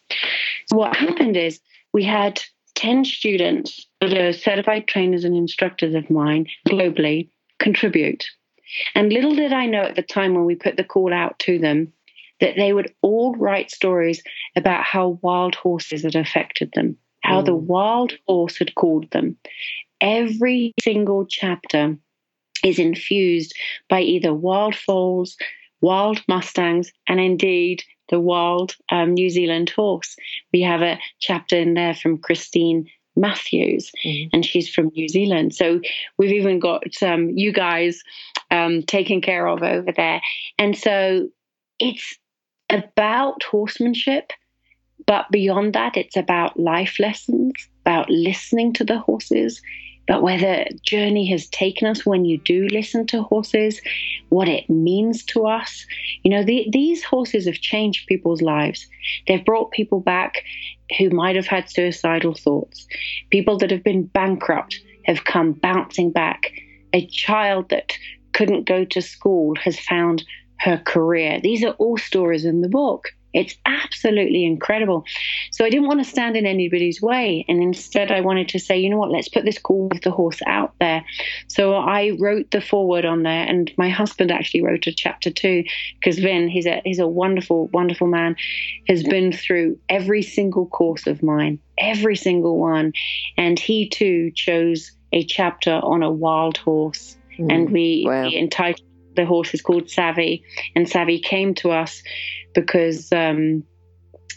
What 0.70 0.96
happened 0.96 1.36
is 1.36 1.60
we 1.92 2.04
had 2.04 2.40
10 2.74 3.04
students 3.04 3.86
that 4.00 4.16
are 4.16 4.32
certified 4.32 4.86
trainers 4.86 5.24
and 5.24 5.36
instructors 5.36 5.94
of 5.94 6.10
mine 6.10 6.46
globally 6.68 7.28
contribute. 7.58 8.24
And 8.94 9.12
little 9.12 9.34
did 9.34 9.52
I 9.52 9.66
know 9.66 9.82
at 9.82 9.96
the 9.96 10.02
time 10.02 10.34
when 10.34 10.44
we 10.44 10.54
put 10.54 10.76
the 10.76 10.84
call 10.84 11.12
out 11.12 11.38
to 11.40 11.58
them 11.58 11.92
that 12.40 12.54
they 12.56 12.72
would 12.72 12.94
all 13.02 13.34
write 13.34 13.70
stories 13.70 14.22
about 14.54 14.84
how 14.84 15.18
wild 15.22 15.54
horses 15.54 16.04
had 16.04 16.14
affected 16.14 16.70
them, 16.74 16.96
how 17.22 17.42
mm. 17.42 17.46
the 17.46 17.56
wild 17.56 18.12
horse 18.26 18.58
had 18.58 18.74
called 18.74 19.10
them. 19.10 19.36
Every 20.00 20.72
single 20.80 21.26
chapter 21.26 21.96
is 22.64 22.78
infused 22.78 23.54
by 23.88 24.02
either 24.02 24.32
wild 24.32 24.76
foals, 24.76 25.36
wild 25.80 26.22
mustangs, 26.28 26.92
and 27.06 27.20
indeed 27.20 27.82
the 28.08 28.20
wild 28.20 28.74
um, 28.90 29.14
New 29.14 29.30
Zealand 29.30 29.70
horse. 29.70 30.16
We 30.52 30.62
have 30.62 30.82
a 30.82 30.98
chapter 31.20 31.56
in 31.56 31.74
there 31.74 31.94
from 31.94 32.18
Christine 32.18 32.88
Matthews, 33.16 33.90
mm-hmm. 34.04 34.28
and 34.32 34.44
she's 34.44 34.68
from 34.68 34.90
New 34.94 35.08
Zealand. 35.08 35.54
So 35.54 35.80
we've 36.16 36.32
even 36.32 36.58
got 36.58 36.84
um, 37.02 37.30
you 37.30 37.52
guys 37.52 38.02
um, 38.50 38.82
taken 38.82 39.20
care 39.20 39.46
of 39.46 39.62
over 39.62 39.92
there. 39.92 40.20
And 40.58 40.76
so 40.76 41.28
it's 41.78 42.16
about 42.70 43.42
horsemanship, 43.42 44.32
but 45.06 45.30
beyond 45.30 45.74
that, 45.74 45.96
it's 45.96 46.16
about 46.16 46.58
life 46.58 46.98
lessons, 46.98 47.52
about 47.82 48.08
listening 48.10 48.72
to 48.74 48.84
the 48.84 48.98
horses, 48.98 49.60
but 50.08 50.22
where 50.22 50.38
the 50.38 50.66
journey 50.82 51.30
has 51.30 51.46
taken 51.48 51.86
us 51.86 52.04
when 52.04 52.24
you 52.24 52.38
do 52.38 52.66
listen 52.68 53.06
to 53.06 53.22
horses, 53.22 53.80
what 54.30 54.48
it 54.48 54.68
means 54.68 55.22
to 55.26 55.46
us. 55.46 55.86
You 56.22 56.30
know, 56.30 56.42
the, 56.42 56.66
these 56.72 57.04
horses 57.04 57.44
have 57.44 57.56
changed 57.56 58.08
people's 58.08 58.40
lives. 58.40 58.88
They've 59.28 59.44
brought 59.44 59.70
people 59.70 60.00
back 60.00 60.42
who 60.98 61.10
might 61.10 61.36
have 61.36 61.46
had 61.46 61.68
suicidal 61.68 62.34
thoughts. 62.34 62.86
People 63.30 63.58
that 63.58 63.70
have 63.70 63.84
been 63.84 64.06
bankrupt 64.06 64.80
have 65.04 65.24
come 65.24 65.52
bouncing 65.52 66.10
back. 66.10 66.52
A 66.94 67.06
child 67.06 67.68
that 67.68 67.92
couldn't 68.32 68.66
go 68.66 68.86
to 68.86 69.02
school 69.02 69.54
has 69.56 69.78
found 69.78 70.24
her 70.60 70.78
career. 70.78 71.38
These 71.40 71.62
are 71.64 71.72
all 71.72 71.98
stories 71.98 72.46
in 72.46 72.62
the 72.62 72.68
book. 72.68 73.10
It's 73.34 73.54
absolutely 73.66 74.44
incredible. 74.44 75.04
So 75.50 75.64
I 75.64 75.70
didn't 75.70 75.86
want 75.86 76.00
to 76.02 76.10
stand 76.10 76.36
in 76.36 76.46
anybody's 76.46 77.02
way. 77.02 77.44
And 77.48 77.62
instead, 77.62 78.10
I 78.10 78.20
wanted 78.20 78.48
to 78.48 78.58
say, 78.58 78.78
you 78.78 78.88
know 78.88 78.96
what, 78.96 79.10
let's 79.10 79.28
put 79.28 79.44
this 79.44 79.58
call 79.58 79.88
with 79.88 80.02
the 80.02 80.10
horse 80.10 80.40
out 80.46 80.72
there. 80.80 81.04
So 81.46 81.74
I 81.74 82.16
wrote 82.18 82.50
the 82.50 82.60
foreword 82.60 83.04
on 83.04 83.22
there, 83.24 83.44
and 83.44 83.70
my 83.76 83.90
husband 83.90 84.30
actually 84.30 84.62
wrote 84.62 84.86
a 84.86 84.92
chapter 84.92 85.30
too, 85.30 85.64
because 86.00 86.18
Vin, 86.18 86.48
he's 86.48 86.66
a, 86.66 86.80
he's 86.84 86.98
a 86.98 87.06
wonderful, 87.06 87.68
wonderful 87.68 88.06
man, 88.06 88.34
has 88.88 89.02
been 89.02 89.32
through 89.32 89.78
every 89.88 90.22
single 90.22 90.66
course 90.66 91.06
of 91.06 91.22
mine, 91.22 91.58
every 91.78 92.16
single 92.16 92.58
one. 92.58 92.92
And 93.36 93.58
he 93.58 93.88
too 93.88 94.30
chose 94.34 94.90
a 95.12 95.24
chapter 95.24 95.72
on 95.72 96.02
a 96.02 96.10
wild 96.10 96.56
horse. 96.56 97.16
Mm, 97.38 97.52
and 97.52 97.70
we, 97.70 98.04
wow. 98.06 98.22
we 98.22 98.36
entitled 98.36 98.87
the 99.18 99.26
horse 99.26 99.52
is 99.52 99.60
called 99.60 99.90
Savvy, 99.90 100.44
and 100.74 100.88
Savvy 100.88 101.18
came 101.18 101.52
to 101.54 101.72
us 101.72 102.02
because 102.54 103.12
um, 103.12 103.64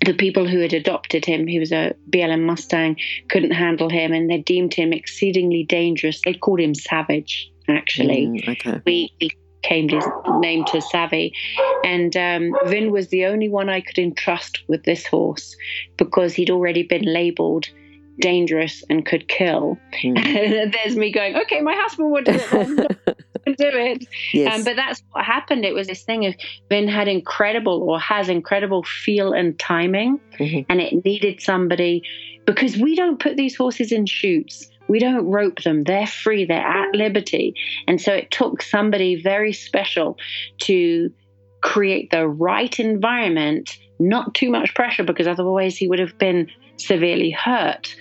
the 0.03 0.13
people 0.13 0.47
who 0.47 0.59
had 0.59 0.73
adopted 0.73 1.23
him, 1.23 1.45
he 1.45 1.59
was 1.59 1.71
a 1.71 1.93
BLM 2.09 2.41
Mustang, 2.41 2.97
couldn't 3.29 3.51
handle 3.51 3.89
him, 3.89 4.11
and 4.11 4.29
they 4.29 4.39
deemed 4.39 4.73
him 4.73 4.91
exceedingly 4.91 5.63
dangerous. 5.63 6.19
They 6.25 6.34
called 6.34 6.59
him 6.59 6.73
Savage, 6.73 7.51
actually. 7.69 8.25
Mm, 8.25 8.49
okay. 8.49 8.82
We, 8.88 9.13
we 9.21 9.29
came 9.61 9.88
his 9.88 10.03
name 10.39 10.65
to 10.65 10.82
Savvy. 10.82 11.34
And 11.86 12.17
um, 12.17 12.55
Vin 12.65 12.91
was 12.91 13.09
the 13.09 13.25
only 13.25 13.47
one 13.47 13.69
I 13.69 13.82
could 13.82 13.99
entrust 13.99 14.61
with 14.67 14.84
this 14.84 15.05
horse 15.05 15.55
because 15.97 16.34
he'd 16.34 16.49
already 16.49 16.82
been 16.82 17.05
labeled 17.05 17.67
dangerous 18.19 18.84
and 18.89 19.05
could 19.05 19.27
kill. 19.27 19.77
Mm. 20.03 20.73
There's 20.73 20.95
me 20.95 21.11
going, 21.11 21.36
okay, 21.36 21.61
my 21.61 21.75
husband 21.75 22.11
would 22.11 22.25
do 22.25 22.34
it. 22.36 23.17
do 23.45 23.53
it. 23.57 24.05
Yes. 24.33 24.55
Um, 24.55 24.63
but 24.63 24.75
that's 24.75 25.01
what 25.11 25.25
happened. 25.25 25.65
It 25.65 25.73
was 25.73 25.87
this 25.87 26.03
thing 26.03 26.25
of 26.25 26.35
Vin 26.69 26.87
had 26.87 27.07
incredible 27.07 27.83
or 27.83 27.99
has 27.99 28.29
incredible 28.29 28.83
feel 28.83 29.33
and 29.33 29.57
timing, 29.57 30.19
mm-hmm. 30.39 30.69
and 30.69 30.81
it 30.81 31.03
needed 31.05 31.41
somebody 31.41 32.03
because 32.45 32.77
we 32.77 32.95
don't 32.95 33.19
put 33.19 33.37
these 33.37 33.55
horses 33.55 33.91
in 33.91 34.05
chutes. 34.05 34.67
We 34.87 34.99
don't 34.99 35.25
rope 35.25 35.63
them. 35.63 35.83
They're 35.83 36.07
free. 36.07 36.45
They're 36.45 36.57
at 36.57 36.93
liberty. 36.93 37.55
And 37.87 38.01
so 38.01 38.13
it 38.13 38.29
took 38.31 38.61
somebody 38.61 39.21
very 39.21 39.53
special 39.53 40.17
to 40.63 41.11
create 41.61 42.09
the 42.11 42.27
right 42.27 42.77
environment, 42.79 43.77
not 43.99 44.33
too 44.33 44.49
much 44.49 44.73
pressure 44.73 45.03
because 45.03 45.27
otherwise 45.27 45.77
he 45.77 45.87
would 45.87 45.99
have 45.99 46.17
been 46.17 46.49
severely 46.77 47.31
hurt, 47.31 47.95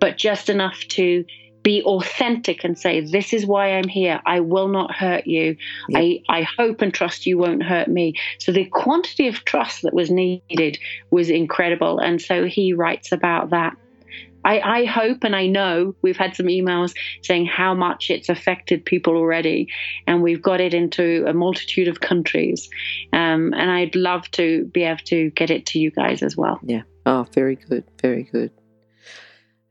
but 0.00 0.16
just 0.16 0.48
enough 0.48 0.80
to 0.88 1.24
be 1.64 1.82
authentic 1.82 2.62
and 2.62 2.78
say, 2.78 3.00
This 3.00 3.32
is 3.32 3.44
why 3.44 3.72
I'm 3.72 3.88
here. 3.88 4.20
I 4.24 4.38
will 4.38 4.68
not 4.68 4.94
hurt 4.94 5.26
you. 5.26 5.56
Yep. 5.88 6.00
I, 6.00 6.22
I 6.28 6.42
hope 6.42 6.80
and 6.82 6.94
trust 6.94 7.26
you 7.26 7.38
won't 7.38 7.64
hurt 7.64 7.88
me. 7.88 8.14
So 8.38 8.52
the 8.52 8.66
quantity 8.66 9.26
of 9.26 9.44
trust 9.44 9.82
that 9.82 9.94
was 9.94 10.10
needed 10.10 10.78
was 11.10 11.30
incredible. 11.30 11.98
And 11.98 12.22
so 12.22 12.44
he 12.44 12.72
writes 12.72 13.10
about 13.10 13.50
that. 13.50 13.76
I, 14.44 14.60
I 14.60 14.84
hope 14.84 15.24
and 15.24 15.34
I 15.34 15.46
know 15.46 15.96
we've 16.02 16.18
had 16.18 16.36
some 16.36 16.46
emails 16.46 16.94
saying 17.22 17.46
how 17.46 17.72
much 17.72 18.10
it's 18.10 18.28
affected 18.28 18.84
people 18.84 19.16
already, 19.16 19.68
and 20.06 20.22
we've 20.22 20.42
got 20.42 20.60
it 20.60 20.74
into 20.74 21.24
a 21.26 21.32
multitude 21.32 21.88
of 21.88 22.00
countries. 22.00 22.68
Um, 23.14 23.54
and 23.54 23.70
I'd 23.70 23.96
love 23.96 24.30
to 24.32 24.66
be 24.66 24.82
able 24.82 25.02
to 25.06 25.30
get 25.30 25.50
it 25.50 25.64
to 25.66 25.78
you 25.78 25.90
guys 25.90 26.22
as 26.22 26.36
well. 26.36 26.60
Yeah. 26.62 26.82
Oh, 27.06 27.26
very 27.32 27.56
good. 27.56 27.84
Very 28.02 28.24
good. 28.24 28.50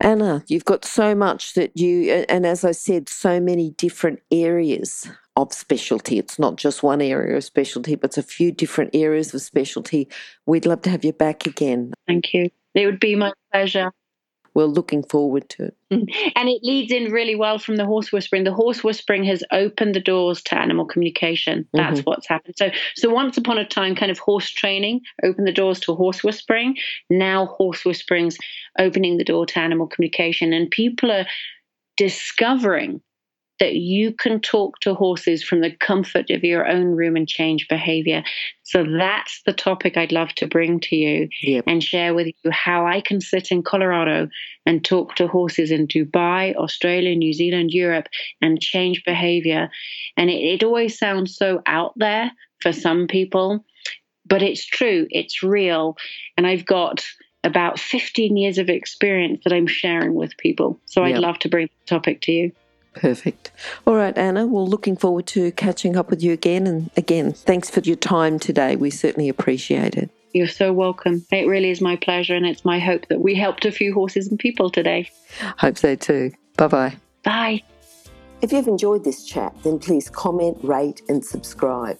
Anna, 0.03 0.43
you've 0.47 0.65
got 0.65 0.83
so 0.83 1.15
much 1.15 1.53
that 1.53 1.77
you, 1.77 2.11
and 2.27 2.45
as 2.45 2.65
I 2.65 2.71
said, 2.71 3.07
so 3.07 3.39
many 3.39 3.71
different 3.71 4.19
areas 4.31 5.09
of 5.37 5.53
specialty. 5.53 6.19
It's 6.19 6.37
not 6.37 6.57
just 6.57 6.83
one 6.83 7.01
area 7.01 7.37
of 7.37 7.43
specialty, 7.45 7.95
but 7.95 8.09
it's 8.09 8.17
a 8.17 8.23
few 8.23 8.51
different 8.51 8.93
areas 8.93 9.33
of 9.33 9.41
specialty. 9.41 10.09
We'd 10.45 10.65
love 10.65 10.81
to 10.81 10.89
have 10.89 11.05
you 11.05 11.13
back 11.13 11.47
again. 11.47 11.93
Thank 12.05 12.33
you. 12.33 12.49
It 12.75 12.85
would 12.85 12.99
be 12.99 13.15
my 13.15 13.31
pleasure 13.51 13.91
we're 14.55 14.65
looking 14.65 15.03
forward 15.03 15.49
to 15.49 15.65
it. 15.65 15.77
Mm-hmm. 15.91 16.29
And 16.35 16.49
it 16.49 16.63
leads 16.63 16.91
in 16.91 17.11
really 17.11 17.35
well 17.35 17.57
from 17.57 17.75
the 17.75 17.85
horse 17.85 18.11
whispering. 18.11 18.43
The 18.43 18.53
horse 18.53 18.83
whispering 18.83 19.23
has 19.25 19.43
opened 19.51 19.95
the 19.95 19.99
doors 19.99 20.41
to 20.43 20.59
animal 20.59 20.85
communication. 20.85 21.67
That's 21.73 21.99
mm-hmm. 21.99 22.09
what's 22.09 22.27
happened. 22.27 22.55
So, 22.57 22.69
so 22.95 23.09
once 23.09 23.37
upon 23.37 23.57
a 23.57 23.65
time, 23.65 23.95
kind 23.95 24.11
of 24.11 24.19
horse 24.19 24.49
training 24.49 25.01
opened 25.23 25.47
the 25.47 25.51
doors 25.51 25.79
to 25.81 25.95
horse 25.95 26.23
whispering. 26.23 26.77
Now, 27.09 27.47
horse 27.47 27.85
whispering's 27.85 28.37
opening 28.79 29.17
the 29.17 29.23
door 29.23 29.45
to 29.45 29.59
animal 29.59 29.87
communication, 29.87 30.53
and 30.53 30.69
people 30.69 31.11
are 31.11 31.25
discovering 31.97 33.01
that 33.59 33.75
you 33.75 34.11
can 34.11 34.39
talk 34.39 34.79
to 34.79 34.93
horses 34.93 35.43
from 35.43 35.61
the 35.61 35.71
comfort 35.71 36.29
of 36.29 36.43
your 36.43 36.67
own 36.67 36.95
room 36.95 37.15
and 37.15 37.27
change 37.27 37.67
behavior. 37.67 38.23
So 38.63 38.83
that's 38.83 39.41
the 39.45 39.53
topic 39.53 39.95
I'd 39.95 40.11
love 40.11 40.33
to 40.35 40.47
bring 40.47 40.79
to 40.81 40.95
you 40.95 41.29
yep. 41.41 41.63
and 41.67 41.83
share 41.83 42.13
with 42.13 42.27
you 42.27 42.51
how 42.51 42.87
I 42.87 42.99
can 42.99 43.21
sit 43.21 43.51
in 43.51 43.61
Colorado 43.61 44.27
and 44.65 44.83
talk 44.83 45.15
to 45.15 45.27
horses 45.27 45.71
in 45.71 45.87
Dubai, 45.87 46.55
Australia, 46.55 47.15
New 47.15 47.33
Zealand, 47.33 47.71
Europe, 47.71 48.07
and 48.41 48.59
change 48.59 49.03
behavior. 49.05 49.69
And 50.17 50.29
it, 50.29 50.41
it 50.41 50.63
always 50.63 50.97
sounds 50.97 51.37
so 51.37 51.61
out 51.65 51.93
there 51.95 52.31
for 52.61 52.73
some 52.73 53.07
people. 53.07 53.63
but 54.25 54.41
it's 54.41 54.65
true, 54.65 55.05
it's 55.11 55.43
real. 55.43 55.95
And 56.37 56.47
I've 56.47 56.65
got 56.65 57.05
about 57.43 57.77
15 57.77 58.37
years 58.37 58.57
of 58.57 58.69
experience 58.69 59.41
that 59.43 59.53
I'm 59.53 59.67
sharing 59.67 60.15
with 60.15 60.37
people. 60.37 60.79
So 60.85 61.03
I'd 61.03 61.17
love 61.17 61.39
to 61.39 61.49
bring 61.49 61.67
the 61.67 61.85
topic 61.85 62.21
to 62.21 62.31
you. 62.31 62.51
Perfect. 62.93 63.51
All 63.85 63.95
right, 63.95 64.17
Anna. 64.17 64.45
Well, 64.45 64.67
looking 64.67 64.95
forward 64.95 65.25
to 65.27 65.51
catching 65.53 65.95
up 65.97 66.09
with 66.09 66.23
you 66.23 66.31
again. 66.31 66.67
And 66.67 66.89
again, 66.95 67.33
thanks 67.33 67.69
for 67.69 67.79
your 67.81 67.95
time 67.95 68.39
today. 68.39 68.75
We 68.75 68.89
certainly 68.91 69.29
appreciate 69.29 69.95
it. 69.95 70.09
You're 70.33 70.47
so 70.47 70.73
welcome. 70.73 71.25
It 71.31 71.47
really 71.47 71.69
is 71.69 71.81
my 71.81 71.95
pleasure, 71.95 72.35
and 72.35 72.45
it's 72.45 72.65
my 72.65 72.79
hope 72.79 73.07
that 73.09 73.21
we 73.21 73.35
helped 73.35 73.65
a 73.65 73.71
few 73.71 73.93
horses 73.93 74.27
and 74.27 74.39
people 74.39 74.69
today. 74.69 75.09
Hope 75.57 75.77
so 75.77 75.95
too. 75.95 76.31
Bye-bye. 76.57 76.95
Bye. 77.23 77.63
If 78.41 78.51
you've 78.51 78.67
enjoyed 78.67 79.03
this 79.03 79.25
chat, 79.25 79.55
then 79.63 79.79
please 79.79 80.09
comment, 80.09 80.57
rate, 80.63 81.01
and 81.07 81.23
subscribe. 81.23 81.99